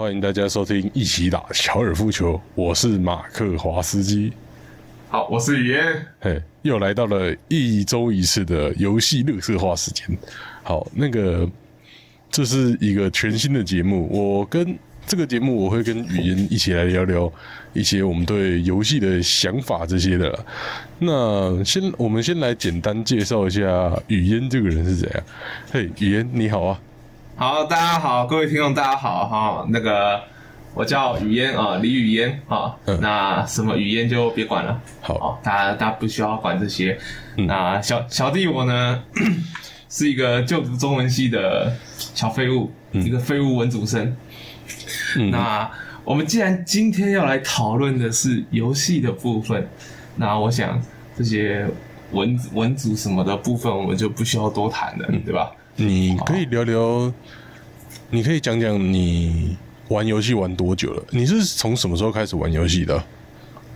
[0.00, 4.32] 欢迎大家收听一起打高尔夫球，我是马克华斯基。
[5.10, 6.06] 好，我是雨嫣。
[6.20, 10.06] 嘿，又来到了一周一次的游戏乐色化时间。
[10.62, 11.46] 好，那个
[12.30, 14.74] 这是一个全新的节目，我跟
[15.06, 17.30] 这个节目我会跟语言一起来聊聊
[17.74, 20.46] 一些我们对游戏的想法这些的。
[20.98, 25.22] 那先我们先来简单介绍一下语嫣这个人是怎样。
[25.70, 26.80] 嘿，语嫣你好啊。
[27.40, 29.66] 好，大家好，各位听众大家好哈。
[29.70, 30.20] 那个
[30.74, 32.76] 我叫雨嫣啊，李雨嫣啊。
[33.00, 34.78] 那什么雨嫣就别管了。
[35.00, 36.98] 好，大家大家不需要管这些。
[37.36, 39.02] 那小小弟我呢，
[39.88, 44.14] 是一个就读中文系的小废物，一个废物文组生。
[45.30, 45.70] 那
[46.04, 49.66] 我们既然今天要来讨论的是游戏的部分，
[50.14, 50.78] 那我想
[51.16, 51.66] 这些
[52.12, 55.50] 文文组什么的部分，我们就不需要多谈了，对吧？
[55.76, 57.10] 你可以聊聊，
[58.12, 59.56] 你可以讲讲你
[59.88, 61.02] 玩游戏玩多久了？
[61.10, 63.02] 你是从什么时候开始玩游戏的？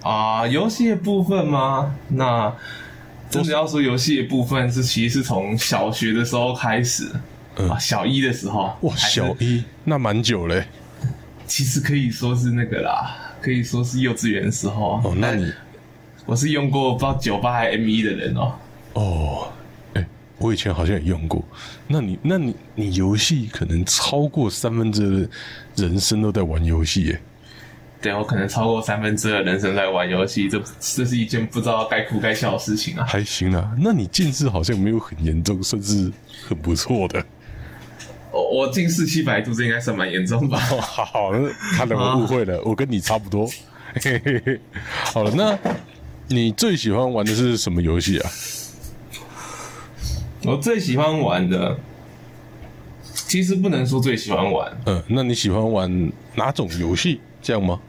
[0.03, 1.95] 啊，游戏的部分吗？
[2.09, 2.53] 那
[3.31, 7.09] 真的要说游戏的部分，是其实是从小学的时候开始，
[7.57, 8.77] 啊，小一的时候。
[8.81, 10.65] 哇，小一那蛮久嘞。
[11.47, 15.01] 其实可以说是那个啦，可以说是幼稚园的时候。
[15.05, 15.53] 哦，那你
[16.27, 18.55] 我是用过不知道九八还 M 一的人哦。
[18.95, 19.49] 哦。
[20.45, 21.43] 我以前好像也用过，
[21.89, 25.27] 那你那你你游戏可能超过三分之
[25.75, 27.21] 人生都在玩游戏耶？
[28.03, 33.07] 对，我可能超过三分之二人生在玩游戏，这这是一件不知道该哭该笑的事情啊。
[33.09, 36.13] 还行啊，那你近视好像没有很严重，甚至
[36.47, 37.25] 很不错的。
[38.31, 40.59] 我我近视七百度，这应该算蛮严重吧？
[40.59, 41.33] 好，
[41.73, 43.49] 看来我误会了， 我跟你差不多。
[45.11, 45.59] 好了，那
[46.29, 48.31] 你最喜欢玩的是什么游戏啊？
[50.45, 51.77] 我最喜欢玩的，
[53.13, 54.71] 其实不能说最喜欢玩。
[54.87, 57.21] 嗯，那你喜欢玩哪种游戏？
[57.41, 57.81] 这样吗？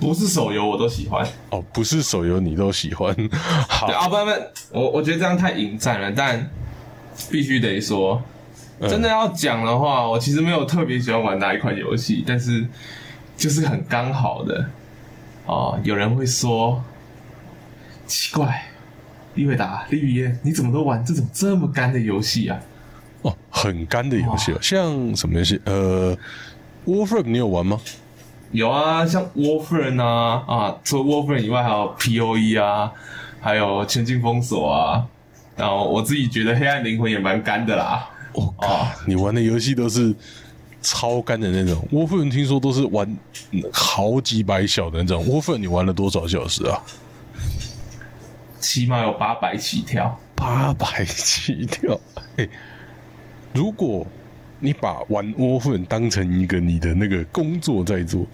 [0.00, 1.26] 不是手游我都喜欢。
[1.50, 3.14] 哦，不是手游你都喜欢。
[3.68, 6.10] 好啊，不不，我我觉得这样太引战了。
[6.10, 6.48] 但
[7.30, 8.22] 必须得说，
[8.88, 12.66] 真的要讲的话，我其实没有特别喜欢玩哪一款游戏，但是
[13.36, 14.70] 就是很刚好的。
[15.44, 16.82] 哦，有人会说
[18.06, 18.64] 奇怪。
[19.34, 22.60] 李伟达、李雨燕，你怎么都玩这种这么干的游戏啊？
[23.22, 25.60] 哦，很干的游戏，像什么游戏？
[25.64, 26.16] 呃
[26.86, 27.78] ，Warframe 你有玩吗？
[28.52, 32.90] 有啊，像 Warframe 啊，啊，除了 Warframe 以外，还有 POE 啊，
[33.40, 35.06] 还有全境封锁啊。
[35.56, 38.08] 然后我自己觉得黑暗灵魂也蛮干的啦。
[38.32, 40.14] 我靠，你玩的游戏都是
[40.80, 41.86] 超干的那种。
[41.92, 43.16] Warframe 听说都是玩
[43.70, 45.24] 好几百小的那种。
[45.26, 46.82] Warframe 你玩了多少小时啊？
[48.60, 51.98] 起码有八百起跳，八百起跳。
[52.36, 52.48] 嘿，
[53.52, 54.06] 如果
[54.58, 58.26] 你把玩窝粉当成一个你的那个工作在做，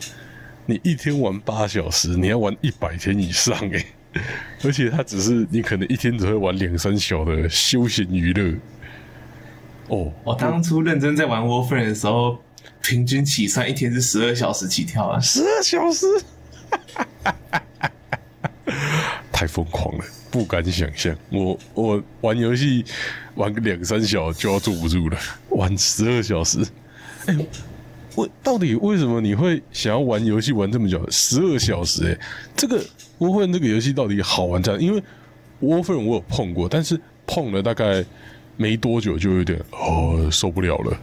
[0.67, 3.85] 你一天玩八小时，你要玩一百天以上哎。
[4.65, 8.55] 而且它只是你可能一天只会玩两三小的休闲娱乐。
[9.89, 12.39] 哦，我当初认真在玩窝粉的时候，
[12.81, 16.07] 平均起算一天是十二小时起跳啊，十二小时，
[19.37, 20.05] 太疯狂了。
[20.31, 22.83] 不敢想象，我我玩游戏
[23.35, 25.19] 玩个两三小就要坐不住了，
[25.51, 26.67] 玩十二小时。
[27.27, 27.37] 哎，
[28.15, 31.07] 我到底为什么你会想要玩游戏玩这么久？
[31.11, 32.07] 十二小时？
[32.07, 32.27] 哎，
[32.57, 32.83] 这个
[33.19, 34.75] 窝粉这个游戏到底好玩在？
[34.77, 35.03] 因为
[35.61, 38.03] 窝粉我有碰过，但是碰了大概
[38.57, 40.99] 没多久就有点哦受不了了。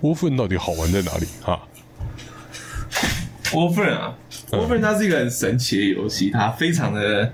[0.00, 1.26] 窝粉到底好玩在哪里？
[1.40, 1.60] 哈，
[3.54, 4.16] 窝粉啊
[4.50, 7.32] ，，Warframe 它是一个很神奇的游戏，它非常的。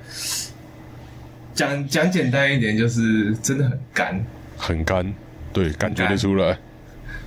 [1.54, 4.24] 讲讲简单一点，就是真的很干，
[4.56, 5.14] 很干，
[5.52, 6.58] 对，感觉得出来。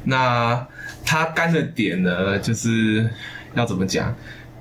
[0.03, 0.67] 那
[1.05, 3.07] 它干的点呢，就是
[3.53, 4.13] 要怎么讲？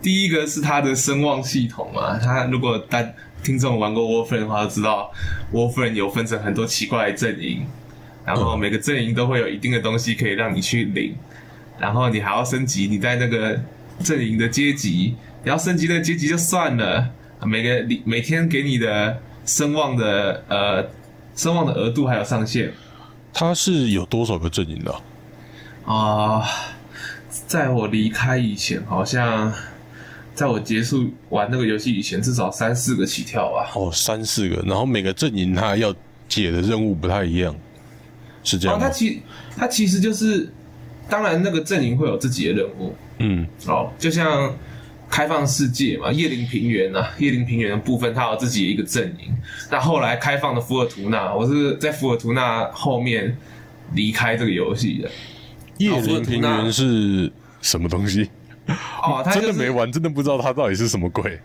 [0.03, 2.19] 第一个是它的声望系统嘛。
[2.19, 3.03] 它如果大
[3.43, 5.11] 听众玩过 Warframe 的话，知道
[5.51, 7.67] Warframe 有分成很多奇怪的阵营，
[8.27, 11.15] 然后每个阵营都会有一定的东西可以让你去领，
[11.79, 13.59] 然后你还要升级你在那个
[14.00, 17.11] 阵营的阶级，你要升级的阶级就算了，
[17.44, 19.20] 每个你每天给你的。
[19.46, 20.88] 声望的呃，
[21.37, 22.73] 声望的额度还有上限。
[23.31, 25.02] 它是有多少个阵营的？
[25.85, 26.43] 啊，
[27.29, 29.52] 在我离开以前，好像
[30.35, 33.70] 在我结束玩那个游戏以前，至少三四个起跳吧。
[33.75, 35.94] 哦，三四个，然后每个阵营它要
[36.26, 37.55] 解的任务不太一样，
[38.43, 38.81] 是这样。
[38.81, 39.20] 它其
[39.58, 40.50] 它其实就是，
[41.06, 42.94] 当然那个阵营会有自己的任务。
[43.19, 44.55] 嗯，哦，就像。
[45.11, 49.32] 开放世界嘛，叶林平原呐，叶林平原的部分它有自己的一个阵营。
[49.70, 53.37] 那后来开放的福尔图纳，我是在福尔图纳后面
[53.93, 55.11] 离开这个游戏的。
[55.78, 57.31] 叶林平原是
[57.61, 58.28] 什么东西？
[58.66, 61.38] 哦， 他、就是、真的没玩，真的不知道它到底是什么鬼。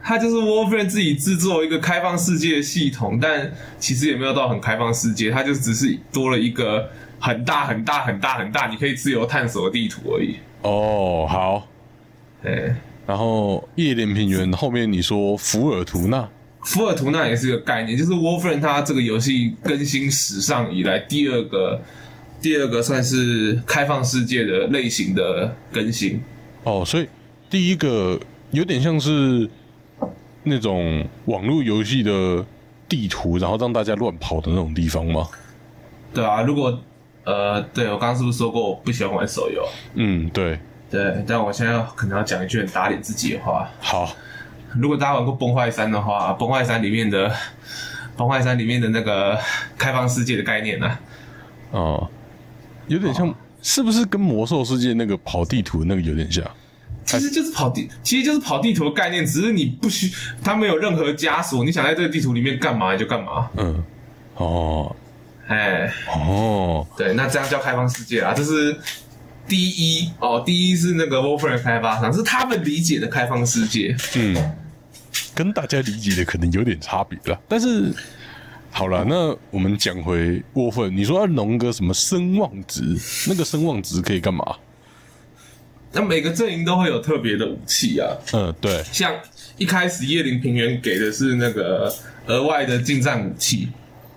[0.00, 3.50] 他就是 Warframe 自己制作一个开放世界的系统，但
[3.80, 6.88] 其实也没有到很开放世界，它就只是多了一个
[7.18, 10.36] 很大很大很大很大，你可以自由探索的地图而已。
[10.66, 11.66] 哦，好。
[12.42, 12.74] 对，
[13.06, 16.28] 然后叶莲平原后面你说福尔图纳，
[16.62, 21.80] 福尔图纳也是个概念，就是 Warframe 它这个游戏更新史上以来第二个
[22.40, 26.20] 第二个算是开放世界的类型的更新。
[26.64, 27.08] 哦，所以
[27.48, 28.20] 第一个
[28.50, 29.48] 有点像是
[30.44, 32.44] 那种网络游戏的
[32.88, 35.28] 地图，然后让大家乱跑的那种地方吗？
[36.14, 36.78] 对啊，如果
[37.26, 39.68] 呃，对我刚刚是不是说过我不喜欢玩手游？
[39.94, 40.58] 嗯，对。
[40.88, 43.68] 对，但我现在可能要讲一句很打脸自己的话。
[43.80, 44.08] 好，
[44.78, 47.28] 如果大家玩过《崩坏三》的话，《崩坏三》里面的
[48.16, 49.36] 《崩坏三》里面的那个
[49.76, 50.98] 开放世界的概念呢、
[51.72, 52.08] 哦，
[52.86, 56.44] 有点像，是不是跟魔兽世界那个跑地图那个有点像？
[57.04, 60.12] 其实就是跑地，其实就是跑地图的概念，只是你不需，
[60.44, 63.50] 它没有任何枷锁，你想在这个地图里面干嘛就干嘛。
[63.56, 63.82] 嗯，
[64.36, 64.94] 哦，
[65.46, 68.76] 哎，哦，对，那这样叫开放世界啊，这是
[69.46, 73.96] 第一哦，第一是那个 Warframe 开发商，是他们理解的开放世界。
[74.16, 74.56] 嗯，
[75.34, 77.40] 跟大家理解的可能有点差别了。
[77.48, 77.92] 但是
[78.70, 82.82] 好了，那我们讲回沃芬，你说要弄个什么声望值？
[83.28, 84.44] 那个声望值可以干嘛？
[85.92, 89.14] 那每个阵营都会有特别的武器啊，嗯，对，像
[89.56, 91.90] 一开始叶林平原给的是那个
[92.26, 93.68] 额外的近战武器，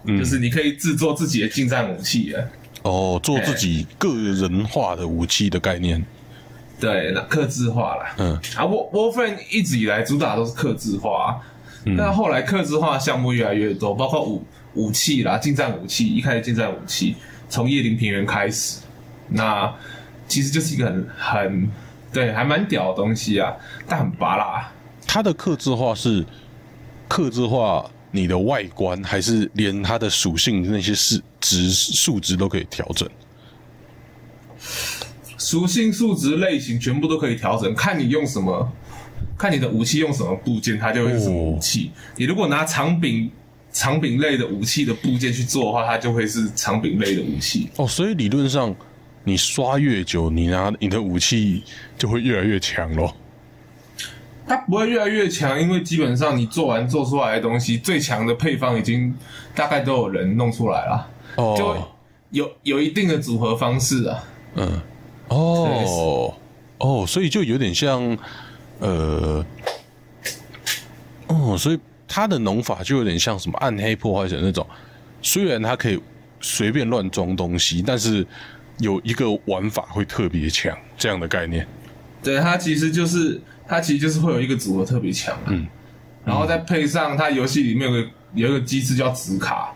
[0.06, 2.44] 就是你可以制作自己的近战武器啊。
[2.84, 6.04] 哦，做自己个人化的武器的概念。
[6.80, 8.16] 对，那克制化啦。
[8.18, 11.42] 嗯，啊，War Warframe 一直以来主打都是克制化，
[11.98, 17.18] 但后来克制化项目越来越多，包括武武器啦、近战武器，一开始近战武器
[17.50, 18.80] 从叶林平原开始，
[19.28, 19.70] 那
[20.30, 21.72] 其实就是一个很很
[22.14, 23.54] 对，还蛮屌的东西啊，
[23.86, 24.72] 但很拔辣。
[25.06, 26.26] 它的克制化是
[27.10, 33.08] 克制化你的外观，还是连它的属性那些是值数值都可以调整？
[35.38, 38.72] 属性、数值、类型全部都可以调整，看你用什么，
[39.38, 41.92] 看你的武器用什么部件，它就会是什么武器。
[42.16, 43.32] 你如果拿长柄、
[43.72, 47.70] 长柄类的武器的部件去做的话，它就会是长柄类的武器。
[47.78, 48.76] 哦，所以理论上
[49.24, 51.64] 你刷越久，你拿你的武器
[51.98, 53.16] 就会越来越强咯。
[54.50, 59.16] 它不会越来越强，因为基本上你做完做出来的东西，最强的配方已经
[59.54, 61.08] 大概都有人弄出来了，
[61.38, 61.88] 就哦，
[62.32, 64.24] 有有一定的组合方式啊。
[64.56, 64.82] 嗯，
[65.28, 66.34] 哦，
[66.80, 68.18] 哦，所以就有点像，
[68.80, 69.46] 呃，
[71.28, 74.66] 哦，所以它的农法就有点像什么暗黑破坏神那种，
[75.22, 76.02] 虽然它可以
[76.42, 78.26] 随便乱装东西，但是
[78.80, 81.68] 有一个玩法会特别强，这样的概念。
[82.24, 85.68] 对，它其实就是它其实就是会有一个组合特别强、啊，嗯，
[86.26, 89.72] 然后再配上它游戏里面有个有一个机制叫紫卡，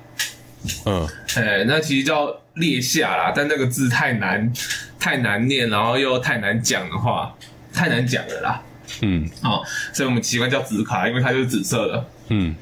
[0.85, 4.51] 嗯，哎，那其实叫列下啦，但那个字太难
[4.99, 7.33] 太难念，然后又太难讲的话，
[7.71, 8.61] 太难讲了啦。
[9.01, 9.63] 嗯哦，
[9.93, 12.05] 所以我们习惯叫紫卡，因为它就是紫色的。
[12.29, 12.55] 嗯，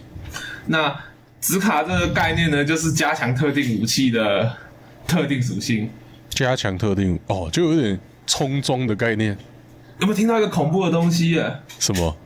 [0.66, 0.94] 那
[1.40, 4.52] 紫卡这个概念呢，就是加强特定武器的
[5.08, 5.90] 特定属性。
[6.30, 9.38] 加强特定哦，就有点冲装的概念。
[10.02, 11.60] 有没有听到一个恐怖的东西啊？
[11.80, 12.18] 什么？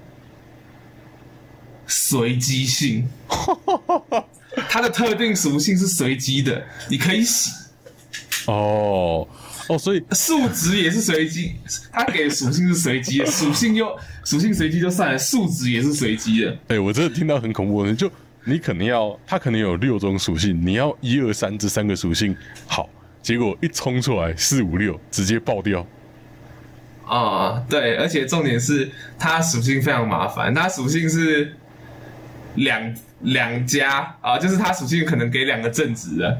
[1.87, 3.07] 随机性，
[4.69, 7.51] 它的特定属性是随机的，你可以洗。
[8.47, 9.27] 哦
[9.67, 11.55] 哦，所以数值也是随机，
[11.91, 16.57] 它给的属性是随机的， 属性又属性随机就算了，数值也是随机的。
[16.69, 18.09] 哎、我真的听到很恐怖的，就
[18.45, 22.33] 你可能要，它可能有六种属性，你要一二三这三个属性
[22.67, 22.87] 好，
[23.21, 25.85] 结果一冲出来四五六直接爆掉。
[27.07, 31.55] 啊、对，而且重点是它属性非常麻烦，它属性是
[32.55, 36.37] 两两家啊，就是它属性可能给两个正值的，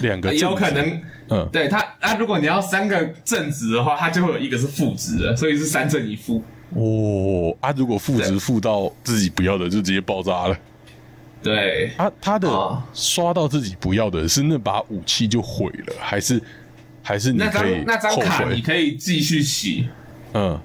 [0.00, 1.48] 两个也有可能，嗯。
[1.52, 6.42] 对它啊，如果你要三个正值的话，它就会有一个是负值的，所以是三正一负。
[6.74, 10.56] 哦啊，如果负值对负到自己不要的，就直接爆炸了。
[11.42, 16.40] 对，啊，他的哦刷到自己不要的是那把武器就毁了，还是
[17.02, 18.18] 还是你那张可以那张？
[18.20, 19.88] 卡你可以继续洗，
[20.34, 20.58] 嗯，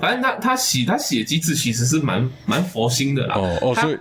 [0.00, 3.34] 反正他他洗他洗的机制其实是蛮蛮佛心的啦。
[3.36, 3.98] 哦哦，所以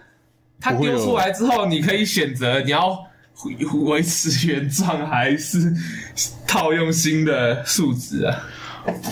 [0.59, 2.97] 它不会有丢出来之后，你可以选择你要
[3.45, 5.71] 维维持原状还是
[6.47, 8.43] 套用新的数值啊。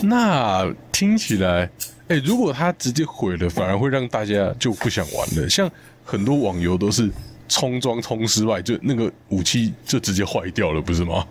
[0.01, 1.69] 那听起来，
[2.07, 5.49] 哎、如果他直接毁了，反而会让大家就不想玩了。
[5.49, 5.69] 像
[6.03, 7.11] 很多网游都是
[7.49, 11.27] 充装充失败，就那个武器就直接坏掉了，不是吗？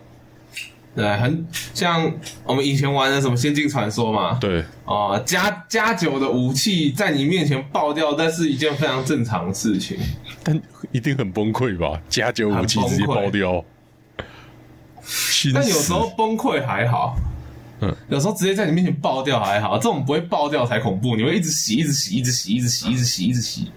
[0.94, 2.12] 对，很像
[2.44, 9.98] 我们以前玩的什么《仙境传说》嘛，对，哦，加加九的武器在你面前爆掉，但是一件非常正常的事情。
[10.44, 10.60] 但
[10.92, 12.00] 一定很崩溃吧？
[12.08, 13.64] 加九武器直接爆掉，
[15.52, 17.16] 但有时候崩溃还好，
[17.80, 23.72] 嗯，有时候直接在你面前爆掉还好，这种不会爆掉才恐怖，你会一直洗，一直洗，一直洗，一直洗，一直洗，一直洗。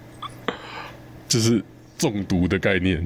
[1.26, 1.64] 就是
[1.98, 3.04] 中毒的概念。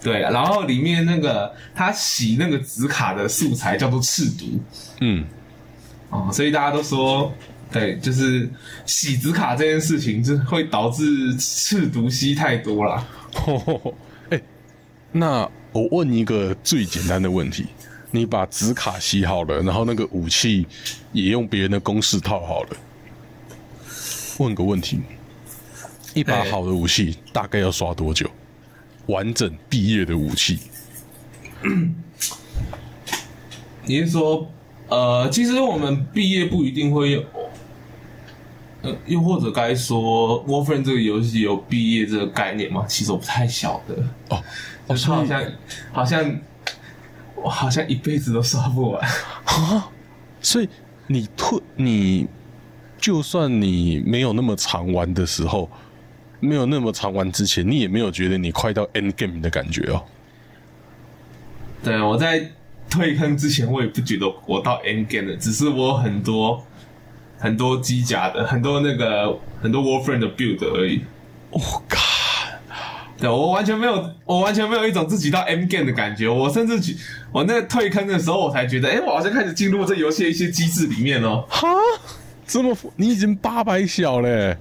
[0.00, 4.60] 对，然后里面那个他洗那个紫卡的素材叫做赤毒。
[5.00, 5.24] 嗯，
[6.10, 7.32] 哦，所以大家都说，
[7.72, 8.48] 对，就是
[8.86, 13.04] 洗紫卡这件事情，就会导致赤毒吸太多啦。
[14.30, 14.40] 哎、
[15.10, 17.66] 那我问一个最简单的问题：
[18.10, 20.66] 你把紫卡洗好了，然后那个武器
[21.12, 22.76] 也用别人的公式套好了，
[24.38, 25.00] 问个问题，
[26.14, 28.27] 一把哎好的武器大概要刷多久？
[29.08, 30.58] 完整毕业的武器，
[33.84, 34.46] 你是说，
[34.88, 37.24] 呃，其实我们毕业不一定会有，
[38.82, 42.84] 呃，又或者该说，Warframe 这个游戏有毕业这个概念吗？
[42.86, 43.94] 其实我不太晓得。
[44.28, 44.44] 哦
[44.88, 45.52] 哦，所以好像
[45.90, 46.40] 好像
[47.34, 49.08] 我好像一辈子都刷不完
[49.44, 49.90] 啊。
[50.42, 50.68] 所以
[51.06, 52.26] 你退你，
[52.98, 55.70] 就算你没有那么常玩的时候，
[56.40, 60.04] 没有那么常玩之前，你也没有觉得你快到 end game 的感觉哦。
[61.82, 62.50] 对，我在
[62.90, 66.64] 退坑之前，我也不觉得我到 end game 了，只是我有很多
[67.38, 71.02] 很多机甲的，很多那个很多 Warframe 的 build 而已。
[71.50, 72.78] 哦、God，
[73.18, 76.28] 对我完全没有，我完全没有一种自己到 end game 的感觉。
[76.28, 76.94] 我甚至觉，
[77.32, 81.44] 我那个退坑的时候，我才觉得，哎、我好像开始进入这游戏的一些机制里面哦。
[81.48, 81.68] 哈，
[82.46, 84.56] 这么你已经八百小嘞，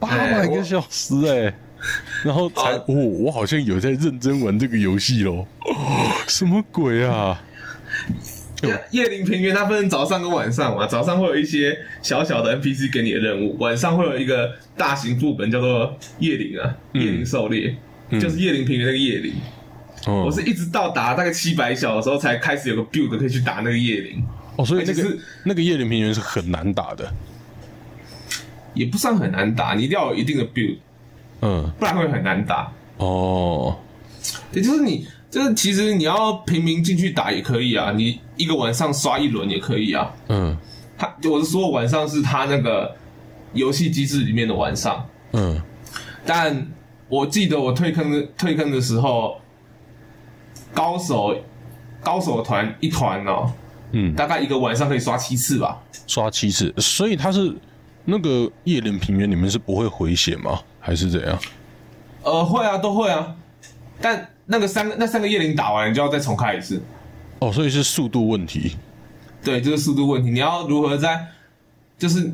[0.00, 1.54] 八百个小时哎，
[2.24, 5.46] 然后才啊哦，我好像有在认真玩这个游戏喽。
[5.60, 7.40] 哦 什么鬼啊？
[8.62, 17.76] 夜夜灵平原它分成早上跟晚上嘛，早上会有一些小小的 NPC 给你的任务，晚上会有一个大型副本叫做夜灵啊，夜灵狩猎，
[18.20, 19.32] 就是夜林平原那个夜灵。
[20.06, 24.24] 哦我是一直到达大概七百小的时候才开始有个 build 可以去打那个夜灵，
[24.56, 27.12] 哦，所以那个是那个夜林平原是很难打的。
[28.78, 30.78] 也不算很难打，你一定要有一定的 build，
[31.42, 32.72] 嗯，不然会很难打。
[32.96, 33.76] 哦，
[34.52, 40.10] 也，就是你，就是其实你要平民进去打也可以啊，你一个晚上刷一轮也可以啊。
[40.28, 40.56] 嗯
[40.96, 42.92] 他我是说晚上是他那个
[43.52, 45.60] 游戏机制里面的晚上，嗯，
[46.26, 46.66] 但
[47.08, 49.40] 我记得我退坑的退坑的时候，
[50.74, 51.36] 高手
[52.02, 53.52] 高手团一团哦，
[53.92, 55.80] 嗯大概一个晚上可以刷七次吧。
[56.08, 57.54] 刷七次，所以他是
[58.10, 60.58] 那个夜灵平原，你们是不会回血吗？
[60.80, 61.38] 还是怎样？
[62.22, 63.36] 呃，会啊，都会啊，
[64.00, 66.82] 但那个三个那三个夜灵打完，你就要再重开一次。
[67.40, 68.76] 哦，所以是速度问题。
[69.44, 70.30] 对，就是速度问题。
[70.30, 71.22] 你要如何在，
[71.98, 72.32] 就是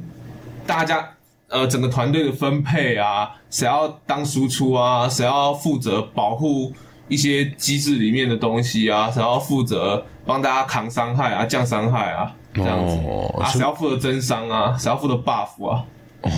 [0.65, 1.11] 大家
[1.49, 6.73] 呃整个团队的分配啊，谁要当输出啊，谁要负责保护
[7.09, 15.85] 一些机制里面的东西啊，谁要负责帮大家扛伤害啊、降伤害啊，这样子、啊，哦是谁要负责增伤啊，谁要负责 buff 啊，
[16.23, 16.31] 哦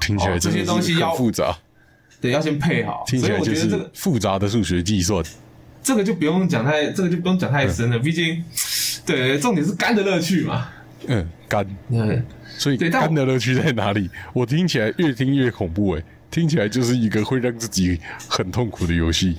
[0.00, 1.56] 听起来哦这些东西要很复杂，
[2.20, 3.04] 对，要先配好。
[3.06, 5.22] 听起来就是复杂的数学计算。
[5.82, 8.42] 这个就不用讲太，这个就不用讲太深了，毕竟
[9.04, 10.68] 对，重点是肝的乐趣嘛。
[11.06, 12.22] 嗯，干，对。
[12.58, 14.08] 所以对但我干的乐趣在哪里？
[14.32, 19.38] 我听起来越听越恐怖哎，听起来就是一个会让自己很痛苦的游戏。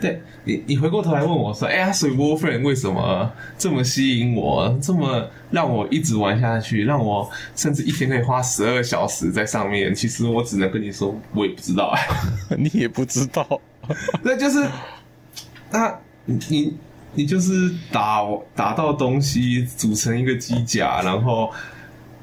[0.00, 12.06] 对你，你回过头来问我说：“哎呀，水 Warframe 为什么这么吸引我，这么让我一直玩下去，让我甚至一天可以花十二小时在上面？”其实我只能跟你说，我也不知道哎。
[12.56, 13.60] 你也不知道，
[14.22, 14.68] 那就是，
[15.70, 16.76] 那你你
[17.14, 18.22] 你就是打
[18.54, 21.50] 打到东西，组成一个机甲，然后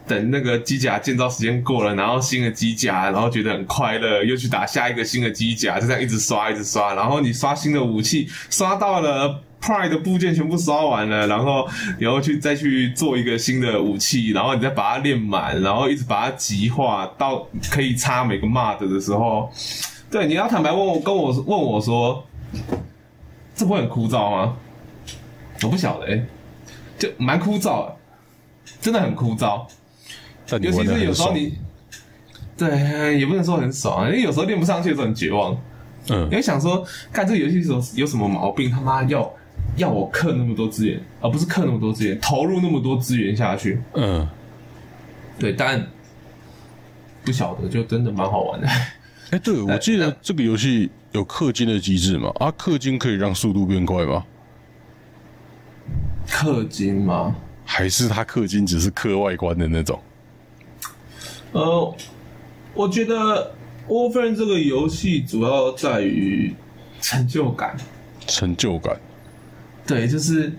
[0.08, 9.42] 等那个机甲建造时间过了，然后新的机甲，然后觉得很快乐，又去打下一个新的机甲，就这样一直刷一直刷，然后你刷新的武器，刷到了。
[9.62, 19.52] Pride 的部件全部刷完了，然后然后去再去做一个新的武器，然后你再把它练满，然后一直把它极化到可以插每个 mod 的时候，
[20.12, 22.24] 对，你要坦白问我，跟我问我说，
[23.56, 24.56] 这不会很枯燥吗？
[25.64, 26.24] 我不晓得、欸，
[27.00, 27.96] 就蛮枯燥的，
[28.80, 29.66] 真的很枯燥。
[30.48, 31.14] 但你尤其是有。
[31.14, 31.54] 时候你，
[32.58, 35.54] 对，也不能说很爽，因为有时候练不上去的时候很绝望。
[36.10, 38.70] 嗯你会想说，看这个游戏有有什么毛病？
[38.70, 39.34] 他妈要
[39.76, 43.82] 要我氪那么多资源，而不是氪那么多资源，投入那么多资源下去。
[43.94, 44.28] 嗯，
[45.40, 45.84] 对，但
[47.24, 48.68] 不晓得，就真的蛮好玩的。
[49.32, 52.32] 哎，对，我记得这个游戏有氪金的机制嘛？
[52.36, 54.24] 啊，氪金可以让速度变快吗？
[56.28, 57.36] 氪金吗？
[57.66, 60.00] 还是他氪金只是氪外观的那种？
[61.56, 61.96] 呃，
[62.74, 63.56] 我觉得
[63.90, 66.54] 《Warframe》这个游戏主要在于
[67.00, 67.78] 成就感。
[68.28, 69.00] 成就感，
[69.88, 70.52] 对，就是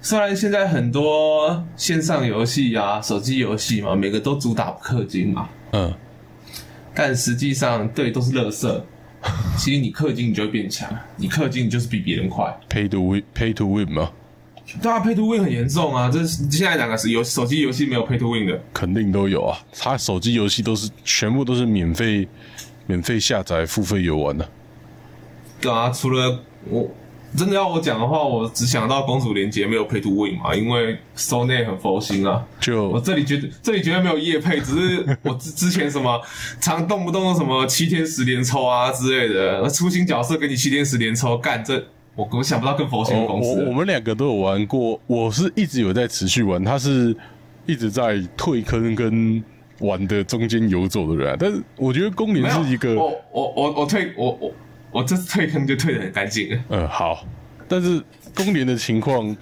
[0.00, 5.92] 虽然现在很多线上游戏啊、手机游戏嘛，每个都主打氪金嘛，嗯，
[6.94, 8.80] 但实际上对都是垃圾。
[9.58, 12.58] 其实你氪金你就会变强，你氪金你就是比别人快。
[12.70, 14.10] pay to win pay to win 嘛，
[14.80, 16.10] 对啊，Pay to Win 很严重啊！
[16.12, 19.58] 这是现在两个是有手机游戏没有 Pay to Win 的，肯定都有啊。
[19.78, 22.28] 他手机游戏都是全部都是免费
[22.86, 24.48] 免费下载、付费游玩的、
[25.60, 26.88] 对啊，除了我
[27.36, 32.44] 真的要我讲的话，我只想到公主连结没有 Pay to Win 嘛，因为 Sony 很佛心啊。
[32.60, 36.20] 就我这里绝对这里绝对没有夜配，只是我之之前什么
[36.60, 41.84] 常动不动什么七天十连抽啊之类的，出新角色给你七天十连抽，干这
[42.16, 43.64] 我我想不到更佛心的我公司了。
[43.64, 47.16] 我我们两个都有玩过，我是一直有在持续玩，他是
[47.66, 49.42] 一直在退坑跟
[49.78, 51.36] 玩的中间游走的人、啊。
[51.38, 54.52] 但是我觉得公联是一个，我我我我退我我
[54.90, 56.64] 我这次退坑就退的很干净了。
[56.68, 57.24] 呃，好，
[57.68, 58.02] 但是
[58.34, 59.34] 公联的情况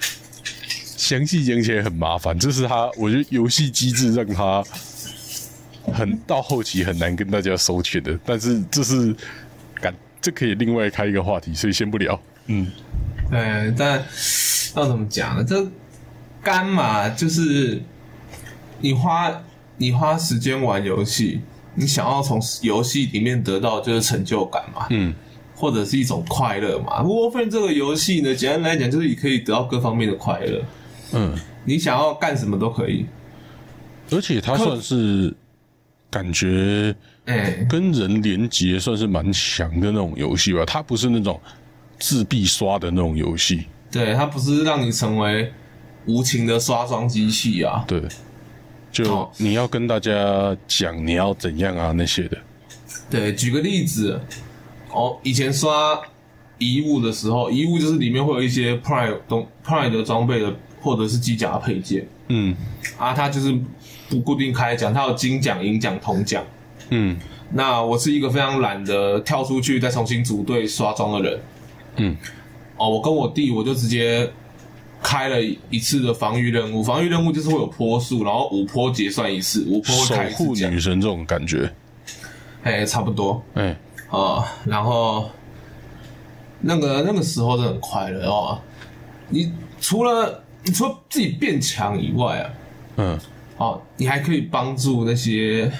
[0.96, 4.62] 详细讲起来很麻烦，这是他，我觉得游戏机制让他
[5.92, 9.14] 很到后期很难跟大家收钱的，但是这是
[9.80, 12.20] 感这可以另外开一个话题，所以先不聊。
[12.48, 12.66] 嗯，
[13.30, 14.04] 对，但
[14.74, 15.44] 要怎么讲呢？
[15.44, 15.66] 这
[16.42, 17.80] 干嘛就是
[18.80, 19.32] 你花
[19.76, 21.40] 你花时间玩游戏，
[21.74, 25.14] 你想要从游戏里面得到就是成就感嘛，嗯，
[25.54, 27.02] 或者是一种快乐嘛。
[27.02, 30.64] Warframe 这个游戏呢，简单来讲就是你可以得到各方面的快乐，
[31.12, 33.06] 嗯，你想要干什么都可以。
[34.10, 35.34] 而且它算是
[36.10, 36.94] 感觉
[37.26, 41.38] 哎、跟人连接算是蛮强的那种游戏吧，它不是那种
[41.98, 43.66] 自闭刷的那种游戏。
[43.90, 45.52] 对，它不是让你成为
[46.06, 47.84] 无情的刷装机器啊。
[47.86, 48.02] 对，
[48.92, 52.36] 就哦你要跟大家讲你要怎样啊那些的。
[53.10, 54.20] 对，举个例子，
[54.90, 55.98] 哦，以前刷
[56.58, 62.54] 遗物的时候，遗物就是里面会有一些 Prime 东 Prime 的装备的，或者是机甲的配件嗯
[62.98, 63.58] 啊，它就是
[64.10, 66.44] 不固定开奖，它有金奖、银奖、铜奖。
[66.90, 67.18] 嗯
[67.50, 71.40] 那我是一个非常懒得跳出去再重新组队刷装的人。
[71.98, 72.16] 嗯，
[72.76, 74.30] 哦，我跟我弟我就直接
[75.02, 81.70] 开了一次的防御任务，防御任务就是会有坡数，然后五坡结算一次，五坡会守护奖女，神这种感觉。
[82.62, 83.42] 哎，差不多。
[83.54, 83.76] 哎，
[84.10, 85.30] 哦，然后
[86.60, 88.60] 那个那个时候真的很快乐哦。
[89.28, 92.50] 你除了你除了自己变强以外啊，
[92.96, 93.20] 嗯
[93.56, 95.70] 哦，你还可以帮助那些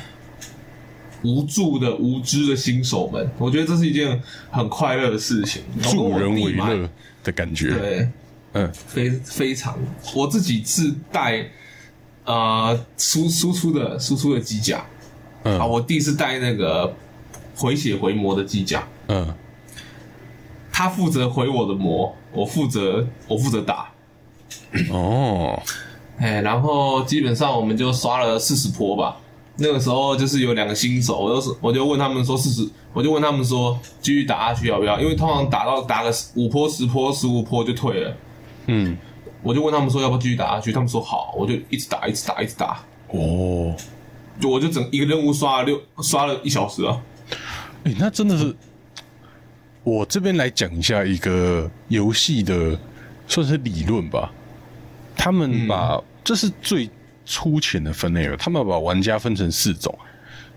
[1.22, 3.28] 无助的、无知的新手们。
[3.38, 5.62] 我觉得这是一件很快乐的事情。
[5.82, 6.88] 助人为乐
[7.24, 7.74] 的感觉。
[7.74, 8.08] 对，
[8.52, 9.78] 嗯非非常。
[10.14, 11.44] 我自己自带
[12.24, 14.84] 呃输输出的输出的机甲啊，
[15.44, 16.92] 嗯我弟是带那个
[17.54, 18.86] 回血回魔的机甲。
[19.08, 19.34] 嗯，
[20.72, 23.90] 他负责回我的魔，我负责我负责打，
[24.90, 25.60] 哦，
[26.18, 29.16] 哎，然后基本上我们就刷了四十波吧。
[29.60, 35.00] 那个时候就是有两个新手，我就是我就问他们说四十，我就问他们说继续打下去要不要？
[35.00, 38.16] 因为通常打到打个五坡、十坡、十五坡就退了。
[38.66, 38.96] 嗯，
[39.42, 43.74] 我就问他们说要不要继续打下去，他们说好，我就一直打，一直打，一直打，哦，
[44.40, 47.02] 就我就整一个任务刷了六刷了一小时啊。
[47.82, 48.54] 哎、那真的是，
[49.82, 52.78] 我这边来讲一下一个游戏的
[53.26, 54.30] 算是理论吧。
[55.16, 56.88] 他们把、这是最
[57.28, 59.96] 粗浅的分类了，他们把玩家分成四种，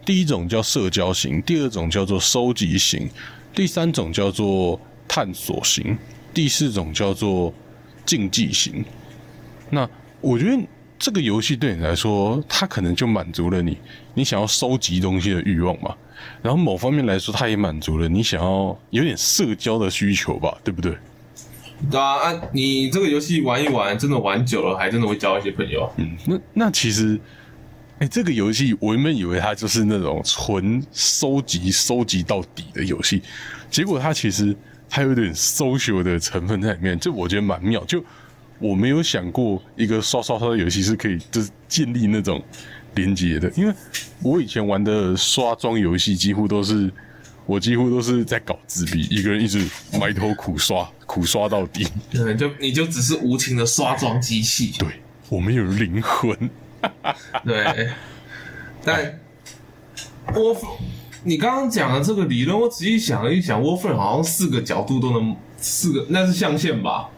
[0.05, 3.09] 第一种叫社交型，第二种叫做收集型，
[3.53, 5.97] 第三种叫做探索型，
[6.33, 7.53] 第四种叫做
[8.05, 8.85] 竞技型。
[9.69, 9.87] 那
[10.21, 10.57] 我觉得
[10.97, 13.77] 这个游戏对你来说，它可能就满足了你
[14.13, 15.93] 你想要收集东西的欲望嘛。
[16.41, 20.95] 然后某方面来说，它也满足了你想要有点社交的需求吧，对不对？
[21.89, 25.91] 对啊，你这个游戏玩一玩，真的玩久了，还真的会交一些朋友。
[25.97, 27.19] 嗯，那那其实，
[27.99, 33.21] 哎、这个游戏我原本以为它就是那种纯收集收集到底的游戏，
[33.69, 34.55] 结果它其实
[34.89, 37.83] 还有点 social 的成分在里面，这我觉得蛮妙。
[37.85, 38.03] 就
[38.59, 42.43] 我没有想过一个刷刷刷的游戏是可以就是建立那种
[42.95, 43.73] 连接的，因为
[44.21, 46.91] 我以前玩的刷装游戏几乎都是。
[47.45, 49.67] 我几乎都是在搞自闭，一个人一直
[49.99, 51.87] 埋头苦刷，苦刷到底。
[52.11, 54.73] 对，就你就只是无情的刷装机器。
[54.77, 54.87] 对
[55.27, 56.49] 我没有灵魂。
[57.45, 57.89] 对，
[58.83, 59.19] 但
[60.27, 60.65] Warf，
[61.23, 67.09] 你刚刚讲的这个理论，我仔细想了一想，Warframe 好像四个角度都能，四个那是象限吧？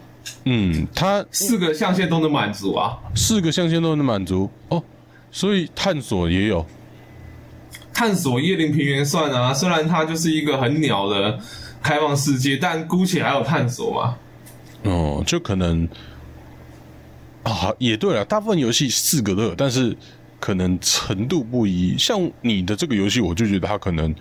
[0.46, 2.98] 嗯，它四个象限都能满足啊。
[3.16, 4.84] 四个象限都能满足哦，
[5.32, 6.66] 所以探索也有。
[8.04, 11.40] 探索叶林平原算啊，虽然它就是一个很鸟的
[11.82, 14.18] 开放世界，但姑且还有探索嘛。
[14.84, 15.88] 哦，就可能
[17.44, 19.96] 啊，也对了，大部分游戏四个都有，但是
[20.38, 21.98] 可能程度不一。
[21.98, 24.14] 像你的这个游戏，我就觉得它可能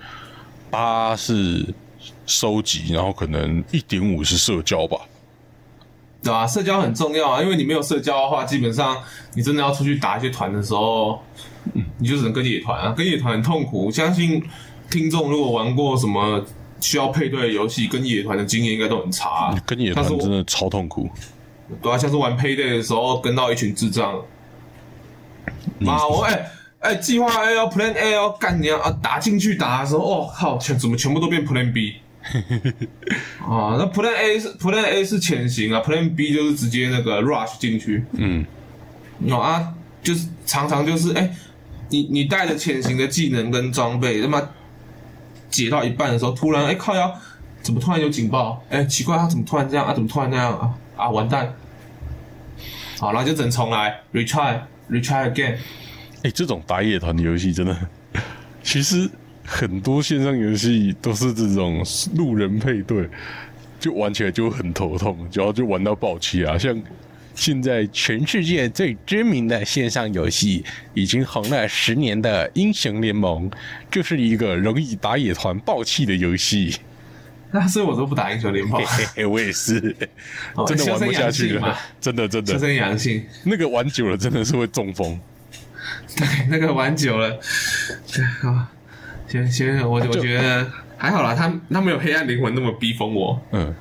[0.70, 1.66] 八是
[2.24, 4.96] 收集，然后可能一点五是社交吧。
[6.22, 6.46] 对吧？
[6.46, 8.96] 社交很重要啊，因为你没有社交的话，基本上
[9.34, 11.20] 你真的要出去打一些团的时候，
[11.98, 13.90] 你就只能跟野团啊，跟野团很痛苦。
[13.90, 14.42] 相信
[14.90, 16.44] 听众如果玩过什么
[16.80, 19.62] 需要配对的游戏，跟野团的经验应该都很差、啊。
[19.64, 21.08] 跟野团真的超痛苦。
[21.80, 24.20] 对啊，像是玩 Payday 的时候，跟到一群智障，
[25.78, 28.90] 妈我哎哎，计划 A 要 Plan A 要干你啊！
[29.00, 31.94] 打进去打的时候，哦靠，全怎么全部都变 Plan B？
[33.40, 38.04] 啊，那 Plan A 是 Plan A 是潜行啊，Plan B 就是直接那个 rush 进去。
[38.14, 38.44] 嗯，
[39.24, 39.72] 有啊，
[40.02, 41.32] 就是常常就是哎、
[41.92, 44.42] 你你带着潜行的技能跟装备，他妈
[45.50, 47.14] 解到一半的时候，突然哎、靠腰，
[47.60, 48.64] 怎么突然有警报？
[48.70, 49.92] 哎、奇怪，他怎么突然这样啊？
[49.92, 50.74] 怎么突然那样啊？
[50.96, 51.54] 啊，完蛋！
[52.98, 54.58] 好，然后就整重来，retry
[54.90, 55.56] retry again。
[56.22, 57.76] 哎、这种打野团的游戏真的，
[58.62, 59.10] 其实
[59.44, 61.84] 很多线上游戏都是这种
[62.16, 63.06] 路人配对，
[63.78, 66.56] 就玩起来就很头痛，然后就玩到爆气啊。
[66.56, 66.74] 像
[67.34, 70.64] 现在全世界最知名的线上游戏，
[70.94, 73.50] 已经红了十年的《英雄联盟》，
[73.90, 76.76] 就是一个容易打野团爆气的游戏。
[77.50, 79.94] 那所以我都不打英雄联盟嘿，嘿嘿，我也是，
[80.56, 83.22] 哦真的玩不下去了，真的真修的，身养性。
[83.44, 85.20] 那个玩久了真的是会中风。
[86.16, 87.38] 对， 那个玩久了，
[88.10, 88.70] 对啊，
[89.28, 90.66] 行行，我我觉得
[90.96, 93.38] 还好啦，他他没有黑暗灵魂那么逼疯我。
[93.52, 93.74] 嗯，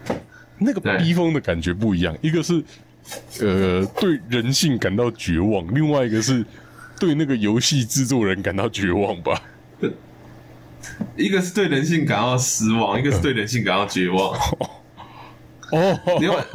[0.58, 2.62] 那个逼疯的感觉不一样，一个是
[3.40, 6.46] 呃对人性感到绝望，另外一个是
[7.00, 9.42] 对那个游戏制作人感到绝望吧。
[11.16, 14.38] 一个是对人性感到失望，一个是对人性感到绝望。
[15.72, 16.46] 哦，你玩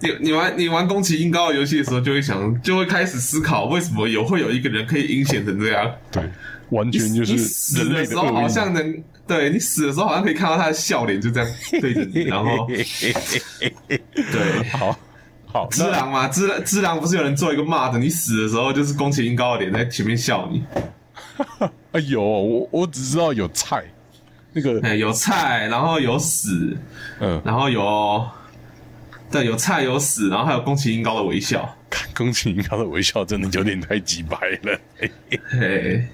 [0.00, 5.88] 你你玩你玩宫崎英高的游戏的时候，就会想，就会开始思考，为什么有会有一个人可以阴险成这样？
[6.10, 6.28] 对，
[6.70, 8.48] 完全就你是死的时候好。
[8.48, 11.48] 像能，对你死的时候好像可以看到他的笑脸，就这样
[11.80, 12.66] 对着你，然后
[13.86, 14.68] 对。
[14.70, 14.98] 好
[15.50, 20.62] 好，那只狼嘛，只只狼不是有人做一个 mod，你死的时候就是宫崎英高的脸在前面笑你，
[21.92, 23.82] 哎呦，我我只知道有菜，
[24.52, 26.76] 那个哎，有菜，然后有死，
[27.20, 28.28] 嗯，然后有，
[29.30, 34.78] 对，有菜有死，然后还有宫崎英高的微笑，看宫崎英高的微笑真的有点太鸡白了。
[34.98, 36.06] 嘿嘿嘿，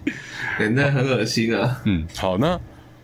[0.59, 1.81] 对那很恶心啊。
[1.85, 2.59] 嗯，好，那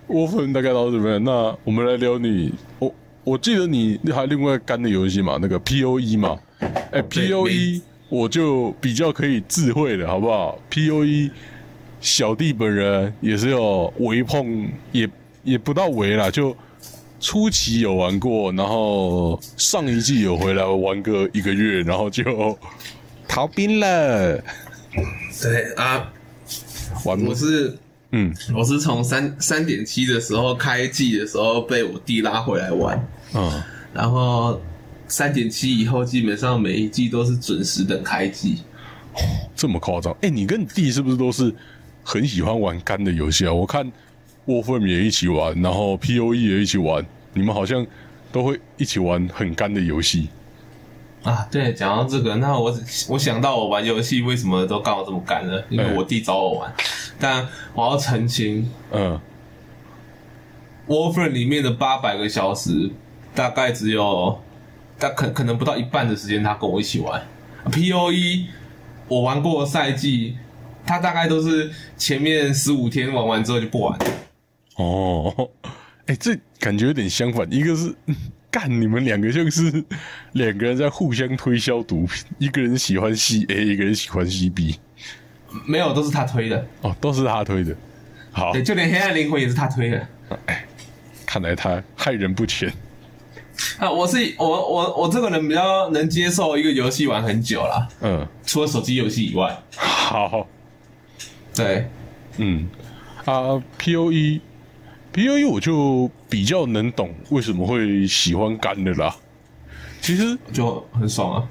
[0.07, 6.39] 我粉大概到这边，那我们来聊你，我我记得你还另外干的游戏嘛，那个 P O E 嘛，
[6.91, 11.31] 哎、P O E 我就比较可以智慧了，好不好？P O E
[12.01, 15.09] 小弟本人也是有微碰，也
[15.45, 16.57] 也不到微啦，就
[17.21, 22.59] 初期有玩过，然后上一季有回来玩个一个月，然后就
[23.29, 24.43] 逃兵了，
[25.43, 26.11] 对啊，
[27.05, 27.77] 玩我是
[28.13, 33.63] 嗯我是从三三点七的时候开季的时候被我弟拉回来玩，嗯。
[33.93, 34.61] 然后
[35.09, 38.63] 三点七以后基本上每一季都是准时的开季。
[39.57, 40.17] 这么夸张？
[40.23, 41.53] 哎、你跟你弟是不是都是
[42.05, 43.53] 很喜欢玩干的游戏啊？
[43.53, 43.91] 我看
[44.47, 47.87] Warframe 也一起玩，然后 POE 也一起玩，你们好像
[48.33, 50.29] 都会一起玩很干的游戏。
[51.23, 52.75] 啊，对，讲到这个，那我
[53.09, 56.73] 我想到我玩游戏为什么都干我这么干了，因为哎我弟找我玩，
[57.21, 59.21] 但我要澄清嗯
[60.89, 62.91] ，，Warframe 里面的八百个小时，
[63.35, 64.41] 大概只有
[64.99, 67.23] 大可可能不到一半的时间他跟我一起玩。
[67.67, 68.47] POE
[69.07, 70.37] 我玩过的赛季，
[70.87, 74.07] 他大概都是前面十五天玩完之后就不玩了。
[74.77, 75.51] 哦，
[76.07, 78.17] 哎、这感觉有点相反，一个是嗯
[78.51, 79.85] 干你们两个像是
[80.33, 84.77] 两个人在互相推销毒品，一个人喜欢 C A，一个人喜欢吸 B。
[85.67, 87.75] 没有，都是他推的，哦，都是他推的。
[88.33, 90.07] 好对，，就连黑暗灵魂也是他推的。
[90.47, 90.65] 哎
[91.27, 92.73] 看来他害人不浅。
[93.79, 99.57] 啊，我是我我我这个人比较能接受一个游戏玩很久啦，嗯，除了手机游戏以外。
[99.77, 100.47] 好。
[101.53, 101.85] 对，
[102.39, 102.69] 嗯，
[103.25, 104.41] 啊，P O E
[105.13, 109.15] P O E 我就比较能懂为什么会喜欢干的啦。
[110.01, 111.49] 其实，就很爽啊。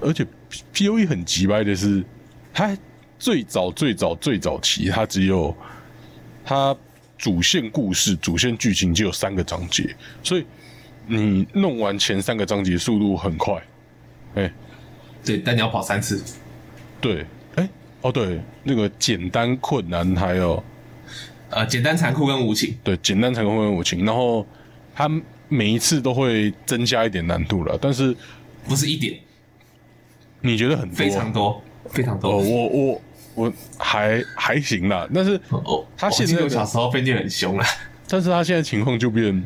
[0.00, 0.26] 而且
[0.72, 2.04] P O E 很急掰的是，
[2.52, 2.76] 它
[3.20, 5.54] 最早最早最早期，它只有
[6.42, 6.74] 它
[7.18, 10.46] 主线故事、主线剧情只有三个章节，所以
[11.06, 13.62] 你弄完前三个章节速度很快，
[14.36, 14.50] 哎、
[15.22, 16.24] 对，但你要跑三次。
[16.98, 17.68] 对，哎、
[18.00, 20.62] 哦对，那个简单困难还有
[21.50, 22.74] 呃，简单、残酷跟无情。
[22.82, 24.46] 对简单残酷跟无情，然后
[24.94, 25.10] 它
[25.48, 28.16] 每一次都会增加一点难度了，但是
[28.66, 29.18] 不是一点，
[30.40, 30.96] 你觉得很多？
[30.96, 32.36] 非常多，非常哦，多。
[32.38, 33.02] 我我
[33.40, 37.64] 我还还行啦，但是哦，他现在的我小时候被念很凶了。
[38.06, 39.42] 但是他现在情况就变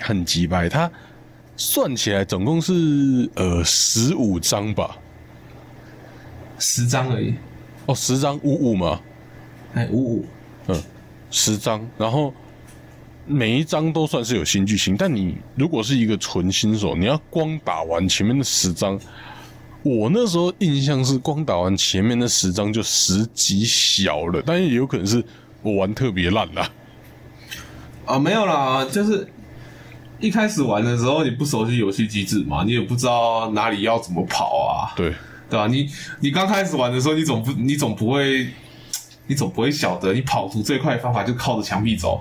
[0.00, 0.90] 很急白，他
[1.56, 4.96] 算起来总共是呃十五张吧，
[6.58, 7.34] 十张而已，
[7.86, 9.00] 哦十张五五嘛，
[9.74, 10.26] 哎，五五，
[10.68, 10.82] 嗯，
[11.30, 12.32] 十张，然后
[13.26, 18.98] 每一张都算是有新剧情，但你如果是一个纯新手，你要光打完前面的十张，
[19.86, 25.24] 我那时候印象是光打完前面那十张就十级小了，但也有可能是
[25.62, 26.68] 我玩特别烂啦。
[28.04, 29.28] 啊，没有啦，就是
[30.18, 35.14] 一开始玩的时候你不熟悉游戏机制嘛，你也不知道哪里要怎么跑啊，对，
[35.48, 38.48] 对吧、你你刚开始玩的时候，你总不你总不会，
[39.28, 42.20] 你总不会晓得你跑图最快的方法就靠着墙壁走。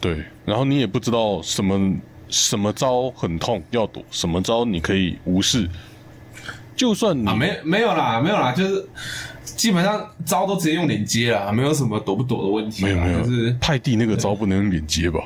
[0.00, 1.94] 对，然后你也不知道什么
[2.30, 5.68] 什么招很痛要躲，什么招你可以无视。
[6.74, 8.86] 就算你、啊，没没有啦，没有啦，就是
[9.44, 12.84] 基本上招都直接用连接啦，没有什么躲不躲的问题。
[12.84, 15.20] 没有没有，就是派地那个招不能用连接吧？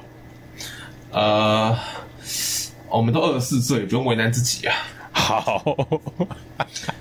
[1.12, 1.78] 呃，
[2.90, 4.74] 我们都二十四岁，不用为难自己啊。
[5.12, 5.64] 好，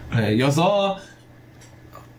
[0.09, 0.95] 哎，有时候，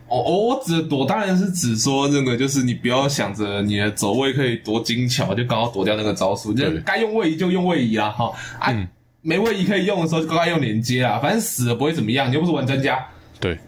[0.08, 8.86] 我我我指的躲当然是指说那个，就是你不要想着你的走位可以多精巧，就刚好躲掉那个招数，就该用位移就用位移啦，哈啊，嗯
[9.26, 13.04] 没位移可以用的时候就乖乖用连接啊，反正死了不会怎么样，你又不是玩专家。
[13.40, 13.58] 对，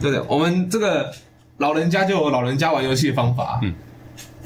[0.00, 1.12] 对的，我们这个
[1.58, 3.74] 老人家就有老人家玩游戏的方法，嗯，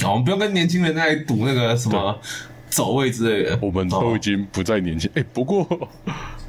[0.02, 2.18] 啊，我们不用跟年轻人在赌那个什么
[2.68, 3.56] 走位之类的。
[3.62, 5.08] 我们都已经不再年轻。
[5.14, 5.64] 哎、不过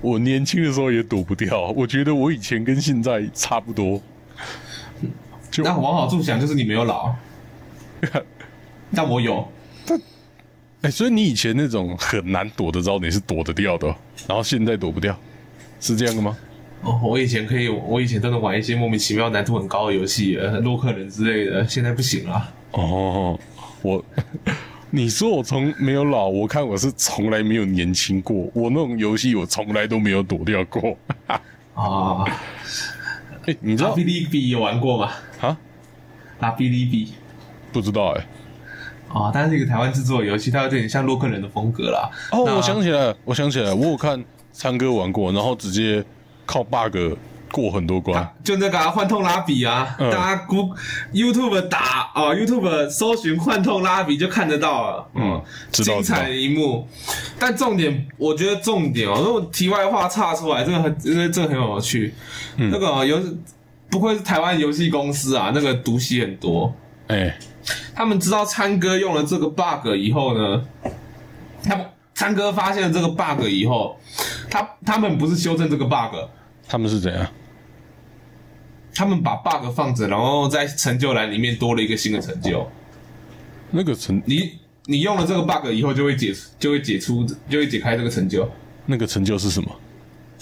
[0.02, 4.02] 我年轻的时候也躲不掉，我觉得我以前跟现在差不多。
[5.52, 7.14] 就那往好处想，就是你没有老，
[8.96, 9.48] 但我有。
[10.82, 13.96] 哎、所以你以前那种很难躲的招，你是躲得掉的哦，
[14.28, 15.15] 然后现在躲不掉，
[15.80, 16.36] 是这样的吗？
[16.82, 22.52] 哦，我以前可以，我以前都能玩一些莫名其妙难度很高的游戏，呃洛克人之类的，现在不行了。
[22.72, 23.39] 哦，
[23.84, 24.04] 我，
[24.89, 28.50] 你说我从没有老，我看我是从来没有年轻过。
[28.54, 30.98] 我那种游戏我从来都没有躲掉过。
[31.76, 32.26] 啊，
[33.46, 35.12] 哎、你知道拉比利比有玩过吗？
[35.41, 35.56] 啊？
[36.39, 37.13] 拉比利比
[37.72, 38.26] 不知道哎、
[39.13, 42.10] 啊，它是一个台湾制作的游戏，它有点像洛克人的风格啦。
[42.32, 46.04] 哦，我想起来了，我想起来了，我有看参哥玩过，然后直接
[46.45, 46.97] 靠 bug
[47.52, 48.26] 过很多关。
[48.43, 50.74] 就那个啊幻痛拉比啊，嗯大家 Go
[51.13, 55.08] YouTube 打哦，YouTube 搜寻幻痛拉比就看得到了。
[55.15, 56.88] 嗯精彩的一幕。
[57.38, 62.13] 但重点，我觉得重点哦，如果题外话岔出来，这个很，这个这个很有趣。
[62.56, 63.19] 嗯那个哦游、
[63.89, 66.74] 不愧是台湾游戏公司啊，那个毒戏很多。
[67.08, 67.38] 哎、
[67.93, 70.65] 他们知道参哥用了这个 bug 以后呢，
[71.63, 73.97] 他们参哥发现了这个 bug 以后，
[74.49, 76.15] 他他们不是修正这个 bug，
[76.67, 77.27] 他们是怎样？
[78.93, 82.69] 他们把 bug 放着，然后在成就栏里面多了一个新的成就。
[83.71, 84.51] 那个成你
[84.86, 88.49] 你用了这个 bug 以后，就会解就会解出就会解开这个成就。
[88.86, 89.71] 那个成就是什么？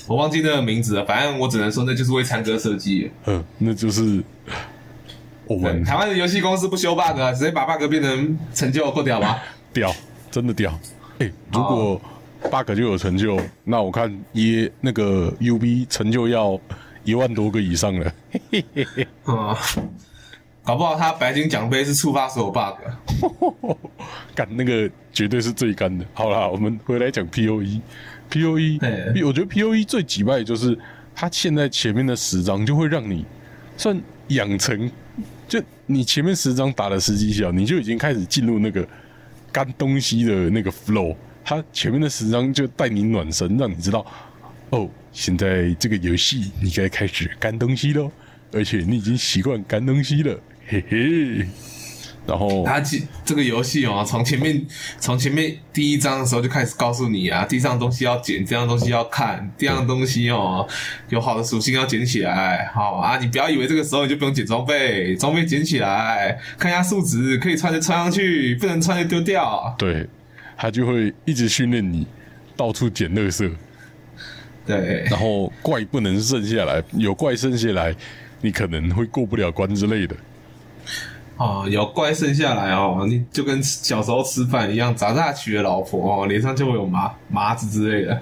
[0.07, 3.11] 我忘记那个名字了，反正我只能说那就是为参哥设计。
[3.25, 4.23] 嗯，那就是
[5.49, 9.43] 我对，们台湾的游戏公司不修 bug 啊，直接把 bug 变成成就，够屌吧？
[9.73, 9.91] 屌，
[10.29, 10.79] 真的屌。
[11.17, 11.99] 哎、如果
[12.51, 16.59] bug 就有成就，那我看耶那个 UB 成就要
[17.03, 18.13] 一万多个以上了。
[19.23, 19.57] 啊、
[20.63, 23.75] 搞不好他白金奖杯是触发所有 bug。
[24.35, 26.05] 干那个绝对是最干的。
[26.13, 27.81] 好啦，我们回来讲 P O E。
[28.29, 30.77] P O E，对我觉得 P O E 最击败就是
[31.15, 33.25] 它现在前面的十张就会让你
[33.75, 34.89] 算养成，
[35.49, 38.87] 就你前面十张打了十几小，你就已经开始进入那个
[39.51, 41.15] 干东西的那个 flow。
[41.43, 44.05] 他前面的十张就带你暖身，让你知道
[44.69, 48.11] 哦，现在这个游戏你该开始干东西喽，
[48.51, 51.47] 而且你已经习惯干东西了，嘿嘿。
[52.29, 54.63] 然后他其这个游戏哦，从前面
[54.99, 60.67] 从前面第一章的时候就开始告诉你啊，地上的东西要捡，这样东西要看，这样东西哦，
[61.09, 69.73] 有好的属性要捡起来，好啊，你不要以为这个时候你就不用捡装备，装备捡起来，看一下数值，可以穿就穿上去，不能穿就丢掉。
[69.79, 70.07] 对，
[70.55, 72.05] 他就会一直训练你
[72.55, 73.51] 到处捡垃圾，
[74.67, 77.95] 对，然后怪不能剩下来，有怪剩下来，
[78.39, 80.15] 你可能会过不了关之类的。
[81.39, 88.19] 哦，有怪生下来哦，你就跟小时候吃饭一样，长大娶了老婆哦，脸上就会有麻麻子之类的。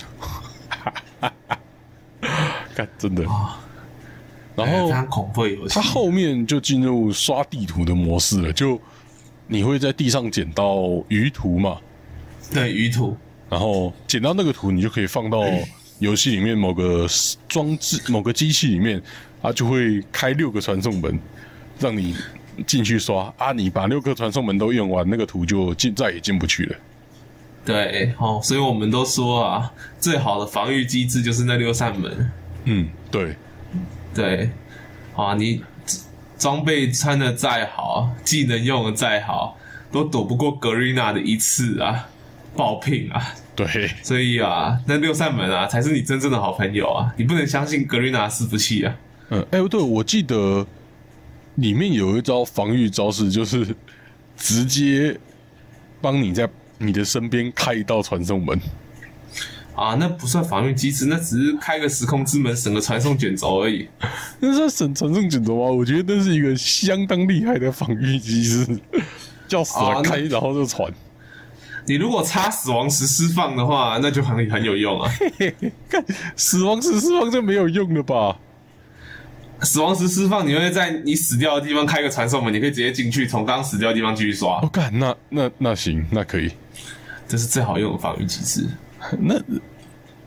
[2.76, 3.24] 看，真的。
[4.56, 5.82] 然后哎非常恐怖的游戏它。
[5.82, 8.80] 后面就进入刷地图的模式了，就
[9.48, 10.76] 你会在地上捡到
[11.08, 11.78] 鱼图嘛，
[12.54, 13.18] 对鱼图，
[13.50, 15.40] 然后捡到那个图，你就可以放到
[15.98, 17.08] 游戏里面某个
[17.48, 19.02] 装置、某个机器里面，
[19.42, 21.20] 它就会开六个传送门，
[21.80, 22.16] 让你
[22.66, 23.52] 进去刷啊。
[23.52, 26.76] 你把六个传送门都用完，那个图就进再也进不去了。
[27.66, 32.32] 对哦，所以我们都说啊，最好的防御机制就是那六扇门。
[32.64, 33.36] 嗯，对，
[34.14, 34.50] 对，
[35.16, 35.62] 啊，你
[36.38, 39.58] 装备穿的再好，技能用的再好，
[39.92, 42.08] 都躲不过格瑞娜的一次啊，
[42.56, 43.22] 爆聘啊。
[43.56, 43.66] 对，
[44.04, 47.12] 所以啊，那六扇门啊，才是你真正的好朋友啊！
[47.18, 48.96] 你不能相信格瑞娜是不器啊。
[49.30, 50.64] 嗯，哎、对，我记得
[51.58, 53.76] 里面有一招防御招式，就是
[54.36, 55.16] 直接
[56.02, 58.60] 帮你在你的身边开一道传送门。
[59.76, 63.88] 啊，那不算防御机制，那只是开个时空之门，省个传送卷轴而已。
[64.40, 65.70] 那是省传送卷轴吗？
[65.70, 68.80] 我觉得那是一个相当厉害的防御机制，
[69.48, 70.92] 叫死啊那了开，然后就传。
[71.86, 75.12] 你如果插死亡石释放的话，那就很很有用啊。
[75.88, 76.04] 看
[76.36, 78.38] 死亡石释放就没有用了吧？
[79.62, 86.52] 死亡石释放，你会在你死掉的地方开个传送门，你可以直接进去，从刚死掉的地方继续刷我、，干，那那那行，那可以。
[87.28, 88.68] 这是最好用的防御机制。
[89.20, 89.36] 那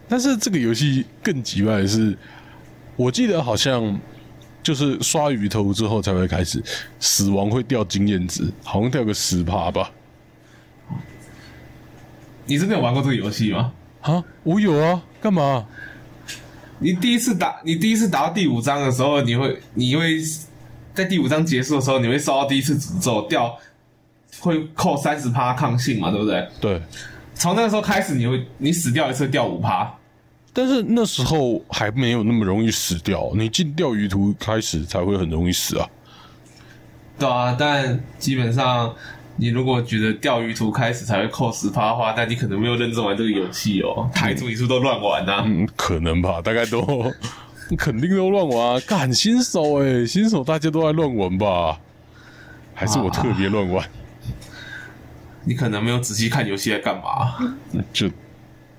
[0.09, 2.17] 但是这个游戏更奇怪的是，
[2.97, 3.99] 我记得好像
[4.63, 6.63] 就是刷鱼头之后才会开始
[6.99, 9.91] 死亡会掉经验值，好像掉个十趴吧？
[12.45, 13.73] 你真的有玩过这个游戏吗？
[14.03, 15.67] 啊，我有啊，干嘛？
[16.81, 20.19] 你第一次打，你第一次打到第五章的时候，你会，你会
[20.95, 23.55] 在第五章结束的时候，你会受到第一次诅咒，掉
[24.41, 26.49] 会扣三十趴抗性嘛，对不对？
[26.61, 26.83] 对，
[27.35, 29.93] 从那个时候开始，你会你死掉一次掉五趴，
[30.53, 35.87] 但是那时候还没有那么容易死掉，你进钓鱼图开始才会很容易死啊。
[37.19, 37.55] 对啊。
[37.59, 38.95] 但基本上，
[39.41, 44.07] 你如果觉得钓鱼图开始才会扣十趴的话，但你可能没有认真玩这个游戏哦。
[44.13, 45.43] 台主你是不是都乱玩啊？
[45.47, 47.11] 嗯，可能吧，大概都
[47.79, 48.81] 肯定都乱玩啊。
[48.87, 51.81] 干新手哎、新手大家都爱乱玩吧？
[52.75, 53.89] 还是我特别乱玩？
[55.43, 57.35] 你可能没有仔细看游戏在干嘛
[57.95, 58.11] 就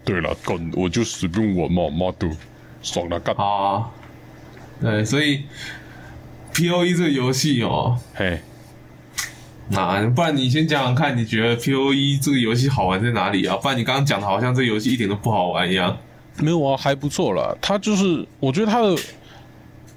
[0.05, 2.29] 对了，干我就随便玩嘛，妈的，
[2.83, 3.35] 爽了干。
[3.35, 3.89] 啊？
[4.79, 5.43] 对，所以
[6.53, 8.39] P O E 这个游戏哦，嘿，
[9.69, 13.55] 那 不然你先讲讲看，你觉得 P O E 这个游戏好玩在哪里啊？
[13.55, 15.97] 不然你刚刚讲的好像这游戏一点都不好玩一样。
[16.37, 17.55] 没有啊，还不错啦。
[17.61, 18.95] 它就是，我觉得它的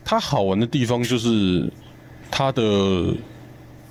[0.05, 1.71] 它好玩的地方就是
[2.31, 3.15] 它的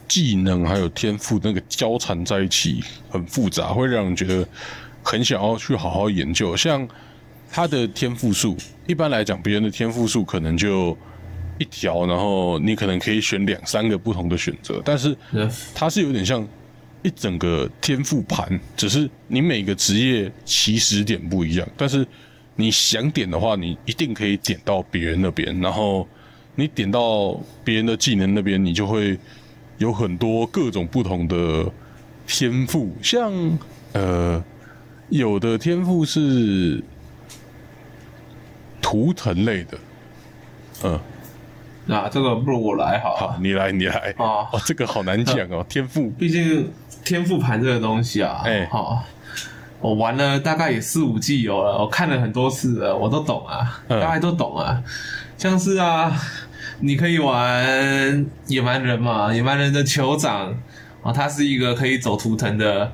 [0.07, 4.47] 技能还有天赋那个交缠在一起，很复杂，会让人觉得
[5.01, 6.55] 很想要去好好研究。
[6.55, 6.87] 像
[7.51, 8.55] 它的天赋树，
[8.85, 10.95] 一般来讲，别人的天赋树可能就
[11.57, 16.47] 一条，然后你可能可以选两三个不同的选择，但是呃它是有点像
[17.03, 22.05] 一整个天赋盘，只是你每个职业起始点不一样，但是
[22.55, 26.07] 你想点的话，你一定可以点到别人那边，然后
[26.55, 29.17] 你点到别人的技能那边，你就会
[29.79, 31.69] 有很多各种不同的
[32.25, 33.31] 天赋，像
[33.93, 34.43] 呃，
[35.09, 36.81] 有的天赋是
[38.81, 39.77] 图腾类的，
[40.83, 40.99] 嗯，
[41.85, 43.33] 那这个不如我来好了。
[43.33, 46.71] 好，你来，你来，哦哦，这个好难讲哦，天赋，毕竟
[47.03, 49.03] 天赋盘这个东西啊，哎好、
[49.79, 54.81] 我玩了大概也四五季有了，我看了很多次了，我都懂啊，嗯大概都懂啊。
[55.37, 56.15] 像是啊，
[56.79, 60.55] 你可以玩野蛮人嘛，野蛮人的酋长
[61.01, 62.91] 啊，他是一个可以走图腾的。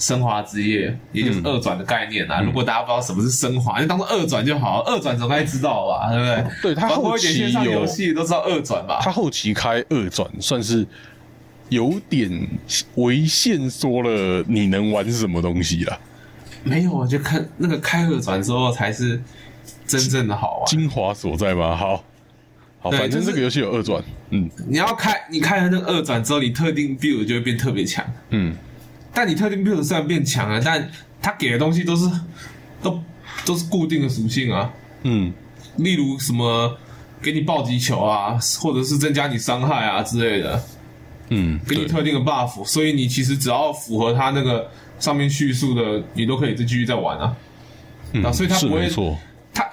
[0.00, 2.40] 升华之夜，也就是嗯二转的概念啊。
[2.40, 4.82] 如果大家不知道什么是升华，就当做二转就好。
[4.84, 6.72] 二转总该知道吧，对不对？
[6.72, 8.98] 对它后期线上有游戏都知道二转吧？
[9.02, 10.84] 他后期开二转，算是
[11.68, 12.48] 有点
[12.96, 15.96] 为限缩了你能玩什么东西了。
[16.64, 19.22] 没有，啊就看那个开二转之后才是
[19.86, 20.66] 真正的好玩。
[20.66, 21.76] 精华所在吗？
[21.76, 22.02] 好，
[22.80, 28.04] 好，对反正这个游戏有二转，嗯你要开，你开了那个二转之后，你特定 build 就会变特别强。
[28.30, 28.56] 嗯，
[29.12, 30.90] 但你特定 build 虽然变强了，但
[31.20, 32.08] 它给的东西都是
[32.82, 33.02] 都
[33.44, 35.32] 都是固定的属性啊，嗯，
[35.76, 36.78] 例如什么
[37.20, 40.62] 给你暴击球啊，或者是增加你伤害啊之类的，
[41.28, 47.36] 嗯，给你特定的 buff，所以你其实只要符合它那个上面叙述的，你都可以再继续再玩啊。
[48.12, 49.16] 嗯啊所以它不会错，
[49.54, 49.64] 它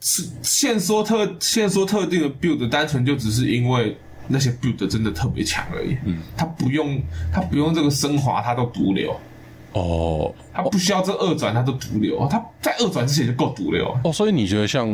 [0.00, 3.96] 是限缩特限缩特定的 build，单纯就只是因为
[4.30, 5.96] 那些 build 真的特别强而已。
[6.04, 7.00] 嗯，他不用
[7.32, 9.14] 他不用这个升华，他都毒瘤。
[9.72, 12.26] 哦他不需要这二转，他都毒瘤。
[12.28, 13.96] 他在二转之前就够毒瘤。
[14.04, 14.88] 哦，所以你觉得像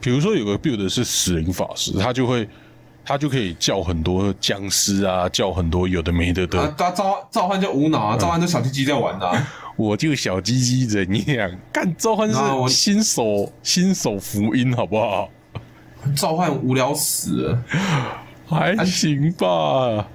[0.00, 2.48] 比如说有个 build 是死灵法师，他就会
[3.04, 9.48] 他就可以叫很多僵尸啊，叫很多有的没的的，啊，他召召唤就无脑啊，召唤就小鸡鸡在玩的、啊。
[9.76, 11.50] 我就小鸡鸡怎样？
[11.72, 15.28] 干召唤是新手新手福音好不好？
[16.14, 17.62] 召唤无聊死了
[18.50, 20.06] 还行吧。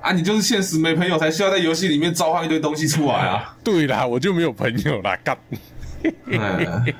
[0.00, 0.12] 啊！
[0.12, 3.56] 你就是现实没朋友，才需要在游戏里面召唤一堆东西出来啊。
[3.64, 5.36] 对啦，我就没有朋友啦，干。
[6.30, 6.94] 哎，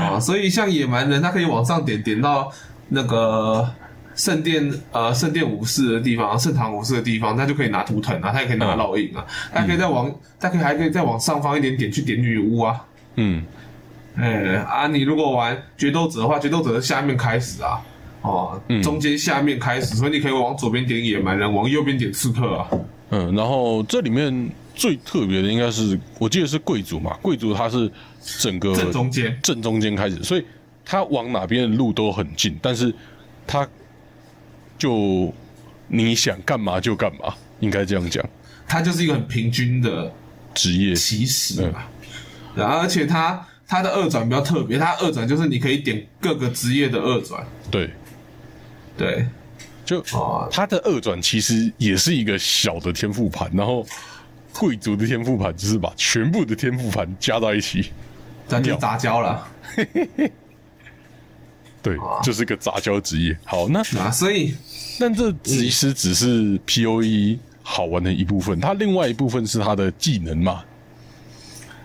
[0.00, 2.52] 啊，所以像野蛮人，他可以往上点，点到
[2.88, 3.68] 那个
[4.14, 12.80] 圣殿呃圣殿武士的地方，圣堂武士的地方，他就可以拿图腾啊，他也可以拿烙印啊，他可以再往，他可以还可以再往上方一点点去点女巫啊。
[13.16, 13.44] 嗯，
[14.16, 17.82] 哎啊，你如果玩决斗者的话，决斗者的下面开始啊，
[18.22, 22.68] 哦，中间下面开始，所以你可以往左边点野蛮人，往右边点刺客啊。
[23.10, 27.90] 嗯，然后这里面最特别的应该是，我记得是贵族嘛，贵族他是
[28.38, 30.44] 整个正中间正中间开始，所以
[30.84, 32.94] 他往哪边的路都很近，但是
[33.46, 33.66] 他
[34.76, 35.32] 就
[35.86, 38.24] 你想干嘛就干嘛，应该这样讲。
[38.66, 40.12] 它就是一个很平均的
[40.52, 41.84] 职业起始嘛。
[42.54, 47.88] 然后而且它它的二转比较特别，它二转就是你可以点各个职业的二转，对，
[48.98, 49.26] 对，
[49.84, 53.86] 就哦他的二转其实也是一个小的天赋盘，然后
[54.52, 57.92] 贵族的天赋盘就是把全部的天赋盘加在一起，
[58.48, 59.48] 咱就杂交了
[61.80, 63.38] 对，就是个杂交职业。
[63.44, 64.10] 好，那啊。
[64.10, 64.52] 所以
[64.98, 70.64] 但这其实只是 P O E 好玩的一部分，它另外一部分是它的技能嘛。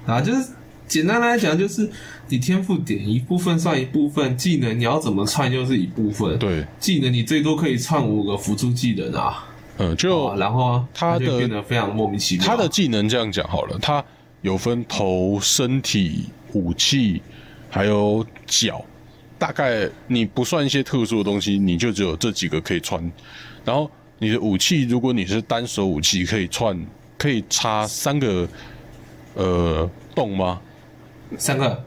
[0.07, 0.47] 啊，就是
[0.87, 1.89] 简单来讲，就是
[2.27, 6.37] 你天赋点一部分算一部分，技能你要怎么串就是一部分。
[6.37, 12.45] 对，技能你最多可以串五个辅助技能啊，嗯，就哦、然后他的变得非常莫名其妙。
[12.45, 14.03] 他的技能这样讲好了，他
[14.41, 17.21] 有分头、身体、武器，
[17.69, 18.83] 还有脚。
[19.39, 23.11] 大概你不算一些特殊的东西，你就只有这几个可以穿。
[23.65, 26.79] 然后你的武器，如果你是单手武器，可以串，
[27.17, 28.47] 可以插三个
[29.33, 30.61] 呃洞吗？
[31.37, 31.85] 三个。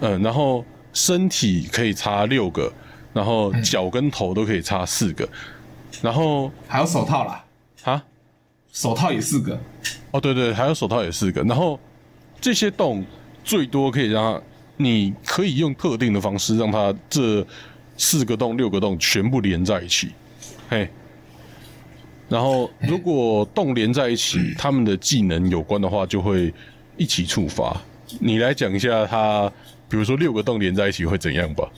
[0.00, 2.72] 嗯，然后身体可以插六个，
[3.12, 5.28] 然后脚跟头都可以插四个，
[6.02, 7.44] 然后还有手套啦，
[7.84, 8.04] 啊，
[8.72, 9.58] 手套也四个。
[10.10, 11.78] 哦对对，还有手套也四个，然后
[12.40, 13.04] 这些洞
[13.44, 14.42] 最多可以让它，
[14.76, 17.46] 你可以用特定的方式让它这
[17.96, 20.10] 四个洞、六个洞全部连在一起，
[20.68, 20.88] 嘿。
[22.28, 26.54] 然后，如果洞连在一起，他们的技能有关的话，就会
[26.96, 27.76] 一起触发。
[28.18, 29.50] 你来讲一下它，
[29.88, 31.68] 比如说六个洞连在一起会怎样吧？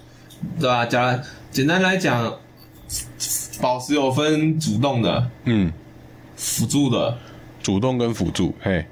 [0.59, 1.20] 对啊、假
[1.51, 2.35] 简单来讲，
[3.61, 5.72] 宝石有分主动的、嗯，
[6.35, 7.16] 辅助的，
[7.62, 8.85] 主动跟辅助，嘿，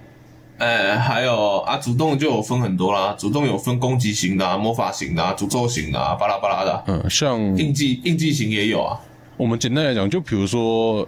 [0.59, 9.01] 呃，还有啊，主动就有分很多啦，主动有分攻击型的、啊、魔法型的、啊、诅咒型的、啊，巴拉巴拉的啊，嗯，像印记印记型也有啊。
[9.37, 11.07] 我们简单来讲，就比如说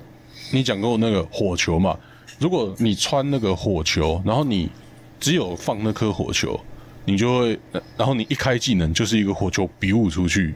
[0.50, 1.96] 你讲过那个火球嘛，
[2.38, 4.68] 如果你穿那个火球，然后你
[5.22, 6.58] 只有放那颗火球，
[7.04, 10.52] 你就会，呃然后你一开技能就是一个火球比武出去，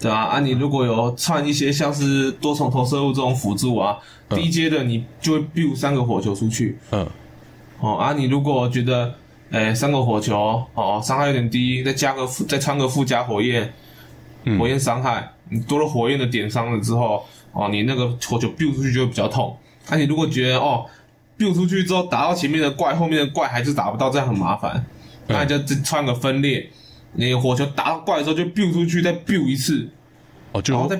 [0.00, 3.98] 对啊，啊，你如果有串一些像是多重投射物这种辅助啊，
[4.28, 6.78] 低阶的你就会 build 三个火球出去。
[6.92, 7.04] 嗯，
[7.80, 9.12] 哦啊，你如果觉得，
[9.50, 13.74] 诶、三个火球哦伤害有点低，再加个附再穿个附加火焰，
[14.56, 19.58] 火焰伤害，你多了火焰的点伤了之后，哦，你那个火球 build 出去就会比较痛。
[19.88, 20.84] 啊、你如果觉得哦
[21.38, 24.84] ，build 出去之后打到前面的怪，后面的怪还是打不到，这样很麻烦，
[25.26, 26.68] 那你就只穿个分裂，
[27.12, 29.88] 你火球打到怪的时候就 build 出去，再 build 一次，
[30.52, 30.96] 哦，就然后再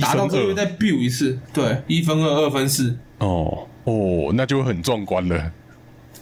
[0.00, 5.52] 打到这边，再 build 一次，对，一分二，二分四，哦哦，那就会很壮观了，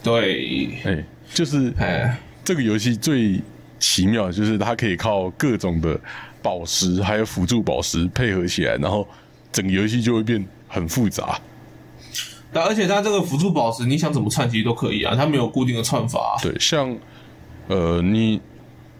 [0.01, 2.17] 对，哎，就是哎。
[2.45, 3.39] 这个游戏最
[3.79, 5.97] 奇妙的就是它可以靠各种的
[6.41, 9.07] 宝石还有辅助宝石配合起来，然后
[9.49, 11.39] 整个游戏就会变很复杂。
[12.53, 16.41] 但而且它这个辅助宝石，你想怎么串其实都可以啊，它没有固定的串法、啊。
[16.41, 16.95] 对，像
[17.67, 18.39] 呃，你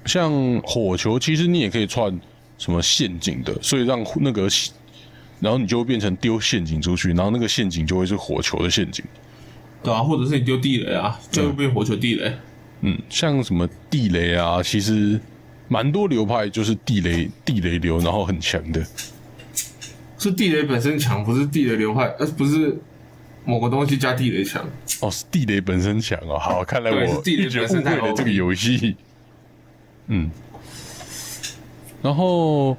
[0.05, 0.31] 像
[0.63, 2.19] 火球，其实你也可以串
[2.57, 4.47] 什么陷阱的，所以让那个，
[5.39, 9.03] 然后你就会变成丢陷阱出去，然后那个陷阱就会是火球的陷阱。
[9.83, 12.33] 对啊，或者是你丢地雷啊，就会变火球地雷。
[12.81, 15.19] 嗯，像什么地雷啊，其实
[15.67, 18.85] 蛮多流派就是地雷地雷流，然后很强的。
[20.17, 22.77] 是地雷本身强，不是地雷流派，呃，不是
[23.45, 24.63] 某个东西加地雷强。
[25.01, 26.37] 哦，是地雷本身强哦。
[26.39, 28.95] 好，看来我是地雷一直误本身太会了这个游戏。
[30.07, 30.29] 嗯，
[32.01, 32.77] 然后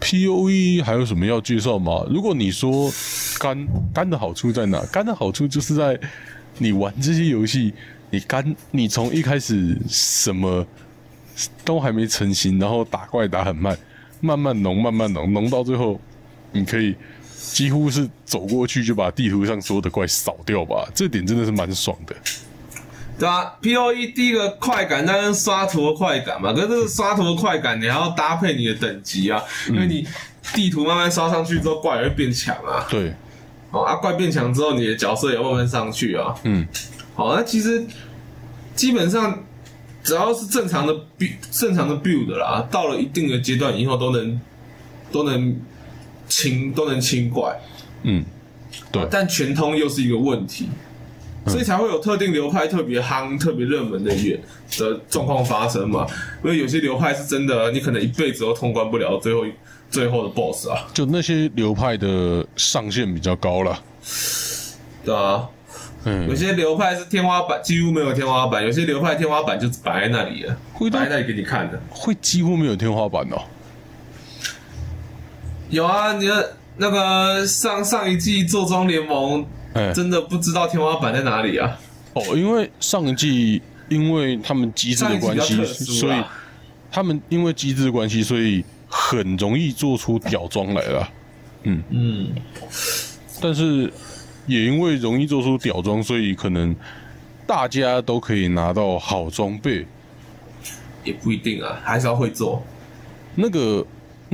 [0.00, 2.04] P O E 还有什么要介绍吗？
[2.10, 2.90] 如果你说
[3.38, 4.84] 肝肝的好处在哪？
[4.86, 5.98] 肝的好处就是在
[6.58, 7.72] 你玩这些游戏，
[8.10, 10.66] 你肝你从一开始什么
[11.64, 13.76] 都还没成型，然后打怪打很慢，
[14.20, 16.00] 慢慢浓慢慢浓，浓到最后
[16.52, 16.94] 你可以
[17.50, 22.14] 几乎是走过去就把地图上所有的怪扫掉吧，这点真的是蛮爽的。
[23.18, 26.52] 对啊，P O E 第一个快感，当然刷图的快感嘛。
[26.52, 30.06] 可是这个刷图的快感，你还要搭配你的等级啊，因为你
[30.54, 32.86] 地图慢慢刷上去之后，怪也会变强啊。
[32.88, 33.12] 对，
[33.70, 36.34] 哦，啊，怪变强之后，你的角色也慢慢上去啊。
[36.44, 36.66] 嗯，
[37.14, 37.84] 好，那其实
[38.74, 39.38] 基本上
[40.02, 44.40] 只要是正常的 build 正常的 build 啦，到了一定的阶段以后，都能
[45.12, 45.60] 都能
[46.32, 47.54] 清都能清怪。
[48.04, 48.24] 嗯，
[48.90, 50.68] 对，但全通又是一个问题，
[51.46, 54.40] 所以才会有特定流派特别夯、特别热门的远
[54.78, 56.06] 的状况发生嘛。
[56.42, 59.44] 因为有些流派是真的，你可能一辈子都通关不了最后
[59.90, 63.78] 最后的 BOSS 啊，就那些流派的上限比较高了。
[65.04, 65.48] 对啊。
[66.04, 71.80] 嗯有嗯，些流派是天花板，几乎没有天花板；有些流派天花板就摆在那里了，会摆在那里给你看的。
[71.88, 73.40] 会几乎没有天花板哦。
[75.72, 79.42] 有啊，你的那个上上一季做庄联盟，
[79.72, 81.78] 哎，真的不知道天花板在哪里啊。
[82.12, 86.22] 哦，因为上一季因为他们机制的关系上一季比较特，殊所以
[86.90, 91.08] 他们因为机制的关系，所以很容易做出屌装来了。
[91.62, 92.28] 嗯嗯，
[93.40, 93.90] 但是
[94.46, 96.76] 也因为容易做出屌装，所以可能
[97.46, 99.86] 大家都可以拿到好装备。
[101.02, 102.62] 也不一定啊，还是要会做。
[103.34, 103.82] 那个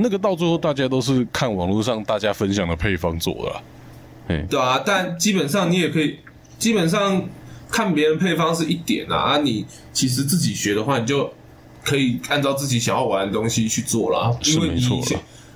[0.01, 6.17] 那个到最后，大家都是看网络上大家分享的配方做的对啊，但基本上你也可以，
[6.57, 7.21] 基本上
[7.69, 11.31] 看别人配方是一点啊，啊，你其实自己学的话，你就
[11.83, 14.81] 可以按照自己想要玩的东西去做啦，因为你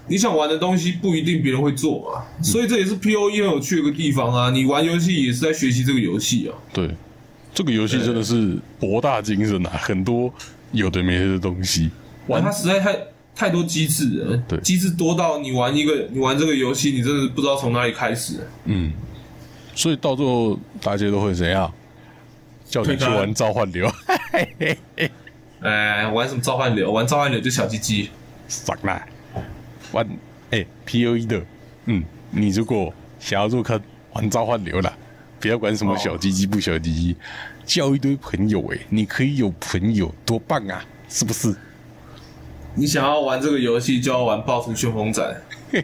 [0.07, 4.49] 你想玩的东西不一定别人会做嘛，所以这也是 P O E 很有趣的一个地方啊。
[4.49, 6.51] 你玩游戏也是在学习这个游戏啊。
[6.73, 6.89] 对，
[7.53, 10.29] 这个游戏真的是博大精深啊，很多
[10.73, 11.89] 有的没的东西。
[12.27, 12.97] 玩玩它实在太
[13.36, 18.47] 太多机制了，对机制多到你玩一个你玩这个游戏，你真的不知道从哪里开始。
[18.65, 18.91] 嗯，
[19.75, 21.71] 所以到最后大家都会怎样？
[22.65, 23.88] 叫你去玩召唤流，
[25.61, 26.91] 哎，玩什么召唤流？
[26.91, 28.09] 玩召唤流就小鸡鸡。
[28.47, 29.05] 爽啦！
[29.91, 30.07] 玩
[30.49, 31.41] 哎、P O E 的，
[31.86, 33.79] 嗯，你如果想要入坑
[34.13, 34.91] 玩召唤流啦，
[35.39, 37.15] 不要管什么小鸡鸡不小鸡鸡，
[37.65, 41.55] 交一堆朋友哎、你可以有朋友，多棒啊，是不是？
[42.76, 45.41] 你想要玩这个游戏，就要玩暴徒旋风斩。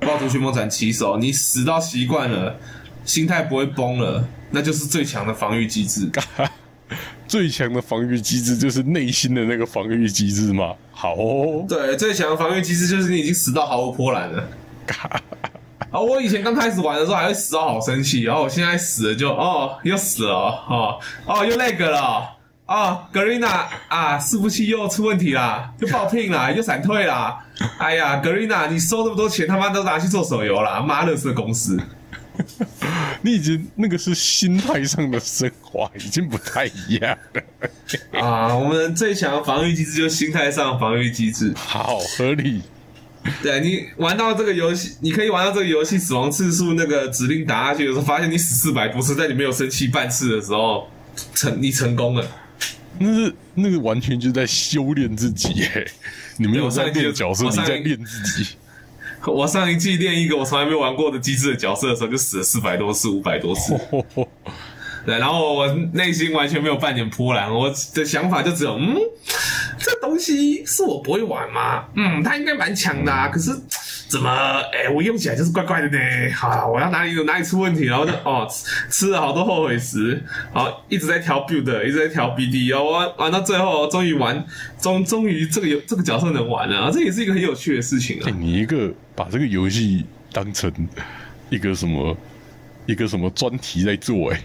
[0.00, 2.56] 暴徒旋风斩起手，你死到习惯了，
[3.04, 6.10] 心态不会崩了，那就是最强的防御机制。
[7.28, 10.74] 最强的防御机制就是内心的那个防御机制嘛。
[10.90, 14.48] 好、哦，对，最强的防御机制就是你已经死到毫无波澜了。
[15.90, 22.28] 啊，我以前刚开始玩的时候还会死到好生气，然后我现在死了就哦又死了哦哦又那个了
[22.72, 27.38] 哦格瑞娜啊伺服器又出问题啦，又爆聘啦， 又闪退啦。
[27.76, 31.78] 哎呀，格瑞娜，你收那么多钱，他妈都拿去做手游啦，妈乐色公司。
[33.20, 37.42] 你已经那个是心态上的升华，已经不太一样了。
[38.18, 41.52] 啊，我们最强的防御机制就是心态上的防御机制。
[41.54, 42.62] 好合理，
[43.42, 50.88] 对你玩到这个游戏，你可以玩到这个游戏死亡次数那个指令打下去的时候，发现你死四百多次，在你没有生气半次的时候，
[51.34, 52.26] 成你成功了。
[53.02, 55.90] 那是那个完全就是在修炼自己耶。
[56.38, 58.56] 你没有在练角色，你在练自己。
[59.26, 63.78] 我上一季练一个我从来没玩过的机制的角色的时候，就死了四百多次、五百多次。
[65.06, 68.96] 对，然后我内心完全没有半点波澜，我的想法就只有，嗯，
[69.78, 71.84] 这东西是我不会玩吗？
[71.96, 73.50] 嗯，他应该蛮强的啊，可是
[74.12, 75.98] 怎么，哎、我用起来就是怪怪的呢？
[76.36, 80.22] 好，我要哪里有哪里出问题，然后就哦，吃吃了好多后悔食，
[80.54, 84.44] 然后一直在调 build，一直在调 BD，然后玩玩到最后，终于玩，
[84.78, 88.30] 终终于这个游这个角色能玩了、啊，这也是一个很有趣的事情啊哎、。
[88.32, 90.70] 你一个把这个游戏当成
[91.48, 92.14] 一个什么
[92.84, 94.44] 一个什么专题在做、哎，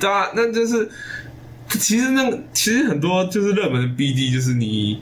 [0.00, 0.90] 对啊，那就是
[1.68, 5.00] 其实那个其实很多就是热门的 BD，就是你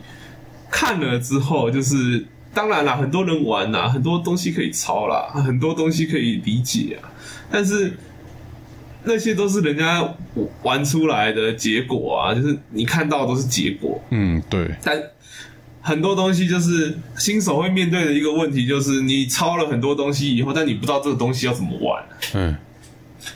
[0.70, 2.22] 看了之后，就是
[2.56, 7.12] 当然啦，很多人玩啦，很多东西可以抄啦，很多东西可以理解啊，
[7.50, 7.92] 但是
[9.04, 10.02] 那些都是人家
[10.62, 14.98] 玩出来的结果啊，就是你看到的都是结果，嗯，对，但
[15.82, 22.02] 很多东西就是新手会面对的一个问题，就是你抄了很多东西以后，但你不知道这个东西要怎么玩。
[22.32, 22.56] 嗯，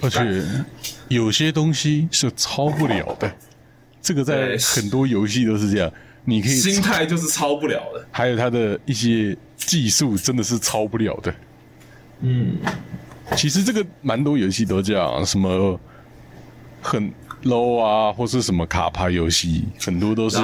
[0.00, 0.42] 而且
[1.08, 3.30] 有些东西是抄不了的，
[4.00, 5.92] 这个在很多游戏都是这样。
[6.24, 8.06] 你可以心态就是超不了的。
[8.10, 11.34] 还有它的一些技术真的是超不了的。
[12.20, 12.56] 嗯，
[13.36, 15.78] 其实这个蛮多游戏都这样，什么
[16.82, 17.10] 很
[17.44, 20.38] low 啊，或是什么卡牌游戏，很多都是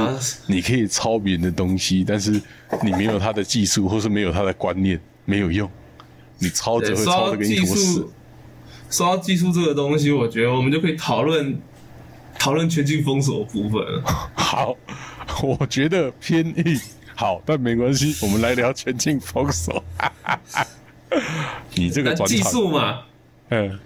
[0.47, 2.41] 你可以抄别人的东西，但是
[2.83, 5.71] 你没有他的技术，或是没有他的观念，没有用。
[6.39, 8.13] 你抄只，会抄的跟一技坨屎术。，
[8.91, 11.59] 说到技术这个东西，我觉得我们就可以讨论
[12.39, 14.03] 讨论全境封锁的部分了。
[14.35, 14.75] 好，
[15.43, 16.81] 我觉得偏硬。
[17.15, 19.83] 好，但没关系，我们来聊全境封锁。
[21.75, 23.01] 你这个转场，术嘛，
[23.49, 23.79] 嗯，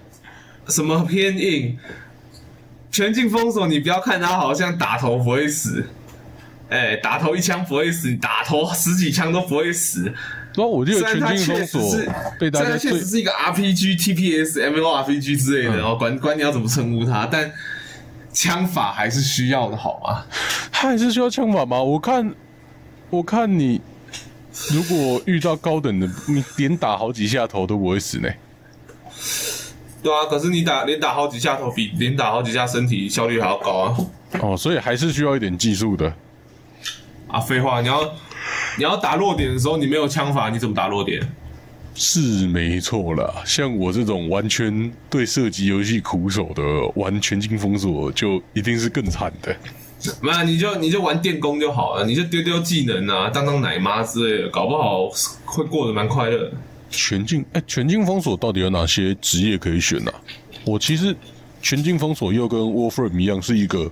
[0.68, 1.78] 什么偏硬，
[2.90, 5.86] 全境封锁，你不要看他好像打头不会死，
[6.70, 10.12] 哎、打头一枪不会死，你打头十几枪都不会死。
[10.56, 12.10] 那我记得虽然全境封锁是，
[12.40, 17.48] 被大家确实是一个 RPG、TPS、MMORPG 之类的，嗯然后管管你要怎么称呼它，但
[18.32, 20.24] 枪法还是需要的，好吗？
[20.70, 21.82] 他还是需要枪法吗？
[21.82, 22.34] 我看，
[23.10, 23.80] 我看你
[24.70, 28.28] 如果遇到高等的，你连打好几下头都不会死呢。
[30.02, 33.96] 对啊，可是你打连打好几下头，比连打好几下身体效率还要高啊！
[34.40, 36.10] 哦，所以还是需要一点技术的。
[37.28, 38.02] 啊，废话，你要
[38.78, 41.20] 你要打弱点的时候，你没有枪法，你怎么打弱点？
[41.94, 46.62] 是没错啦，像我这种完全对射击游戏苦手的，
[46.94, 49.54] 玩全境封锁就一定是更惨的。
[50.22, 55.08] 那你就你就玩电工就好了，你就丢丢技能啊，当当奶妈之类的，搞不好
[55.44, 56.50] 会过得蛮快乐。
[56.88, 60.10] 全境哎，全境封锁到底有哪些职业可以选呢、
[60.64, 61.14] 我其实
[61.60, 63.90] 全境封锁又跟 Warframe 一样，是一个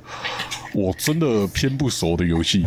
[0.73, 2.65] 我真的偏不熟的游戏。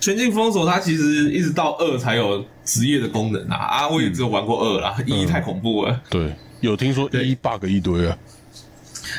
[0.00, 6.00] 全境封锁它其实一直到二才有职业的功能啊，啊，我也只有玩过二啦，一、太恐怖了。
[6.08, 8.16] 对，有听说一 bug 一堆啊，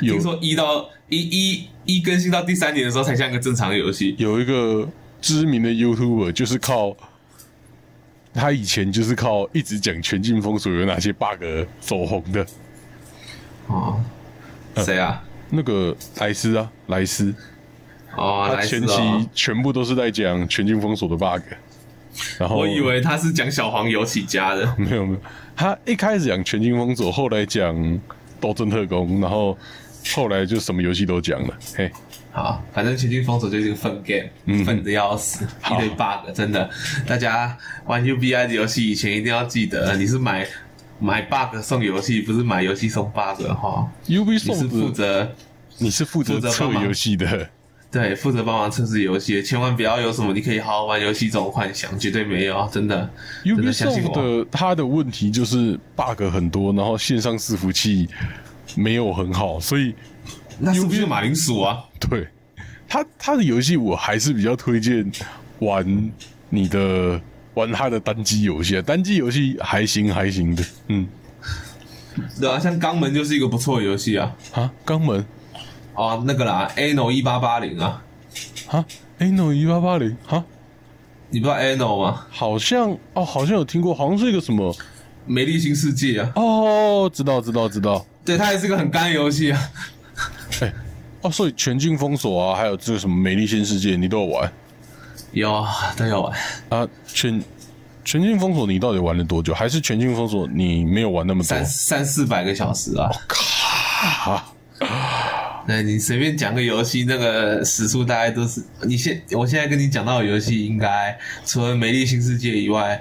[0.02, 4.16] 有听说一到一一一更新到第三年的时候才像一个正常的游戏。
[4.18, 4.88] 有一个
[5.22, 6.96] 知名的 YouTuber 就是靠
[8.34, 11.44] 他以前就是靠一直讲全境封锁有哪些 bug
[11.82, 12.46] 走红的。
[13.68, 14.02] 哦，
[14.78, 15.22] 谁啊？
[15.50, 17.34] 那个莱斯啊，莱斯，
[18.16, 19.26] 哦，他来前期哦。
[19.34, 21.42] 全部都是在讲全境封锁的 bug，
[22.38, 24.66] 然后我以为他是讲小黄油起家的。
[24.78, 25.20] 没有没有，
[25.56, 28.00] 他一开始讲全境封锁，后来讲
[28.40, 29.58] 斗争特工，然后
[30.14, 31.92] 后来就什么游戏都讲了，嘿，
[32.32, 36.70] 好，反正全境封锁就是一个粪 game，粪的要死，一堆 bug，真的。
[37.06, 40.48] 大家玩 UBI 的游戏以前一定要记得，你是买
[41.00, 43.92] 买 bug 送游戏，不是买游戏送 bug 哈。
[44.08, 45.30] ，UB 你是送，负责
[45.78, 47.50] 你是负责测游戏的，
[47.92, 53.10] 对负责帮忙测试游戏，千万不要有什么你可以好好玩游戏这种幻想，绝对没有，真的。
[53.44, 54.44] 真的相信 Ubisoft。
[54.44, 58.08] 的它的问题就是 bug 很多，然后线上伺服器
[58.76, 59.96] 没有很好，所以
[60.60, 61.84] 那是不是马铃薯啊？
[62.00, 62.28] 对
[62.88, 65.12] 它它的游戏我还是比较推荐
[65.60, 66.12] 玩
[66.50, 67.20] 你的
[67.56, 71.08] 玩它的单机游戏啊，单机游戏还行还行的，嗯
[72.40, 74.36] 对啊，像肛门就是一个不错的游戏啊。
[74.52, 75.26] 啊，肛门
[76.00, 78.02] 哦，那个啦，Ano 一八八零啊，
[78.70, 78.86] 啊
[79.20, 80.42] ，Ano 一八八零啊，
[81.30, 82.26] 你不知道 Ano 吗？
[82.30, 84.74] 好像哦，好像有听过，好像是一个什么
[85.26, 89.62] 美丽新世界啊，哦，知道知道知道，对，它也是个很干的游戏啊。
[90.62, 90.74] 哎、
[91.20, 94.54] 哦，所以全境封锁啊，还有这个什么美丽新世界，你都有玩
[95.34, 96.40] 有啊，都有玩。
[96.70, 96.88] 啊？
[97.08, 97.44] 全
[98.06, 99.54] 全境封锁你到底玩了多久？
[99.54, 101.66] 还是全境封锁你没有玩那么多三？
[101.66, 103.12] 三四百个小时啊！
[104.30, 104.54] 啊，
[105.70, 111.16] 那你随便讲个游戏，那个时速大概都是你现我现在跟你讲到的游戏，应该
[111.46, 113.00] 除了《美丽新世界》以外，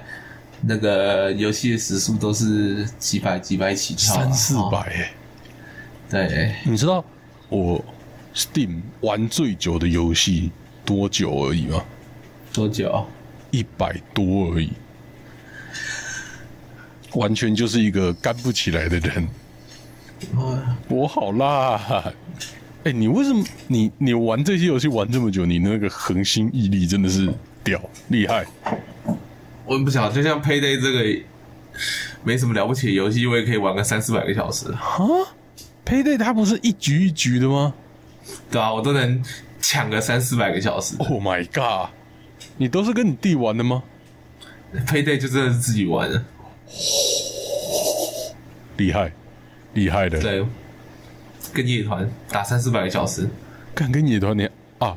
[0.61, 5.11] 那个游戏的时速都是几百几百起跳啊、三四百哦哎！
[6.11, 7.03] 对，你知道
[7.49, 7.83] 我
[8.35, 10.51] Steam 玩最久的游戏
[10.85, 11.83] 多久而已吗？
[12.53, 13.03] 多久？
[13.49, 14.71] 一百多而已，
[17.13, 19.27] 完全就是一个干不起来的人。
[20.35, 22.13] 啊，我好辣！
[22.85, 27.31] 哎、你为什么你你玩这些游戏玩这么久，你那个恒心毅力真的是
[27.63, 28.45] 屌厉害。
[29.65, 31.19] 我也不晓得，就像 Payday 这个
[32.23, 34.97] 没什么了不起的游戏，我也可以玩个三四百个小时，啊
[35.85, 37.73] ？Payday 它不是一局一局的吗
[38.49, 39.23] 对啊，我都能
[39.59, 40.95] 抢个三四百个小时。
[40.99, 41.89] ？Oh my god！
[42.57, 43.83] 你都是跟你弟玩的吗
[44.87, 46.23] ？Payday 就真的是自己玩的，
[48.77, 49.11] 厉害，
[49.73, 50.19] 厉害的。
[50.21, 50.45] 对，
[51.53, 53.27] 跟野团打三四百个小时。
[53.75, 54.95] 干跟野团你啊，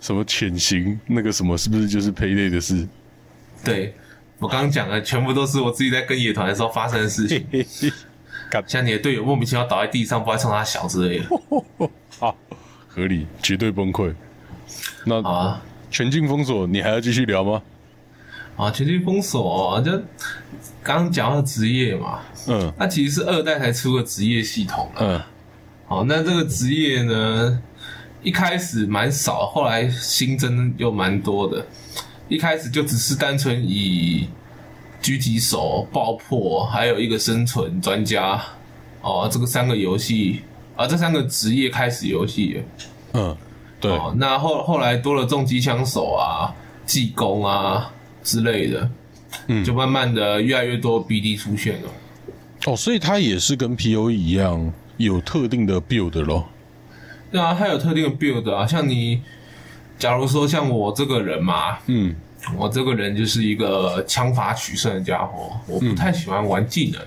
[0.00, 2.86] 什么潜行那个什么，是不是就是 Payday 的事？
[3.62, 3.94] 对
[4.38, 7.46] 我刚刚讲的全部都是我自己在跟野团的时候发生的事情，
[8.66, 11.26] 像你的队友莫名其妙倒在地上，不知道冲他小之类的。
[12.26, 12.34] 啊，
[12.88, 14.14] 合理，绝对崩溃。
[15.04, 17.62] 那啊，全境封锁，你还要继续聊吗？
[18.56, 19.92] 啊，全境封锁就
[20.82, 25.00] 刚刚讲到职业嘛，嗯那其实是二代才出的职业系统了。
[25.00, 25.20] 嗯
[25.90, 27.60] 好，那这个职业呢，
[28.22, 31.66] 一开始蛮少，后来新增又蛮多的。
[32.28, 34.28] 一开始就只是单纯以
[35.02, 38.40] 狙击手、爆破，还有一个生存专家
[39.02, 40.42] 哦，这个三个游戏
[40.76, 42.62] 啊，这三个职业开始游戏。
[43.12, 43.36] 嗯，
[43.80, 46.54] 对，哦，那后后来多了重机枪手啊、
[46.86, 48.88] 技工啊之类的，
[49.48, 51.88] 嗯就慢慢的越来越多 BD 出现了。
[52.66, 54.72] 哦，所以它也是跟 P O E 一样
[55.04, 56.48] 有特定的 build 咯。
[57.30, 59.22] 对啊，它有特定的 build 啊，像你，
[59.98, 62.14] 假如说像我这个人嘛，嗯。
[62.56, 66.98] 我这个人就是一个枪法取胜的家伙，我不太喜欢玩技能，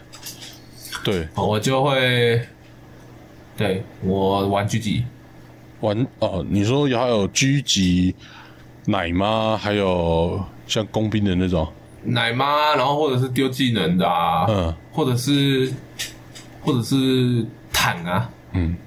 [1.03, 2.39] 对，哦我就会，
[3.57, 5.03] 对我玩狙击，
[5.79, 8.13] 玩哦，你说还有狙击、
[8.85, 11.67] 奶妈，还有像工兵的那种，
[12.03, 14.75] 奶妈，然后或者是丢技能的啊，嗯。
[14.91, 15.73] 或者是
[16.61, 17.43] 或者是
[17.83, 18.77] 坦啊，嗯，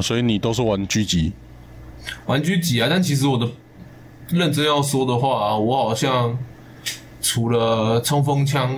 [0.00, 1.32] 所以你都是玩狙击，
[2.26, 3.48] 玩狙击啊，但其实我的
[4.28, 6.36] 认真要说的话，我好像
[7.22, 8.76] 除了冲锋枪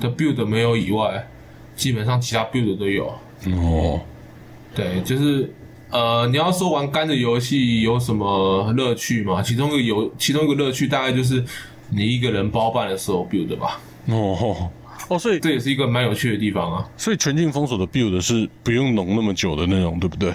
[0.00, 1.24] 的 build 没有以外，
[1.76, 3.14] 基本上其他 build 都有。
[3.46, 4.00] 哦，
[4.74, 5.54] 对，就是
[5.90, 9.40] 呃，你要说玩干的游戏有什么乐趣嘛？
[9.40, 11.44] 其中一个游，其中一个乐趣大概就是
[11.90, 14.68] 你一个人包办的时候 build 吧，哦
[15.10, 16.88] 哦，所以这也是一个蛮有趣的地方啊。
[16.96, 20.32] 所以全境封锁的 build 是不用弄那么久的那种，对不对？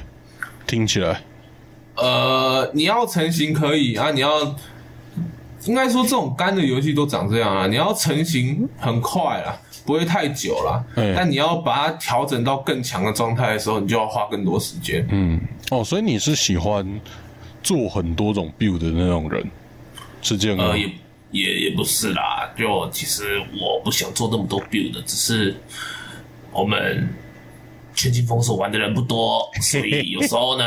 [0.68, 1.22] 听起来，
[1.96, 4.56] 呃，你要成型可以啊，你要
[5.66, 9.56] 应该说这种干的游戏都长这样啊，你要成型很快啊，
[9.86, 10.84] 不会太久啦。
[10.96, 15.08] 嗯但你要把它调整到更强的状态的时候，你就要花更多时间。
[15.12, 15.40] 嗯，
[15.72, 17.00] 哦，所以你是喜欢
[17.64, 19.50] 做很多种 build 的那种人，
[20.22, 20.66] 是这样吗？
[20.66, 20.90] 呃，也
[21.32, 25.56] 也也不是啦，就其实我不想做那么多 build，只是
[26.52, 27.08] 我们
[27.94, 30.66] 全境封锁玩的人不多， 所以有时候呢，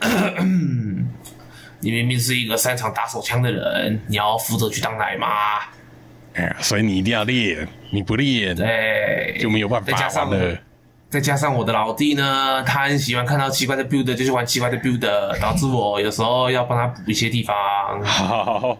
[1.80, 5.60] 你明明是一个擅长打手枪的人，你要负责去当奶妈，
[6.34, 10.58] 哎，所以你一定要练，你不练对，就没有办法再加上玩了。
[11.10, 15.00] 再加上我的老弟呢，他很喜欢看到奇怪的 build 就去玩奇怪的 build，
[15.40, 17.56] 导致我有时候要帮他补一些地方。
[18.04, 18.76] 好，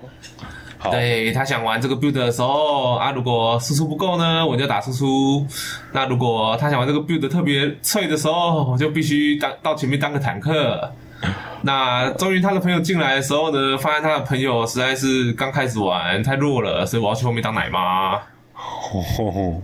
[0.79, 5.47] 好，对他想玩这个 build 的时候啊，如果输出不够呢，我就打输出。
[5.93, 10.93] 那如果他想玩这个 build 特别脆的时候，我就必须当到前面当个坦克。
[11.63, 18.15] 那终于他的朋友进来的时候呢，发现他的朋友实在是刚开始玩太弱了，所以我要去后面当奶妈。
[18.55, 19.61] 哦，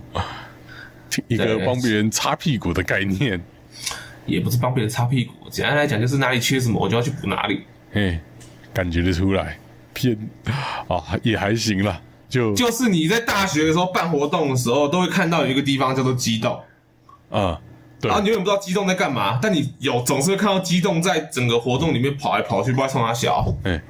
[1.29, 3.41] 一个帮别人擦屁股的概念，
[4.25, 7.63] 也不是帮别人擦屁股，简单来讲就是哪里缺什么我就要去补哪里。
[7.93, 8.19] 嘿，
[8.73, 9.57] 感觉得出来，
[9.95, 10.15] 偏
[10.87, 16.59] 啊也还行啦，就就是你在大学的时候办活动的时候，都会看到有一个地方叫做机动。
[17.31, 17.59] 啊，
[17.99, 23.81] 对然后你永远不知道机动在干嘛，但你有总是会看到机动在整个活动里面跑来跑去，不知道冲他小，哎，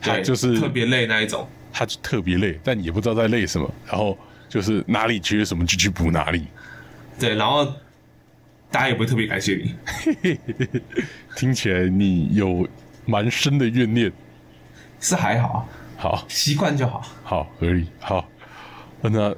[0.00, 1.48] 他对，就是特别累那一种。
[1.72, 4.16] 他就特别累，但也不知道在累什么，然后
[4.48, 6.46] 就是哪里缺什么就去补哪里，
[7.18, 7.66] 对，然后
[8.70, 9.56] 大家也不会特别感谢
[10.22, 10.38] 你，
[11.36, 12.66] 听起来你有
[13.04, 14.10] 蛮深的怨念。
[15.00, 15.66] 是还好，
[15.96, 17.02] 好，习惯就好。
[17.22, 17.86] 好，可以。
[18.00, 18.24] 好，
[19.00, 19.34] 那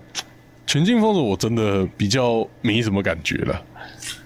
[0.66, 3.62] 全境封锁我真的比较没什么感觉了。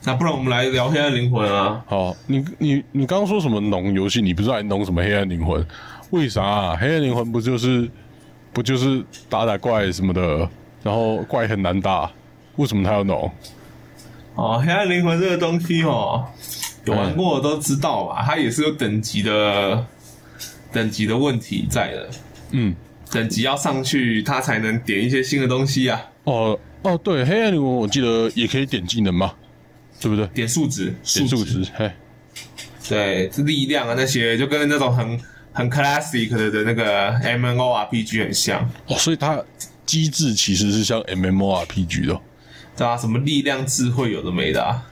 [0.05, 1.83] 那不然我们来聊黑暗灵魂啊？
[1.87, 4.21] 好，你你你刚刚说什么农游戏？
[4.21, 5.65] 你不是还农什么黑暗灵魂？
[6.11, 7.89] 为啥、啊、黑暗灵魂不就是
[8.53, 10.49] 不就是打打怪什么的，
[10.83, 12.11] 然后怪很难打，
[12.57, 13.31] 为什么他要农？
[14.35, 16.25] 哦，黑暗灵魂这个东西哦，
[16.85, 18.25] 有玩过的都知道吧？
[18.27, 19.87] 它也是有等级的，
[20.73, 22.11] 等级的问题在了。
[22.53, 22.75] 嗯，
[23.11, 29.33] 等级要上去，他才能点一些新的东西啊，哦哦，对，黑暗灵魂我记得也可以点技能嘛，
[30.01, 30.27] 对不对？
[30.35, 31.91] 点数值，点数值，嘿，
[32.89, 35.19] 对，是力量啊那些，就跟那种很
[35.53, 39.43] 很 classic 的的那个 M N O R P G 很像，哦，所以它
[39.87, 42.21] 机制其实是像 MMORPG 的哦，
[42.77, 44.83] 对啊、什么力量、智慧有的没的啊，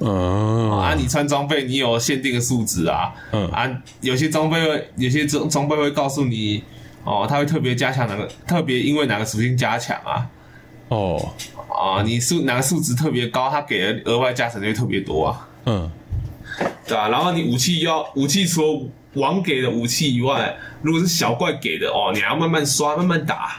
[0.00, 3.46] 嗯，啊你穿装备你有限定的数值啊，嗯。
[3.50, 3.70] 啊，
[4.00, 6.64] 有些装备会，有些装装备会告诉你，
[7.04, 10.26] 哦，它会特别加强哪个，特别因为哪个属性加强啊，
[10.88, 11.32] 哦，
[11.68, 15.48] 啊，你数哪个数值特别高，它给的额外加成就会特别多啊。
[15.66, 15.90] 嗯，
[16.86, 23.58] 对啊，然后你武器要武器除了王给的武器以外，如果是小怪给的哦，你还要慢慢刷，慢慢打。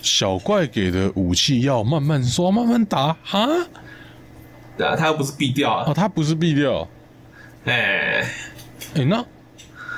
[0.00, 3.48] 小怪给的武器要慢慢刷，慢慢打，哈，
[4.78, 5.84] 对啊，它又不是必掉啊。
[5.88, 6.88] 哦，它不是必掉，
[7.64, 8.24] 哎、
[8.94, 9.22] 哎，那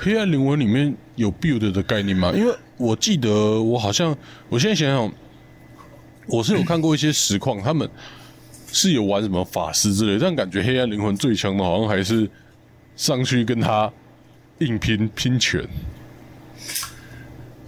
[0.01, 2.33] 黑暗灵魂里面有 build 的概念吗？
[2.35, 3.31] 因为我记得
[3.63, 4.17] 我好像，
[4.49, 5.13] 我现在想想，
[6.27, 7.89] 我是有看过一些实况，他们
[8.73, 12.29] 是有玩什么法师之类，但感觉黑暗灵魂最强的，好像还是
[12.97, 13.93] 上去跟他
[14.61, 15.63] 硬拼拼拳。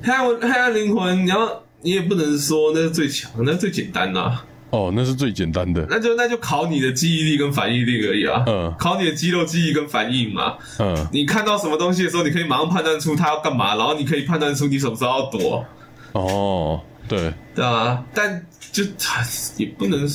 [0.02, 5.86] 黑暗黑暗灵魂，你要你也不能说那是最强，那是最简单的、啊，哦，那是最简单的。
[5.88, 8.42] 那就那就考你的记忆力跟反应力而已啊。
[8.46, 10.56] 嗯考你的肌肉记忆跟反应嘛。
[10.78, 15.64] 嗯，你看到什么东西的时候，你可以马上判断出它要干嘛，然后你可以判断出你什么时候要躲，
[16.12, 18.82] 哦，对，对啊，但就
[19.58, 20.08] 也不能，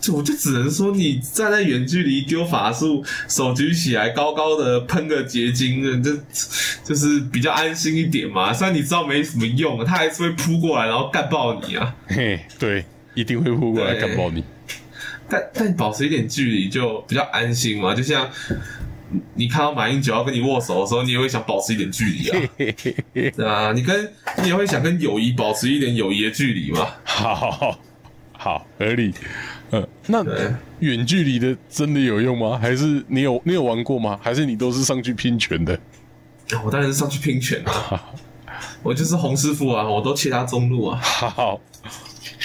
[0.00, 6.16] 就我就只能说你站在远距离丢法术，手举起来高高的喷个结晶，这
[6.84, 8.52] 就是比较安心一点嘛。
[8.52, 11.94] 虽然你知道没什么用，他还是会扑过来然后干爆你啊。
[12.06, 12.84] 嘿，对，
[13.14, 14.44] 一定会扑过来对干爆你。
[15.28, 18.28] 但但保持一点距离就比较安心嘛，就像。
[19.34, 22.48] 你看到马英九要跟你握手的时候，你也会想保持一点距离啊，
[23.12, 24.10] 对啊，你跟
[24.42, 26.88] 你也会想跟友谊保持一点友谊的距离嘛。
[27.04, 27.78] 好
[28.32, 29.12] 好合理。
[29.70, 32.58] 嗯，那对远距离的真的有用吗？
[32.58, 34.18] 还是你有你有玩过吗？
[34.22, 35.78] 还是你都是上去拼拳的？
[36.64, 38.14] 我当然是上去拼拳啊！
[38.82, 40.98] 我就是洪师傅啊，我都切他中路啊。
[41.02, 41.60] 好，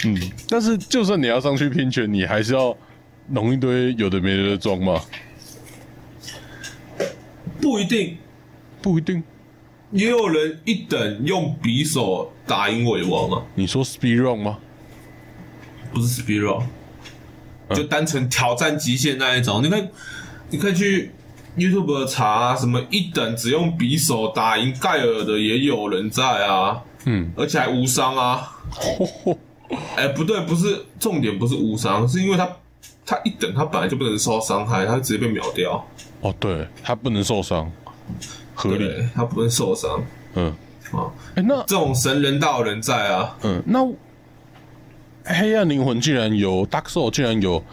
[0.05, 0.15] 嗯，
[0.47, 2.75] 但是就算你要上去拼拳，你还是要
[3.29, 5.01] 弄一堆有的没的的装吗？
[7.59, 8.17] 不一定，
[8.81, 9.23] 不一定。
[9.91, 14.59] 也有人一等用匕首打赢尾王啊，你说 speed run 吗？
[15.93, 16.67] 不是 speed run，
[17.75, 19.63] 就单纯挑战极限那一种。
[19.63, 19.87] 你可以，
[20.49, 21.11] 你可以去
[21.57, 28.53] YouTube 查、啊、什么一等只用匕首打赢盖尔的也有人在啊，嗯，而且还无伤啊。
[29.95, 32.49] 哎、不对，不是重点，不是无伤，是因为他
[33.05, 35.85] 他一等他本来就不能受伤害，他就直接被秒掉。
[36.21, 37.71] 哦，对，他不能受伤，
[38.55, 38.91] 合理。
[39.13, 40.03] 他不能受伤
[40.35, 40.53] 嗯，
[40.91, 41.11] 啊。
[41.35, 43.79] 哎、那这种神人道人在啊，嗯，那
[45.25, 47.63] 黑暗灵魂竟然有 Dark Soul 竟然有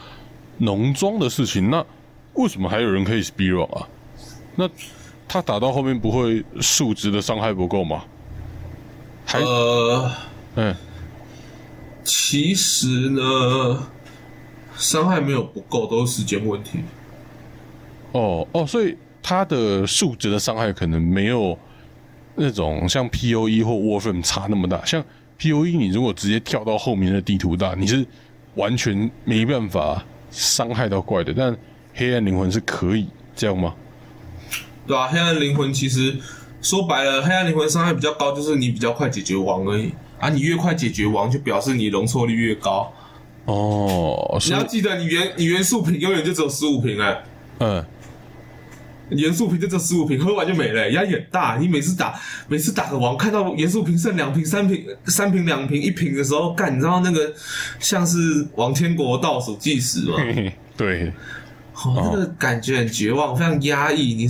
[0.59, 1.85] 浓妆的事情，那
[2.35, 3.89] 为什么还有人可以 run 啊？
[4.57, 4.69] 那
[5.29, 8.05] 他打到后面不会数值的伤害不够吗？
[9.25, 10.13] 还呃，
[10.57, 10.77] 嗯
[12.05, 13.87] 其实呢，
[14.77, 16.81] 伤害没有不够，都是时间问题。
[18.13, 21.59] 哦哦，所以他的数值的伤害可能没有
[22.35, 24.85] 那种像 P O E 或 Warframe 差那么大。
[24.85, 25.03] 像
[25.39, 28.07] P O E，你如果直接跳到后面的地图大，你是
[28.55, 31.33] 完全没办法伤害到怪的。
[31.35, 31.57] 但
[31.95, 33.75] 黑暗灵魂是可以这样吗？
[34.87, 36.15] 对啊，黑暗灵魂其实
[36.61, 39.91] 说白了，黑暗灵魂伤害比较高，就是你比较快解决完而已。
[40.19, 42.93] 啊，你越快解决完，就表示你容错率越高。
[43.47, 47.23] 哦，你要记得，你元你元素瓶永远就只有十五瓶哎，
[47.59, 47.85] 嗯，
[49.11, 51.59] 元素瓶就只有十五瓶，喝完就没了、压力很大。
[51.61, 57.31] 你每次打每次打个王，看到元素瓶剩两瓶、三瓶、三瓶、两瓶、一瓶的时候，干，你知道那个
[57.79, 60.17] 像是王天国倒数计时吗？
[60.75, 61.13] 对，
[61.75, 64.15] 哦，那个感觉很绝望，非常压抑。
[64.15, 64.29] 你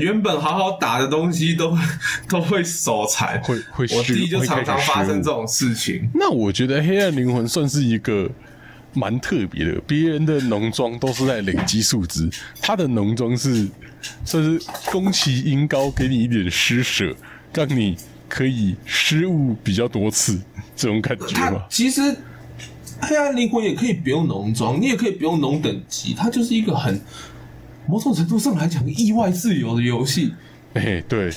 [0.00, 1.76] 原本好好打的东西都
[2.28, 5.46] 都会手残，会会我失弟就常常发生这种。
[5.46, 6.08] 事情。
[6.14, 8.30] 那我觉得黑暗灵魂算是一个
[8.94, 12.28] 蛮特别的，别人的农庄都是在累积数值，
[12.60, 13.68] 他的农庄是
[14.24, 14.60] 算是
[14.90, 17.14] 宫崎英高给你一点施舍，
[17.54, 17.96] 让你
[18.28, 20.40] 可以失误比较多次，
[20.74, 21.62] 这种感觉它吗？
[21.68, 22.00] 其实
[23.02, 27.00] 黑暗灵魂也可以不用浓妆，你也可以不用浓等级，它就是一个很
[27.86, 30.32] 某种程度上来讲意外自由的游戏。
[30.74, 31.30] 哎、对，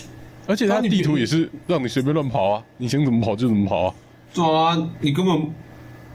[0.47, 3.95] 而且它地图也是让你随便乱跑啊，你想怎么跑就怎么跑啊。
[4.33, 5.51] 对啊，你根本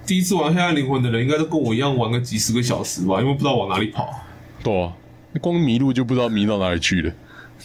[0.06, 4.08] 第一次玩黑暗灵魂的人，应该都跟我一样玩个几十个小时吧，因为不知道往哪里跑。
[4.62, 4.92] 对啊，
[5.40, 7.12] 光迷路就不知道迷到哪里去了。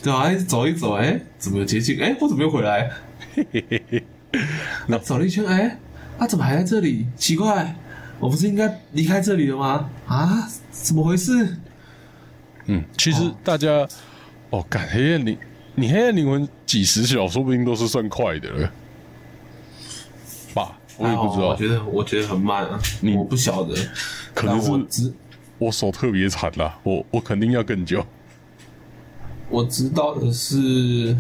[0.02, 2.02] 对啊，走一走，哎、怎么有捷径？
[2.02, 2.90] 哎、我怎么又回来？
[3.36, 4.04] 嘿嘿嘿嘿
[4.88, 5.80] 那走了一圈，哎、
[6.18, 7.08] 他、怎么还在这里？
[7.18, 7.76] 奇怪，
[8.20, 9.90] 我不是应该离开这里了吗？
[10.08, 11.58] 啊，怎么回事？
[12.68, 13.88] 嗯，其实大家，
[14.50, 15.38] 哦，干黑暗灵，
[15.76, 18.72] 你黑暗灵魂几十小，说不定都是算快的了，
[20.54, 20.78] 吧？
[20.98, 23.76] 我也不知道我，觉得我觉得很慢啊，你我不晓得，
[24.34, 25.14] 可能是我知
[25.58, 28.06] 我手特别惨啦，我我肯定要更久。
[29.50, 31.16] 我知道的是，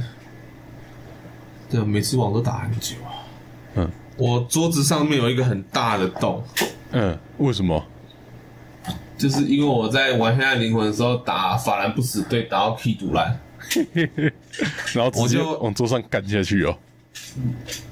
[1.69, 3.11] 对，每次网都打很久啊。
[3.75, 6.43] 嗯我桌子上面有一个很大的洞，
[6.91, 7.83] 嗯，为什么？
[9.17, 13.39] 就是因为我在玩黑暗灵魂的时候打法兰不死队打到 K 独蓝，
[14.93, 16.77] 然后直接我就往桌上干下去哦。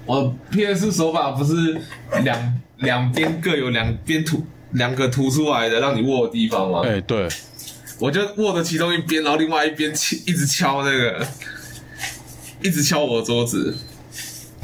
[0.05, 1.79] 我 PS 手法不是
[2.23, 6.81] 两两边各有两边突两个凸出来的让你握的地方吗？
[6.83, 7.27] 哎、对，
[7.99, 11.25] 我就握着其中一边，然后另外一边敲，一直敲那个，
[12.61, 13.73] 一直敲我的桌子。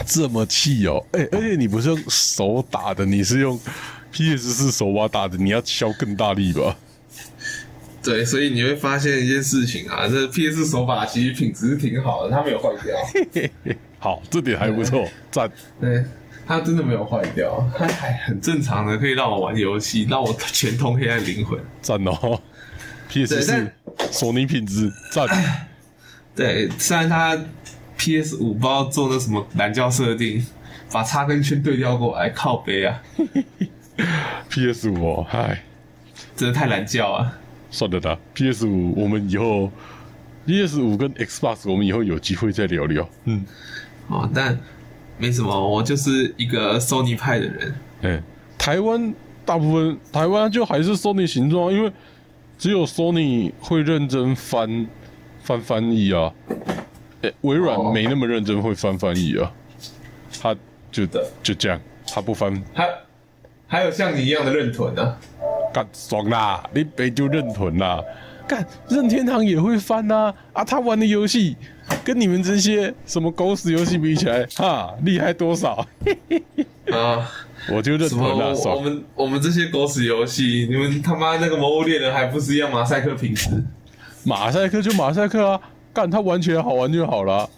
[0.05, 1.03] 这么气哦！
[1.11, 3.59] 哎、而且你不是用手打的，你是用
[4.11, 6.75] PS 四手把打的，你要敲更大力吧？
[8.01, 13.43] 对，所以你会发现一件事情啊，这 PS 手把其实品质是挺好的，它没有坏掉。
[13.99, 15.51] 好，这点还不错，赞。
[15.81, 16.03] 对，
[16.47, 21.59] 它真的没有坏掉，它还很正常的可以让我玩游戏，让我全通黑暗灵魂。
[21.81, 22.41] 赞哦
[23.09, 23.71] ！PS 对四
[24.11, 25.27] 索尼品质赞，
[26.33, 27.37] 对，虽然它
[27.99, 30.43] PS 五不知道做那什么蓝教设定，
[30.91, 32.99] 把叉跟圈对调过来， 靠背啊，
[34.49, 35.61] PS 五哦，嗨，
[36.35, 37.37] 真的太蓝教啊。
[37.69, 39.69] 算了啦，PS 五我们以后
[40.47, 43.07] PS 五跟 Xbox 我们以后有机会再聊聊。
[43.25, 43.45] 嗯，
[44.07, 44.57] 哦，但
[45.17, 47.75] 没什么，我就是一个 Sony 派的人。
[48.01, 48.23] 哎、
[48.57, 49.13] 台湾
[49.45, 51.91] 大部分台湾就还是 Sony 形状，因为
[52.57, 54.87] 只有 Sony 会认真翻
[55.43, 56.33] 翻翻译啊，
[57.21, 59.51] 哎、微软哦没那么认真会翻翻译啊，
[60.41, 60.55] 他
[60.91, 62.89] 就的就这样，他不翻还
[63.67, 65.15] 还有像你一样的认屯呢、
[65.73, 68.01] 干爽啦，你北就认屯啦，
[68.47, 71.55] 干任天堂也会翻呐啊他玩的游戏
[72.03, 75.85] 跟你们这些什么狗屎游戏比起来， 哈，厉害多少？
[76.91, 77.29] 啊。
[77.69, 78.25] 我就认什么？
[78.25, 78.79] 屯啦，我。
[78.79, 83.49] 们我们这些狗屎游戏，你们他妈那个《魔物猎人》还不是一样马赛克品质？
[84.23, 85.61] 马赛克就马赛克啊，
[85.99, 87.49] 干他完全好玩就好了。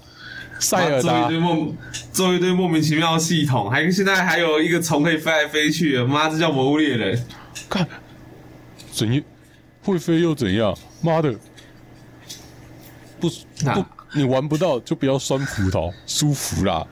[0.58, 1.76] 塞尔达做一堆莫
[2.12, 7.16] 做一堆莫名其妙的系统，还现在还有一个虫可以飞来飞去，妈，这叫《魔物猎人》。
[7.70, 7.88] 看
[8.92, 9.24] 怎样
[9.84, 10.76] 会飞又怎样？
[11.04, 11.32] 妈的，
[13.20, 16.84] 不不，你玩不到就不要酸葡萄，舒服啦。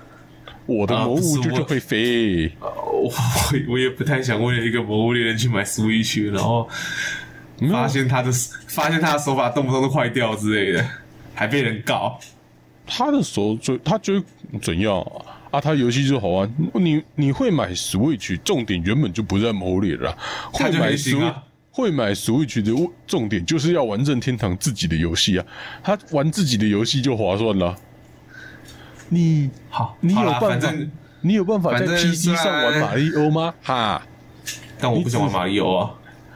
[0.67, 3.11] 我的魔物就就会飞，我
[3.69, 6.69] 我也不太想为了一个《魔物猎人》去买 Switch，然后
[7.71, 8.31] 发现他的
[8.67, 10.85] 发现他的手法动不动都坏掉之类的，
[11.39, 12.19] 还被人告。
[12.85, 14.23] 他的手就他觉得
[14.61, 15.23] 怎样啊？
[15.51, 16.53] 啊，他游戏就好玩。
[16.73, 20.17] 你你会买 Switch，重点原本就不在某里了啦。
[20.51, 25.45] 会买 Switch，、啊会买 Switch 的重点就是要玩任天堂自己的游戏啊。
[25.81, 27.73] 他玩自己的游戏就划算了。
[29.07, 30.73] 你好，你有办法，
[31.21, 33.53] 你有办法在 PC 上玩马里欧吗？
[33.63, 34.01] 哈，
[34.77, 35.91] 但我不想玩马里奥啊，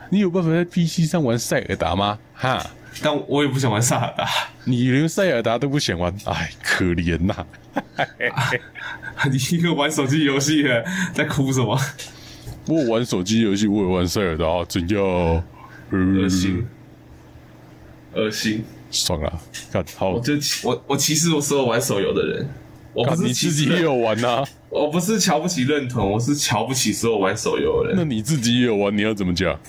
[0.09, 2.17] 你有办法在 PC 上玩塞尔达吗？
[2.33, 2.65] 哈，
[3.01, 4.27] 但我也不想玩萨尔达。
[4.65, 7.45] 你连塞尔达都不想玩，哎，可怜呐、
[9.31, 11.79] 你一个玩手机游戏的，在哭什么？
[12.67, 15.01] 我玩手机游戏，我也玩塞尔达，怎样？
[15.01, 15.43] 恶
[15.91, 16.65] 恶心，
[18.13, 18.63] 恶心！
[18.91, 19.33] 爽啊！
[19.71, 20.33] 看好我，就
[20.63, 22.49] 我我歧视我所有玩手游的人，
[22.93, 27.97] 我不是你自己也有玩呐、 我不是瞧不起认同，我是瞧不起所有玩手游的人。
[27.97, 29.59] 那你自己也有玩，你要怎么讲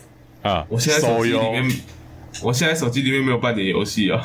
[0.43, 0.65] 啊？
[0.69, 1.81] 我现在手手游，机里面，
[2.45, 4.23] 我现在手机里面没有半点游戏啊。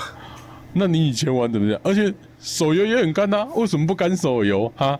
[0.73, 1.79] 那你以前玩怎么样？
[1.83, 4.99] 而且手游也很干呐、为什么不干手游啊？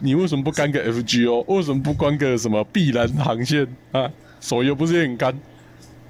[0.00, 1.44] 你为什么不干个 FGO？
[1.46, 4.10] 为什么不关个什么碧蓝航线啊？
[4.40, 5.36] 手游不是也很干？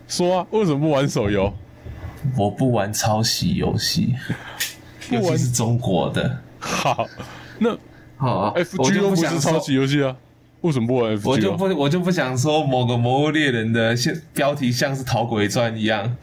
[0.09, 1.53] 说啊，为什么不玩手游？
[2.37, 4.15] 我不玩抄袭游戏，
[5.11, 6.39] 尤其是中国的。
[6.59, 7.07] 好，
[7.61, 7.77] 那
[8.17, 10.17] 好啊，FGO 不是抄袭游戏啊？
[10.63, 11.31] 为什么不玩 FGO？
[11.31, 16.17] 我就不我就不想说某个《魔物猎人》的现标题像是《讨鬼传》一样。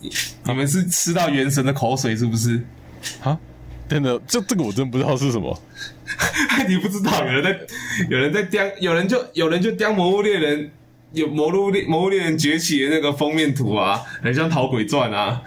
[0.00, 0.10] 你
[0.44, 2.62] 你们是吃到元神的口水是不是？
[3.22, 3.38] 啊？
[3.88, 5.56] 真的，这这个我真不知道是什么。
[6.68, 7.56] 你不知道有人在
[8.10, 10.58] 有人在叼，有人就有人就叼《魔物猎人》
[11.12, 15.40] 有《魔物猎魔物猎人崛起》的那个封面图啊，很像《逃鬼传》啊，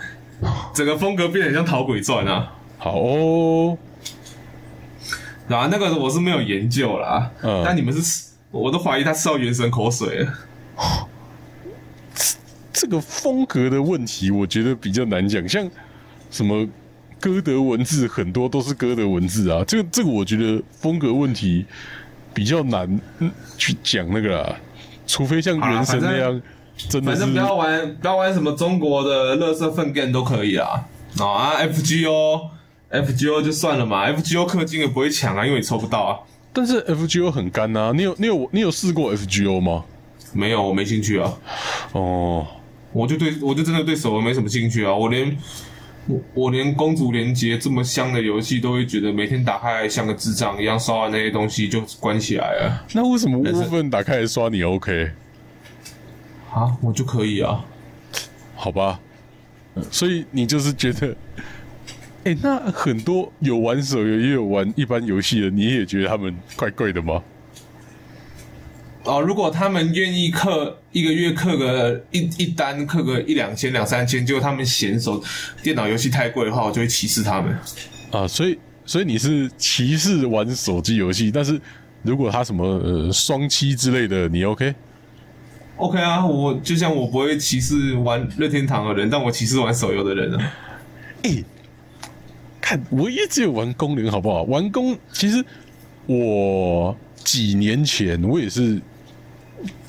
[0.74, 2.54] 整个风格变得很像《逃鬼传》啊。
[2.80, 3.78] 好哦，
[5.50, 10.34] 然后那个我是没有研究啦，嗯但你们是，我都怀疑他吃到元神口水了。
[12.80, 15.46] 这个风格的问题，我觉得比较难讲。
[15.46, 15.70] 像
[16.32, 16.66] 什么
[17.20, 19.62] 歌德文字，很多都是歌德文字啊。
[19.68, 21.66] 这个这个，我觉得风格问题
[22.34, 24.56] 比较难、嗯、去讲那个啦。
[25.06, 26.42] 除非像原神那样，
[26.88, 30.86] 真的是反正不要玩不要玩什么中国的乐色粪 game 都可以啦。
[31.20, 32.42] 哦啊，FGO
[32.90, 36.20] FGO 就算了嘛，FGO 氪金也不会抢啊，因为你抽不到啊。
[36.54, 39.84] 但是 FGO 很干呐、你有你有你有试过 FGO 吗？
[40.32, 41.34] 没有，我没兴趣啊。
[41.92, 42.48] 哦，
[42.92, 45.38] 我就对我就真的对手游没什么兴趣啊，我连
[46.08, 55.12] 我我连公主连接这么香的游戏都会觉得每天打开来像个智障一样，刷完那些东西就关起来了那为什么部分打开来刷你 OK？
[56.52, 57.64] 啊，我就可以啊。
[58.56, 59.00] 好吧，
[59.92, 61.16] 所以你就是觉得，
[62.24, 67.22] 哎、那很多有玩手游也有玩一般游戏的，你也觉得他们怪怪的吗？
[69.06, 75.24] 哦，如果他们愿意氪一个月氪个一一单，氪个一两千两三千，结果他们嫌手
[75.64, 77.58] 电脑游戏太贵的话，我就会歧视他们。
[78.12, 81.60] 啊，所以所以你是歧视玩手机游戏，但是
[82.04, 90.54] 如果他什么呃双七之类的，你 OK？OK 啊，我就像我不会歧视玩任天堂的人，但我歧视玩 手游的人啊。
[91.24, 91.44] 哎、
[92.60, 94.44] 看我也只有玩工龄好不好？
[94.44, 95.44] 玩工其实
[96.06, 98.82] 我几年前我也是，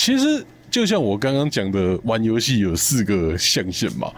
[0.00, 4.10] 其实就像我刚刚讲的，玩游戏有四个象限嘛。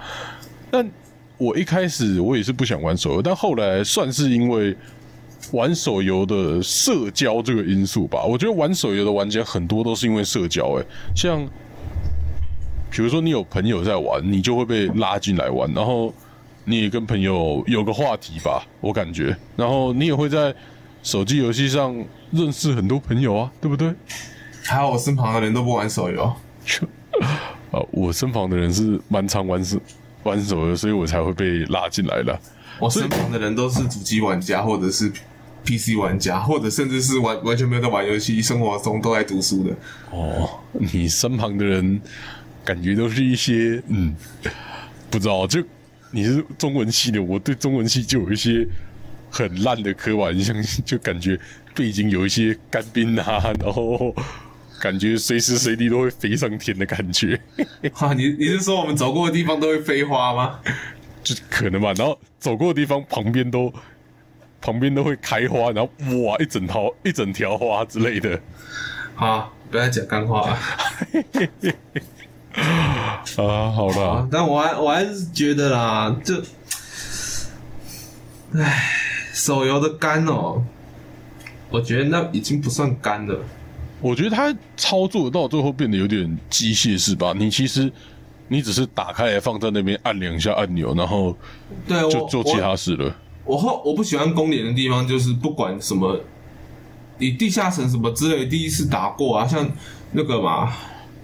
[0.71, 0.89] 但
[1.37, 4.77] 我一开始我也是不想玩手游，但后来算是因为
[5.51, 8.23] 玩手游的社交这个因素吧。
[8.23, 11.45] 我觉得玩手游的玩家很多都是因为社交、欸，像
[12.89, 16.15] 比如说你有朋友在玩，你就会被拉进来玩，然后
[16.65, 20.55] 你也跟朋友有个话题吧，我感觉，然后你也会在
[21.03, 21.93] 手机游戏上
[22.31, 23.93] 认识很多朋友啊，对不对？
[24.63, 26.25] 还好我身旁的人都不玩手游。
[27.73, 29.81] 啊，我身旁的人是蛮常玩手
[30.23, 32.39] 玩手游，所以我才会被拉进来的。
[32.79, 35.11] 我身旁的人都是主机玩家，或者是
[35.65, 39.75] PC 玩家，或者甚至是完完全没有在玩游戏，生活中都在读书的。
[40.11, 42.01] 哦，你身旁的人
[42.65, 44.15] 感觉都是一些嗯，
[45.11, 45.63] 不知道，就
[46.11, 48.67] 你是中文系的，我对中文系就有一些
[49.31, 50.55] 很烂的刻板印象，
[50.85, 51.39] 就感觉
[51.75, 54.15] 背景有一些干冰啊，然后
[54.83, 57.41] 感觉随时随地都会飞上天的感觉，
[57.95, 60.59] 哈，你你是说我们走过的地方都会飞花吗？
[61.23, 61.93] 就可能吧。
[61.97, 63.73] 然后走过的地方旁边都
[64.61, 65.89] 旁边都会开花，然后
[66.25, 68.41] 哇一整条一整条花之类的
[69.15, 70.59] 好，不要再讲干话了。
[73.39, 73.71] 啊。
[73.71, 76.43] 好了啊，，但我还我还是觉得啦，就，
[78.61, 78.91] 唉，
[79.33, 80.61] 手游的干哦，
[81.71, 83.39] 我觉得那已经不算干了。
[84.03, 87.33] 我觉得它操作到最后变得有点机械式吧。
[87.35, 87.91] 你其实
[88.49, 91.35] 你只是打开来放在那边按两下按钮，然后
[91.87, 93.15] 对，就做其他事了。
[93.45, 96.21] 我后我不喜欢公联的地方就是不管什么，
[97.19, 99.69] 你地下城什么之类，第一次打过啊，像
[100.13, 100.73] 那个嘛，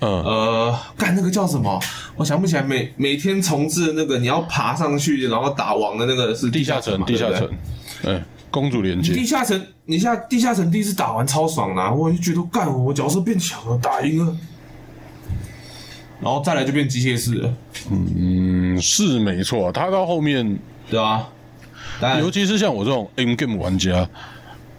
[0.00, 1.80] 嗯，呃，干那个叫什么？
[2.16, 2.62] 我想不起来。
[2.62, 7.30] 每每天重置的那个，你要爬上去，然后打王的那个是地下城，地下。
[7.32, 7.48] 城，
[8.04, 9.60] 嗯，公主连接地，下城，
[9.90, 14.36] 你下地下城第一次打完超爽的、啊，我就觉得干我角色变强了，打赢了，
[16.20, 17.54] 然后再来就变机械式了，
[17.90, 19.72] 嗯，是没错。
[19.72, 20.58] 他到后面，
[20.90, 21.30] 对吧？
[21.98, 24.06] 当然尤其是像我这种 N game 玩家，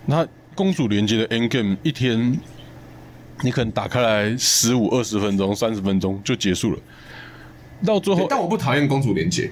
[0.06, 2.40] 那公主连接的 N game 一天，
[3.42, 6.80] 你可能打开来十五、二十分钟、三十分钟就结束了。
[7.84, 9.52] 到最后，但我不讨厌公主连接，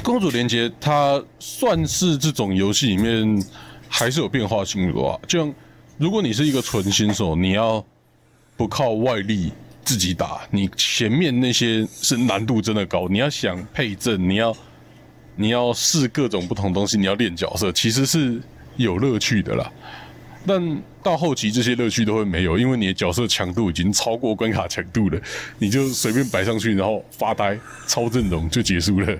[0.00, 3.44] 公主连接它算是这种游戏里面
[3.92, 5.20] 还是有变化性的啊？
[5.28, 5.54] 就像
[5.98, 7.84] 如果你是一个纯新手，你要
[8.56, 9.52] 不靠外力
[9.84, 14.56] 自己打，你前面那些是难度真的高，你要想配阵，你要
[15.36, 18.40] 你要试各种不同东西，你要练角色，其实是
[18.76, 19.70] 有乐趣的啦。
[20.46, 25.20] 但到后期这些乐趣都会没有，因为你的角色强度已经超过关卡强度了，
[25.58, 29.18] 你就随便摆上去，然后发呆超阵容就结束了。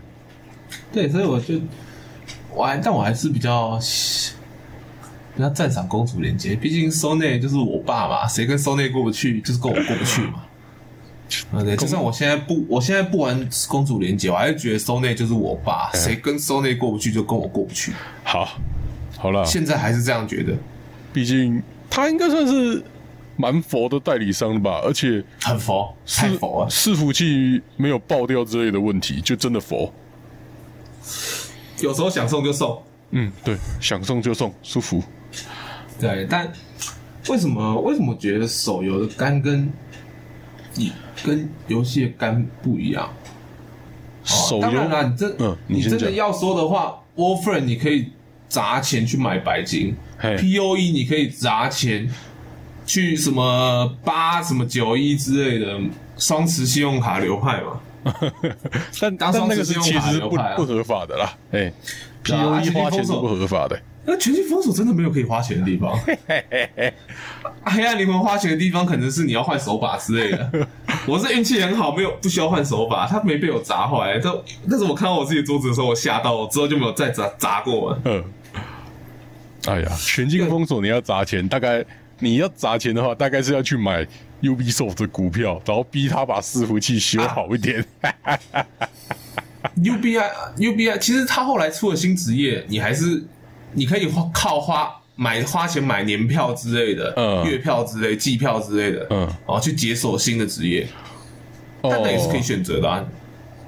[0.90, 1.60] 对，所以我就
[2.54, 3.78] 我还但我还是比较
[5.34, 10.44] 比较赞赏公主连接，毕竟 Sony 就是我爸嘛，谁跟 Sony 过不去，就是跟我过不去嘛。
[11.50, 17.92] 啊，对，就算我现在不，我现在不玩公主连接，我还是觉得 Sony 就是我爸，谁跟 Sony 过不去就跟我过不去。
[18.22, 18.46] 好，
[19.16, 20.52] 好了，现在还是这样觉得，
[21.10, 22.84] 毕竟他应该算是
[23.36, 26.68] 蛮佛的代理商了吧，而且很佛，太佛了。
[26.68, 29.90] 伺服器没有爆掉之类的问题，就真的佛。
[31.80, 32.82] 有时候想送就送，
[33.12, 35.02] 嗯，对，想送就送，舒服。
[36.02, 36.52] 对，但
[37.28, 39.72] 为什么为什么觉得手游的肝跟
[40.74, 40.92] 你
[41.24, 43.08] 跟游戏的肝不一样？
[44.24, 48.08] 手游当然啦，你真嗯你你真的要说的话，Warframe 你可以
[48.48, 52.08] 砸钱去买白金嘿，POE 你可以砸钱
[52.86, 55.78] 去什么八什么九一之类的
[56.16, 57.80] 双持信用卡流派嘛。
[59.00, 61.72] 但当但那个是双持信用卡其实不流派啊不合法的啦，哎
[62.22, 63.80] 对啊，POE 花钱是不合法的。
[64.04, 65.96] 那全境封锁真的没有可以花钱的地方。
[67.64, 70.68] 黑暗灵魂花钱的地方可能是你要换手把之类的。
[71.06, 74.20] 我是运气很好，没有不需要换手把，它没被我砸坏。
[74.22, 74.32] 但
[74.70, 78.02] 但是我看到我自己桌子的时候，我吓到，我之后就没有再砸砸过了。
[78.04, 78.24] 嗯，
[79.66, 81.84] 哎呀，全境封锁你要砸钱，大概
[82.18, 84.06] 你要砸钱的话，大概是要去买
[84.42, 87.84] Ubisoft 的股票，然后逼他把伺服器修好一点。
[89.78, 93.24] UBI UBI，其实他后来出了新职业，你还是
[93.72, 100.86] 你可以花靠花买花钱买年票之类的，嗯月票之类、季票之类的，嗯，哦，去解锁新的职业，
[101.82, 103.04] 哦但那也是可以选择的啊，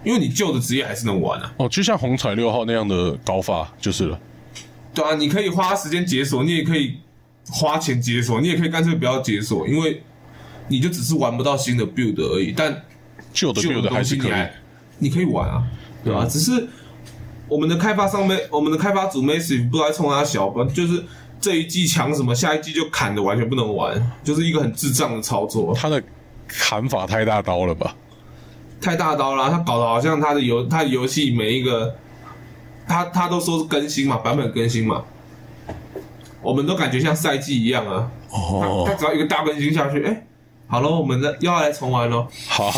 [0.04, 1.52] 因为你旧的职业还是能玩啊。
[1.58, 4.18] 哦，就像红彩六号那样的搞法就是了。
[4.94, 6.98] 对啊，你可以花时间解锁，你也可以
[7.50, 10.02] 花钱解锁，你也可以干脆不要解锁，因为
[10.68, 12.52] 你就只是玩不到新的 build 而已。
[12.56, 12.82] 但
[13.32, 14.32] 旧的旧 build 的还是可以，
[14.98, 15.62] 你可以玩啊，
[16.02, 16.68] 对吧、只是
[17.48, 21.04] 我们的开发上面，我们的开发组 Massive 不知道在冲他小吧，就是
[21.40, 26.02] 这一季强什么，下一季就砍的完全不能玩，就是一个很智障的操作，他的
[26.48, 27.94] 砍法太大刀了吧？
[28.80, 31.94] 太大刀了，他搞得好像他的游他的游戏每一个，
[32.86, 35.04] 他他都说是更新嘛，版本更新嘛。
[36.42, 40.26] 我们都感觉像赛季一样啊，他哦他，只要一个大更新下去，哎、
[40.66, 42.70] 好了，我们的又要来重玩喽，好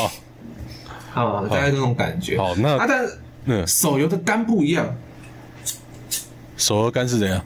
[1.13, 2.39] 好啊，大概这种感觉。
[2.39, 4.95] 好，那啊，但是那手游的肝不一样，
[6.57, 7.43] 手游肝是怎样？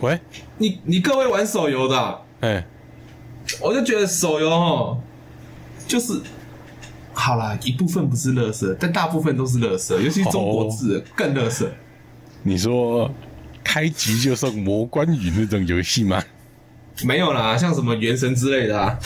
[0.00, 0.20] 喂，
[0.58, 2.66] 你你各位玩手游的啊、哎，
[3.60, 5.00] 我就觉得手游哦，
[5.88, 6.20] 就是
[7.14, 11.70] 好啦，一部分不是乐色，但大部分都是乐色，尤其是中国字的更乐色。
[12.42, 13.10] 你说
[13.64, 16.22] 开局就送魔关羽那种游戏吗？
[17.04, 18.98] 没有啦，像什么原神之类的啊，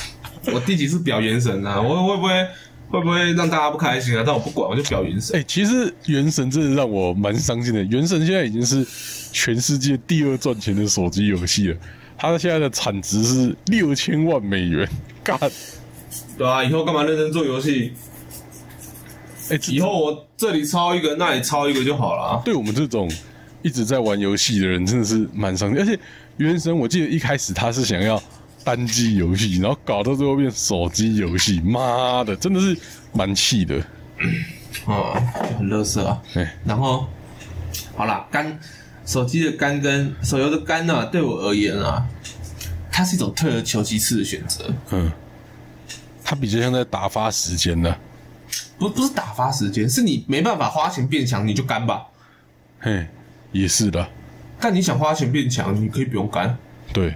[0.53, 1.81] 我第几次表原神啊？
[1.81, 2.49] 我会不会
[2.91, 4.23] 会不会让大家不开心啊？
[4.25, 5.39] 但我不管，我就表原神。
[5.39, 7.81] 哎、其实《原神》真的让我蛮伤心的。
[7.91, 8.87] 《原神》现在已经是
[9.33, 11.77] 全世界第二赚钱的手机游戏了，
[12.17, 14.89] 它现在的产值是六千万美元。
[15.25, 15.39] 干，
[16.39, 17.93] 对啊，以后干嘛认真做游戏？
[19.51, 22.43] 哎、这以后我这里抄一个，那里抄一个就好了啊。
[22.45, 23.11] 对我们这种
[23.63, 25.79] 一直在玩游戏的人，真的是蛮伤心。
[25.79, 25.97] 而且
[26.37, 28.21] 《原神》，我记得一开始他是想要
[28.67, 32.77] 单机游戏，然后搞到最后变手机游戏，妈的，真的是
[33.13, 33.77] 蛮气的。
[34.87, 35.17] 哦，
[35.49, 36.21] 就很乐色啊。
[36.35, 37.07] 哎、然后，
[37.95, 38.59] 好啦，肝
[39.05, 42.05] 手机的肝跟手游的肝呢、对我而言啊，
[42.91, 45.13] 它是一种退而求其次的选择，嗯，
[46.25, 47.97] 它比较像在打发时间的。
[48.79, 52.05] 不不是打发时间，是你没办法花钱变强，你就干吧。
[52.81, 53.07] 嘿，
[53.53, 54.07] 也是的，
[54.59, 56.59] 但你想花钱变强，你可以不用干。
[56.93, 57.15] 对，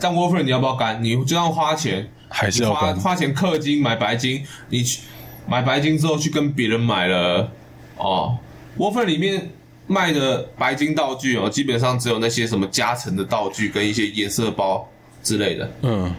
[0.00, 1.02] 但 Warframe 你要不要肝？
[1.02, 2.94] 你就要花钱，还是要干。
[2.96, 5.02] 花花钱氪金买白金，你去
[5.46, 7.50] 买白金之后去跟别人买了
[7.96, 8.36] 哦
[8.78, 9.50] ，Warframe 里面
[9.86, 14.88] 卖的白金道具哦，基本上只有那些什么加成的道具跟一些颜色包
[15.22, 15.70] 之类的。
[15.82, 16.14] 嗯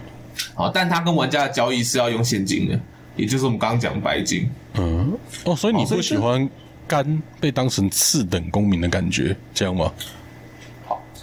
[0.55, 2.79] 好，但它跟玩家的交易是要用现金的，
[3.15, 4.49] 也就是我们刚刚讲白金。
[4.75, 6.49] 嗯，哦，所以你不喜欢
[6.87, 9.91] 肝被当成次等公民的感觉，这样吗？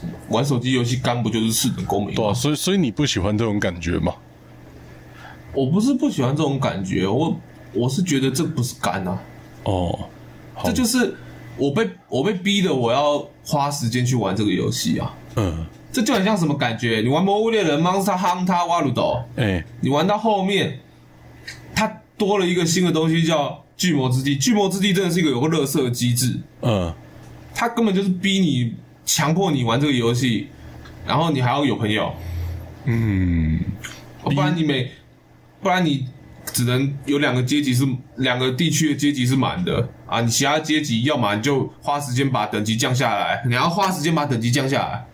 [0.01, 2.17] 好，玩手机游戏干不就是四等公民吗？
[2.17, 4.13] 对啊，所以所以你不喜欢这种感觉吗？
[5.55, 7.37] 我不是不喜欢这种感觉，我
[7.73, 9.19] 我是觉得这不是干啊，
[9.65, 9.99] 哦，
[10.55, 11.17] 好这就是
[11.57, 15.15] 我被我被逼的，我要花时间去玩这个游戏啊。
[15.37, 17.01] 嗯，这就很像什么感觉？
[17.01, 20.79] 你玩《魔物猎人》Monster Hunter w a l u d 哎、你玩到后面，
[21.75, 24.37] 它多了一个新的东西叫巨魔之地。
[24.37, 26.93] 巨魔之地真的是一个有个乐色机制，嗯，
[27.55, 28.75] 它根本就是逼你、
[29.09, 30.49] 强迫你玩这个游戏，
[31.07, 32.15] 然后你还要有朋友，
[32.85, 33.59] 嗯，
[34.23, 34.91] 不然你每，
[35.63, 36.07] 不然你
[36.53, 37.87] 只能有两个阶级是
[38.17, 45.07] 两个地区的阶级是满的啊，你其他阶级要么你就花时间把等级降下来，你要花时间把等级降下来，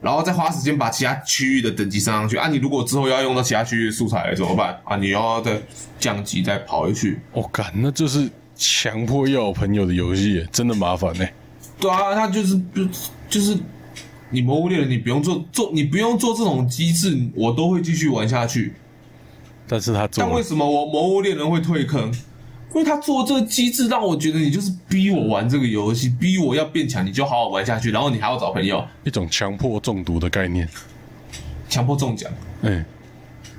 [0.00, 2.48] 然后再花时间把其他区域的等级升上去啊。
[2.48, 4.96] 你如果之后要用到其他区域的素材怎么办啊？
[4.96, 5.60] 你又要再
[5.98, 7.20] 降级再跑回去。
[7.32, 8.26] 我、哦、干，那就是
[8.56, 11.26] 强迫要有朋友的游戏，真的麻烦呢。
[11.80, 12.86] 对啊，他就是就
[13.28, 13.56] 就是
[14.30, 18.74] 你魔物猎人，你不用做做，你不用做这种机制，我都会继续玩下去。
[19.66, 22.12] 但是他做，但为什么我魔物猎人会退坑？
[22.72, 30.68] 因为他做这个机制让我觉得你就是逼我玩这个游戏，逼我要变强，你就好好玩下去，然后你还要找朋友，一种强迫中毒的概念。
[31.68, 32.30] 强迫中奖。
[32.62, 32.84] 哎、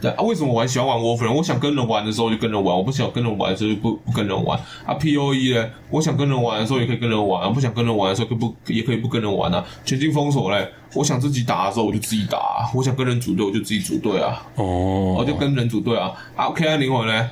[0.02, 1.32] 对啊，为什么我很喜欢玩 Warframe？
[1.32, 4.60] 我想跟人玩的时候就跟人玩，我不想跟人玩的时候就不不跟人玩。
[4.84, 5.70] 啊，P O E 呢？
[5.92, 9.64] 我想跟人玩的时候也可以跟人玩，啊，不想跟人玩的时候可不也可以不跟人玩啊。
[9.86, 16.12] 全境封锁嘞，我想自己打的时候我就自己打、啊，我想跟人组队我就自己组队啊，哦，我就跟人组队啊。
[16.36, 17.30] 啊，K 暗灵魂呢？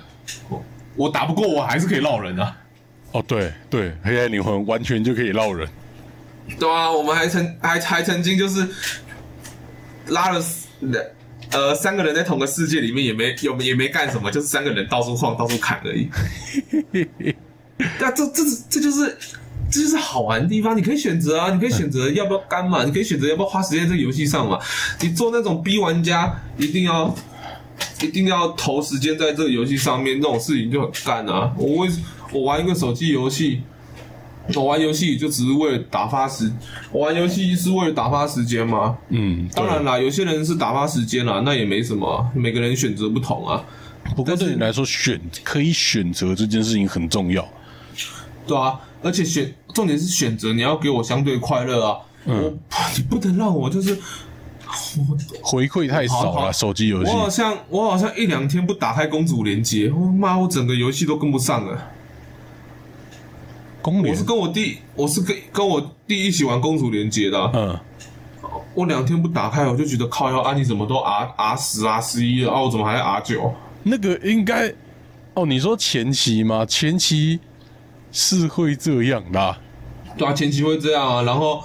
[0.47, 0.63] 我
[0.95, 2.55] 我打不过我还是可以绕人啊。
[3.13, 5.67] 哦，对对，黑暗灵魂完全就可以绕人。
[6.59, 8.69] 对啊，我们还曾还还曾经就是
[10.09, 10.39] 拉了
[11.51, 16.09] 呃三个人在同个世界里面也没有也没干什么，就是三个人到处晃到处砍而已。
[17.99, 19.17] 那这这这就是
[19.71, 24.59] 这就是好玩的地方，你可以选择啊，你可以选择要不要干嘛，你可以选择要不要花时间在这个游戏上嘛。
[25.01, 27.15] 你做那种逼玩家一定要
[28.01, 31.53] 一定要投时间在这个游戏上面，这种事情就很干啊。
[31.57, 31.89] 我为
[32.31, 33.61] 我玩一个手机游戏，
[34.55, 36.51] 我玩游戏就只是为了打发时，
[36.91, 38.97] 我玩游戏是为了打发时间吗？
[39.09, 43.63] 嗯，当然啦，有些人是打发时间啦，那也没什么，每个人选择不同啊。
[44.15, 47.47] 不过对你来说，选可以选择这件事情很重要。
[48.47, 51.97] 对啊，而且选重点是选择，你要给我相对快乐啊。
[52.25, 52.53] 我
[52.97, 53.97] 你不能让我就是
[55.41, 57.17] 回馈太少了，手机游戏我。
[57.17, 61.91] 好像我好像一两天不打开公主连接，我妈我整个游戏都跟不上了。
[63.81, 67.79] 公联我是，跟我弟，我是跟跟我弟一起玩公主连接的啊、嗯，
[68.73, 72.61] 我两天不打开，我就觉得靠要啊，你怎么都 R R 十 R 十一了啊？
[72.61, 73.53] 我怎么还 R 九？
[73.83, 74.73] 那个应该，
[75.33, 76.65] 哦，你说前期吗？
[76.65, 77.39] 前期
[78.11, 79.57] 是会这样的啊、
[80.17, 81.63] 对啊，前期会这样啊，然后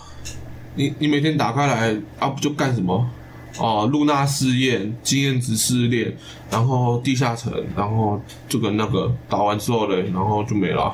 [0.75, 3.11] 你你每天打开来啊，不就干什么？
[3.59, 6.13] 哦，露娜试验、经验值试炼，
[6.51, 10.93] 然后地下城，然后这个那个打完之后嘞，然后就没了，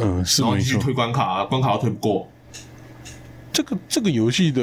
[0.00, 0.42] 嗯，是。
[0.42, 2.28] 然后继续推关卡，关卡都推不过。
[3.52, 4.62] 这个这个游戏的，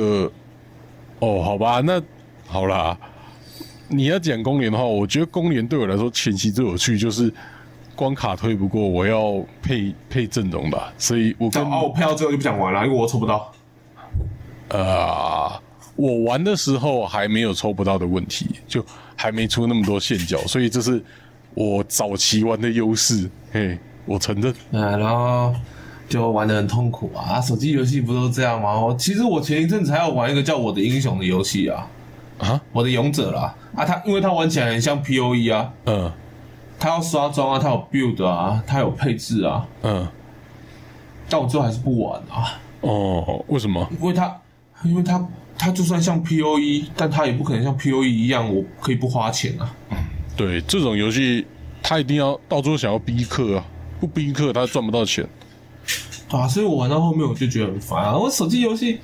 [1.20, 2.02] 哦，好吧，那
[2.48, 2.98] 好啦。
[3.88, 7.32] 你要讲公联的话，我觉得公联对我来说前期最有趣就是
[7.96, 13.54] 关卡推不过，我要配配阵容吧，所以我跟哦啊，我配到最后就不想玩了，因为我抽不到。
[14.70, 15.62] 呃，
[15.96, 18.84] 我玩的时候还没有抽不到的问题，就
[19.16, 21.00] 还没出那么多线角，所以这是
[21.54, 23.30] 我早期玩的优势。
[23.52, 24.54] 嘿，我承认。
[24.72, 25.54] 嗯，然后
[26.08, 27.36] 就玩的很痛苦啊！
[27.36, 28.80] 啊手机游戏不都这样吗？
[28.80, 31.88] 我其实我前一阵子还要玩一个叫《我的英雄》的游戏啊，
[32.40, 36.12] 啊，我的勇者啦啊，它因为它玩起来很像 P O E 啊，嗯
[36.78, 40.08] 它要刷装啊，它有 build 啊，它有配置啊，嗯，
[41.30, 43.88] 但我最后还是不玩啊，哦，为什么？
[44.00, 44.42] 因为它
[44.84, 45.26] 因为它
[45.58, 49.74] 它就算像 P O E，但它也不可能像 P O E 一样，我可以不花钱啊。
[50.36, 51.48] 对这种游戏，
[51.82, 53.66] 他一定要到最后想要逼氪啊，
[54.00, 55.28] 不逼客他赚不到钱。
[56.30, 59.00] 啊，所以我玩到后面我就觉得很烦啊，我手机游戏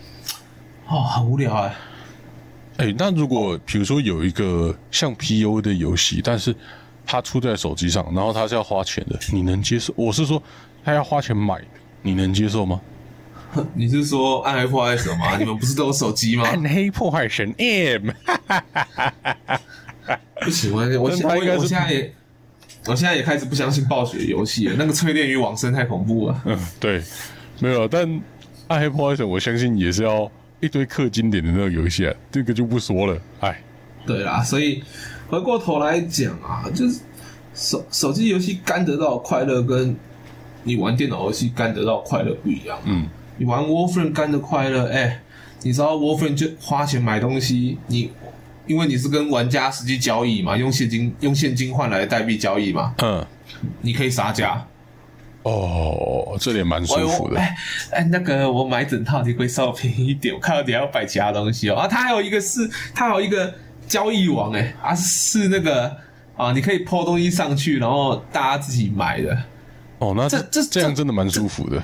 [0.88, 1.76] 哦很无聊哎、
[2.78, 6.54] 哎、那如果比如说有一个像 PU 的游戏，但是
[7.06, 9.94] 它出在手机上，然后它是要花钱的，你能接受？
[9.96, 10.42] 我是说，
[10.84, 11.62] 它要花钱买，
[12.02, 12.82] 你能接受吗？
[13.76, 15.36] 你是说暗黑破坏神吗？
[15.38, 16.48] 你们不是都有手机吗？
[16.48, 18.10] 暗黑破坏神 M，
[20.42, 22.14] 不行，我我我我现在也，
[22.88, 24.76] 我现在也开始不相信暴雪游戏了。
[24.78, 26.42] 那个淬炼与往生太恐怖了。
[26.46, 27.02] 嗯，对，
[27.60, 28.22] 没有，但
[28.68, 30.30] 暗黑破坏神我相信也是要
[30.60, 33.22] 一堆氪金点的那个游戏啊，这个就不说了。
[33.42, 33.62] 哎，
[34.06, 34.84] 对啦，所以
[35.28, 37.02] 回过头来讲啊，就是
[37.54, 39.96] 手手机游戏干得到快乐，跟
[40.64, 42.80] 你玩电脑游戏干得到快乐不一样。
[42.86, 45.22] 嗯，你玩 Warframe 干的快乐，哎、
[45.62, 48.10] 你知道 Warframe 就花钱买东西，你
[48.72, 53.26] 因为你是跟玩家实际交易嘛，用现金用现金换来的代币交易嘛，嗯，
[53.82, 54.66] 你可以杀价。
[55.44, 57.40] 哦，这点蛮舒服的。
[57.40, 57.56] 哎
[57.92, 61.76] 哎，那个我买整套你会稍微便宜一点，我看到你还要摆其他东西哦。
[61.76, 63.54] 啊，它还有一个是，它还有一个
[63.88, 65.94] 交易网哎，啊是那个
[66.38, 69.38] 啊，你可以抛东西上去，然后大家自己买的。
[69.98, 71.84] 哦，那这这这样真的蛮舒服的。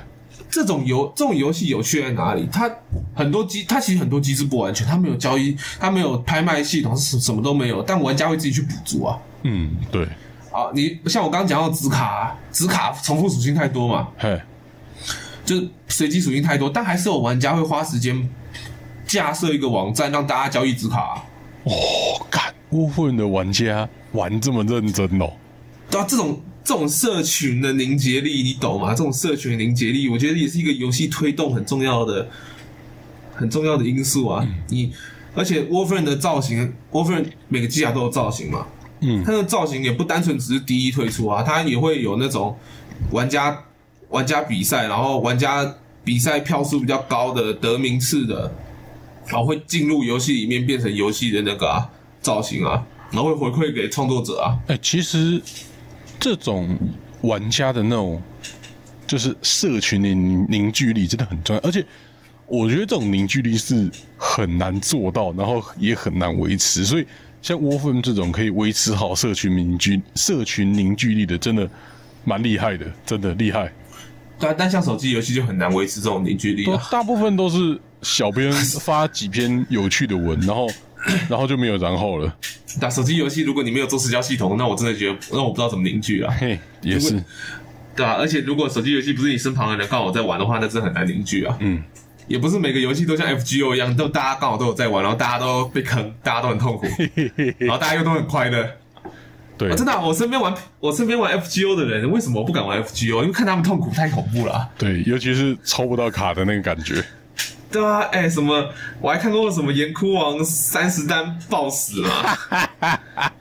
[0.49, 2.47] 这种游这种游戏有趣在哪里？
[2.51, 2.69] 它
[3.13, 9.17] 很多机，它其实很多机制不完全，它没有交易，它没有拍卖系统，是什么都没有，但玩家会自己去补足啊。
[9.43, 10.03] 嗯，对，
[10.51, 14.41] 啊，你像我刚刚讲到紫卡，紫卡重复属性太多嘛，嘿，
[15.45, 18.29] 就是随机属性太多，但还是有玩家会花时间
[19.05, 21.23] 架设一个网站让大家交易紫卡啊、
[21.63, 25.31] 我干，乌混的玩家玩这么认真哦。
[25.89, 28.89] 对啊，这种这种社群的凝结力，你懂吗？
[28.89, 32.27] 这种社群的凝结力，我觉得也是一个游戏推动很重要的、
[33.33, 34.45] 很重要的因素啊。
[34.67, 34.91] 你
[35.33, 38.67] 而且 Warframe 的造型，Warframe 每个机甲都有造型嘛，
[38.99, 42.53] 嗯它的造型也不单纯只是第一推出啊，它也会有那种
[43.11, 43.63] 玩家
[44.09, 45.73] 玩家比赛，然后玩家
[46.03, 48.53] 比赛票数比较高的得名次的，
[49.27, 51.89] 然后会进入游戏里面变成游戏的那个、啊、
[52.19, 54.59] 造型啊，然后会回馈给创作者啊。
[54.67, 55.41] 哎、其实
[56.19, 56.77] 这种
[57.21, 58.21] 玩家的那种
[59.05, 61.85] 就是社群的凝凝聚力真的很重要，而且
[62.45, 67.05] 我觉得这种凝聚力是很难做到，然后也很难维持，所以
[67.41, 71.69] 像 Warframe 这种可以维持好社群凝聚社群凝聚力的，真的
[72.23, 73.71] 蛮厉害的，真的厉害。
[74.39, 76.81] 对啊，但像手机游戏就很难维持这种凝聚力啊。
[76.91, 80.67] 大部分都是小编发几篇有趣的文，然后
[81.29, 82.35] 然后就没有然后了。
[82.79, 86.33] 打手机游戏，如果你没有做社交系统，那我真的觉得，那我不知道怎么凝聚啊。
[86.39, 87.23] 嘿，也是，
[87.95, 91.57] 对啊，而且如果手机游戏不是你身旁的人刚好在玩的话，那真的很难凝聚啊。
[91.59, 91.81] 嗯，
[92.27, 96.85] 也不是每个游戏都像 FGO 一样，都大家刚好都有在玩，然后大家都被坑，大家都很痛苦，
[97.57, 98.69] 然后大家又都很快乐。
[99.57, 103.21] 对啊真的啊、我身边玩我身边玩 FGO 的人，为什么我不敢玩 FGO？
[103.21, 107.03] 因为看他们痛苦太恐怖了啊、对，尤其是抽不到卡的那个感觉。
[107.69, 108.69] 对啊，哎、什么？
[109.01, 112.09] 我还看过什么岩窟王三十单爆死嘛，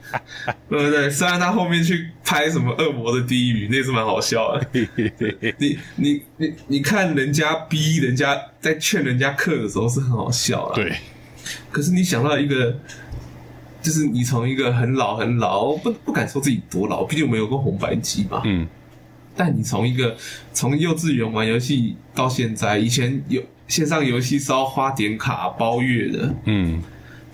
[0.69, 1.09] 对不对？
[1.09, 4.67] 虽然他后面去拍什么恶魔的地狱，那也是蛮好笑的。
[5.57, 10.75] 你你你你看人家逼人家在劝人家氪的时候是很好笑啦。
[10.75, 10.93] 对，
[11.71, 12.77] 可是你想到一个，
[13.81, 18.41] 就是你从一个很老很老，不不敢说自己多老，毕竟我们有个红白机嘛。
[18.43, 18.67] 嗯，
[19.35, 20.15] 但你从一个
[20.51, 26.33] 从幼稚园玩游戏到现在，以前有线上游戏是要花点卡包月的。
[26.45, 26.81] 嗯，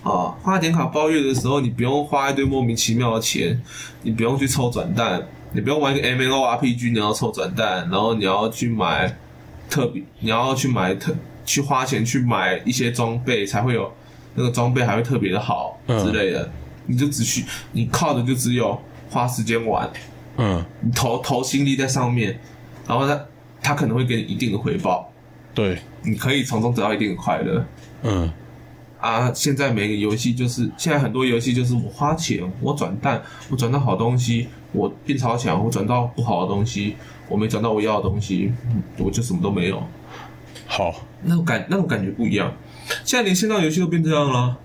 [0.02, 3.60] 啊，花点卡包月的时候，你不用花一堆莫名其妙的钱，
[4.02, 9.16] 你不用去抽转蛋，你不用玩一个 M L O R P G，你要抽转蛋，然后你要去买
[9.70, 13.92] 特别，你要去买特去花钱去买一些装备，才会有
[14.34, 16.04] 那个装备还会特别的好嗯。
[16.04, 16.50] 之类的，
[16.86, 18.78] 你就只需你靠的就只有
[19.08, 19.88] 花时间玩。
[20.36, 22.36] 嗯，你投投心力在上面，
[22.88, 23.24] 然后他
[23.62, 25.08] 他可能会给你一定的回报，
[25.54, 27.64] 对，你可以从中得到一定的快乐
[28.02, 28.30] 嗯，
[29.00, 29.32] 啊。
[29.32, 36.96] 现在每个游戏就是现在很多游戏就是我花钱，我转蛋，我转到好东西，我变超强，我转到不好的东西，
[37.28, 38.52] 我没转到我要的东西，
[38.98, 39.82] 我就什么都没有，
[40.66, 42.52] 好，那种感那种感觉不一样。
[43.04, 44.56] 现在连线上游戏都变这样了，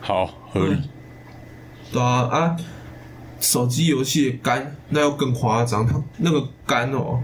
[0.00, 0.76] 好，合理。
[1.90, 2.56] 对啊啊，
[3.40, 7.18] 手机游戏的肝那要更夸张，它那个肝哦，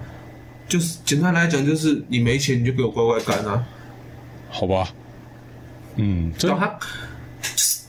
[0.68, 3.64] 就是简单来讲就是你没钱你就给我乖乖干啊，
[4.50, 4.88] 好吧，
[5.96, 6.78] 嗯，这然后它
[7.42, 7.80] 就是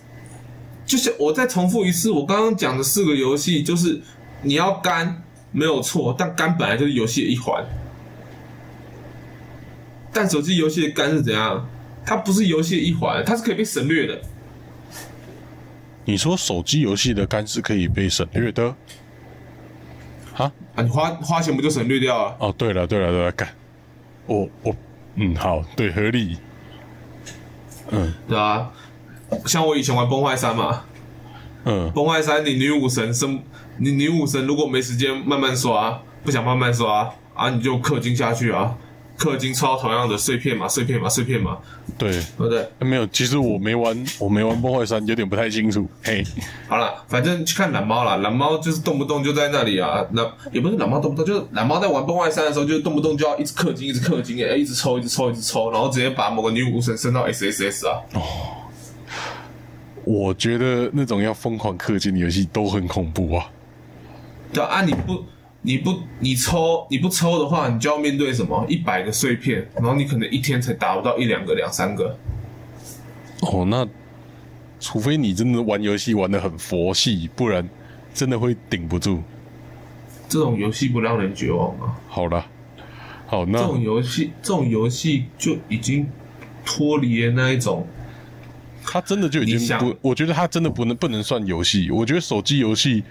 [0.86, 4.02] 就是我再重复一次，我刚刚讲的四个游戏，就是
[4.42, 7.64] 你要肝没有错，但肝本来就是游戏的一环，
[10.12, 11.70] 但手机游戏的肝是怎样？
[12.06, 14.22] 它不是游戏的一环，它是可以被省略的。
[16.04, 18.76] 你说手机游戏的肝是可以被省略的？
[20.36, 20.52] 哈？
[20.76, 22.36] 啊，你花花钱不就省略掉了？
[22.40, 23.48] 哦，对了，对了，对了，干，
[24.28, 24.76] 我我
[25.16, 26.38] 嗯，好，对，合理。
[27.92, 28.70] 嗯对啊，
[29.46, 30.84] 像我以前玩崩坏三嘛，
[31.64, 33.42] 嗯，崩坏三，你女武神生，
[33.78, 38.76] 你女武神如果没时间慢慢刷，不想慢慢刷啊，你就氪金下去啊，
[39.18, 41.58] 氪金抽到同样的碎片嘛，碎片嘛，碎片嘛，
[41.98, 42.68] 对，对不对？
[42.80, 45.88] 没有，其实我没玩， 我没玩《崩坏三》，有点不太清楚。
[46.04, 46.24] 嘿，
[46.68, 50.22] 好了，反正去看懒猫啦，懒猫就是动不动就在那里啊，那
[50.52, 58.22] 也不是懒猫动不动，就是懒猫在玩崩坏三的时候，就动不动就要一直氪金，一直氪金，哎，一直抽，一直抽，一直抽，然后直接把某个女武神升到 SSS 啊，哦
[60.04, 63.50] 我觉得那种要疯狂氪金的游戏都很恐怖啊。
[64.54, 65.24] 对啊，啊你不
[65.66, 72.16] 你不你抽你不抽的话，你就要面对什么一百个碎片，然后你可能一天才打不到一两个、两三个。
[73.42, 73.88] 哦，那
[74.80, 77.68] 除非你真的玩游戏玩的很佛系，不然
[78.14, 79.24] 真的会顶不住。
[80.30, 81.98] 这种游戏不让人绝望啊！
[82.08, 82.46] 好了，
[83.26, 86.08] 好那，这那种游戏，这种游戏就已经
[86.64, 87.88] 脱离了那一种，
[88.84, 91.90] 它真的就已经不，我觉得它真的不能不能算游戏。
[91.90, 93.04] 我觉得手机游戏，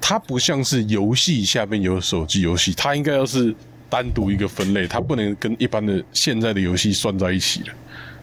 [0.00, 3.54] 它不像是游戏下面有手机游戏，它应该要是
[3.88, 7.72] 单独一个分类，它不能跟一般的现在的游戏算在一起的。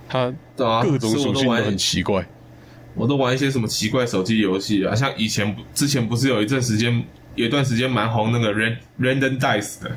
[0.07, 0.33] 它
[0.83, 2.25] 各种所以我都玩属性都很奇怪。
[2.93, 7.03] 我都玩一些什么奇怪手机游戏啊，像以前之前不是有一阵时间，
[7.35, 9.91] 有一段时间蛮红那个 Ran Random Dice 的，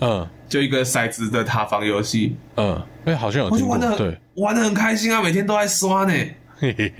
[0.00, 6.12] 嗯就一个骰子的塔防游戏，嗯，哎、好像有听过我就玩的，对，玩的很开心啊，每天都在刷呢。
[6.56, 6.92] 嘿嘿，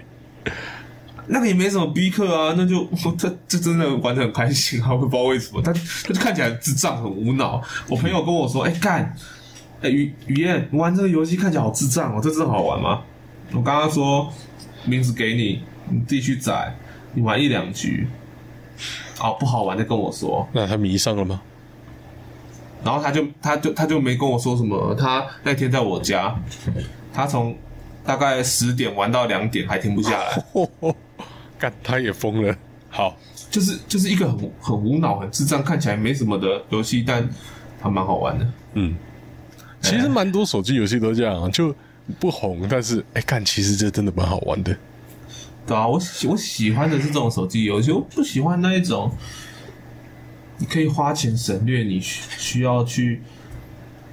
[1.33, 2.85] 那个也没什么逼客啊，那就
[3.17, 7.63] 这这真的玩的很开心啊，我也不知道为什么，他他就看起来智障，很无脑。
[7.89, 9.15] 我朋友跟我说，哎、干，
[9.81, 13.03] 哎、雨雨燕，你玩这个游戏看起来好智障哦，这真的好玩吗？
[13.53, 14.33] 我刚刚说
[14.85, 16.75] 名字给你，你自己去载，
[17.15, 18.09] 你玩一两局，
[19.21, 20.49] 哦不好玩再跟我说。
[20.53, 21.41] 那他迷上了吗？
[22.83, 26.35] 然后他就他就他就没跟我说什么，他那天在我家，
[27.13, 27.57] 他从
[28.05, 30.45] 大概十点玩到两点还停不下来。
[31.59, 32.57] 干，他也疯了。
[32.89, 33.17] 好，
[33.51, 37.29] 就是就是一个很很无脑、很智障，看起来没什么的游戏，但
[37.81, 38.47] 它蛮好玩的。
[38.75, 38.97] 嗯，
[39.81, 41.75] 其实蛮多手机游戏都这样啊，就
[42.19, 44.77] 不红，但是哎，干，其实这真的蛮好玩的。
[45.67, 49.13] 对啊，我喜我喜欢的是这种手机游戏，我不喜欢那一种
[50.59, 53.23] 你可以花钱省略你需需要去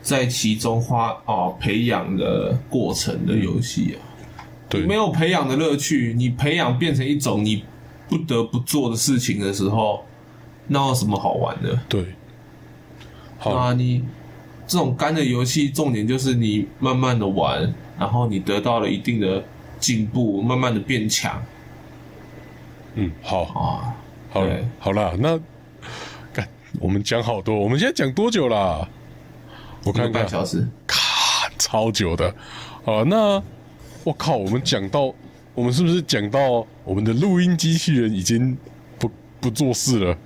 [0.08, 3.98] 在其中花哦培养的过程的游戏
[4.38, 7.62] 啊，对，没有培养的乐趣，你培养变成一种你
[8.08, 10.06] 不得不做的事情的时候，
[10.66, 11.78] 那有什么好玩的？
[11.90, 12.06] 对，
[13.38, 14.02] 好，啊，你
[14.66, 17.70] 这种干的游戏，重点就是你慢慢的玩，
[18.00, 19.44] 然后你得到了一定的
[19.78, 21.44] 进步，慢慢的变强，
[22.96, 23.94] 嗯，好，啊，
[24.32, 25.38] 好了，好了，那
[26.32, 26.48] 干，
[26.80, 28.88] 我们讲好多，我们现在讲多久啦？
[29.88, 30.68] 我看看，半小时。
[30.86, 32.34] 咔，超久的。
[32.84, 33.42] 好，那
[34.04, 35.14] 我靠，我们讲到，
[35.56, 38.58] 我们是不是讲到我们的录音机器人已经
[39.00, 39.10] 不
[39.40, 40.18] 不做事了？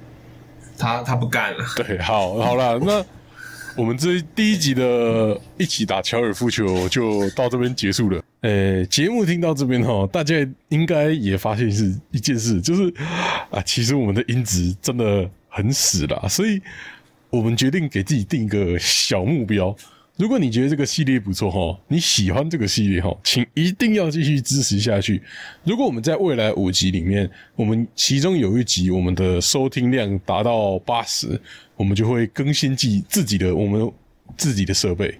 [0.77, 3.05] 他他不干了，对，好，好了， 那
[3.77, 8.23] 我们这第一集的一起打乔尔夫球就到这边结束了。
[8.41, 10.35] 呃，节目听到这边哈，大家
[10.69, 12.91] 应该也发现是一件事，就是
[13.51, 16.59] 啊，其实我们的音质真的很死了，所以
[17.31, 19.75] 我们决定给自己定一个小目标。
[20.17, 25.23] 如果你觉得这个系列不错哈，你喜欢这个系列哈，请一定要继续支持下去。
[25.63, 31.39] 如果我们在未来五集里面，我们其中有一集我们的收听量达到八十，
[31.75, 33.91] 我们就会更新自自己的我们
[34.37, 35.17] 自己的设备。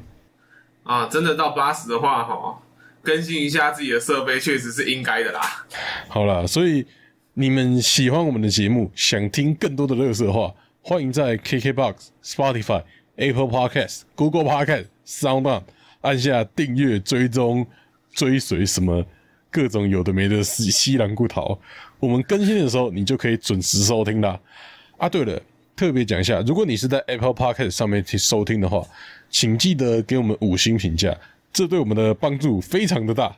[0.83, 2.61] 啊，真的到八十的话，哈，
[3.01, 5.65] 更新一下自己的设备，确实是应该的啦。
[6.09, 6.85] 好啦，所以
[7.33, 12.83] 你们喜欢我们的节目，想听更多的乐色话，欢迎在 KKBox、Spotify、
[13.15, 15.61] Apple Podcast、Google Podcast、SoundOn
[16.01, 17.65] 按下订阅、追踪、
[18.11, 19.05] 追随什么
[19.51, 21.59] 各种有的没的西西兰骨头。
[21.99, 24.39] 我们更新的时候，你就可以准时收听啦。
[24.97, 25.39] 啊，对了，
[25.75, 28.83] 特别讲一下，如果你是在 Apple Podcast 上面去收听的话，
[29.29, 31.15] 请记得给我们五星评价，
[31.53, 33.37] 这对我们的帮助非常的大。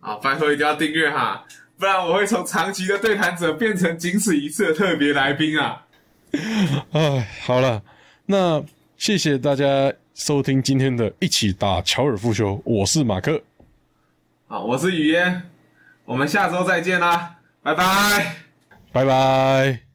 [0.00, 1.46] 啊，拜托一定要订阅哈，
[1.78, 5.86] 不然我会从长期的对谈者变成仅此一次的特别来宾啊。
[6.92, 7.82] 哎，好了，
[8.26, 8.62] 那
[8.96, 13.42] 谢谢大家收听今天的一起打乔尔夫球，我是马克，
[14.46, 15.42] 好，我是雨嫣，
[16.04, 18.36] 我们下周再见啦，拜拜。
[18.92, 19.89] 拜拜。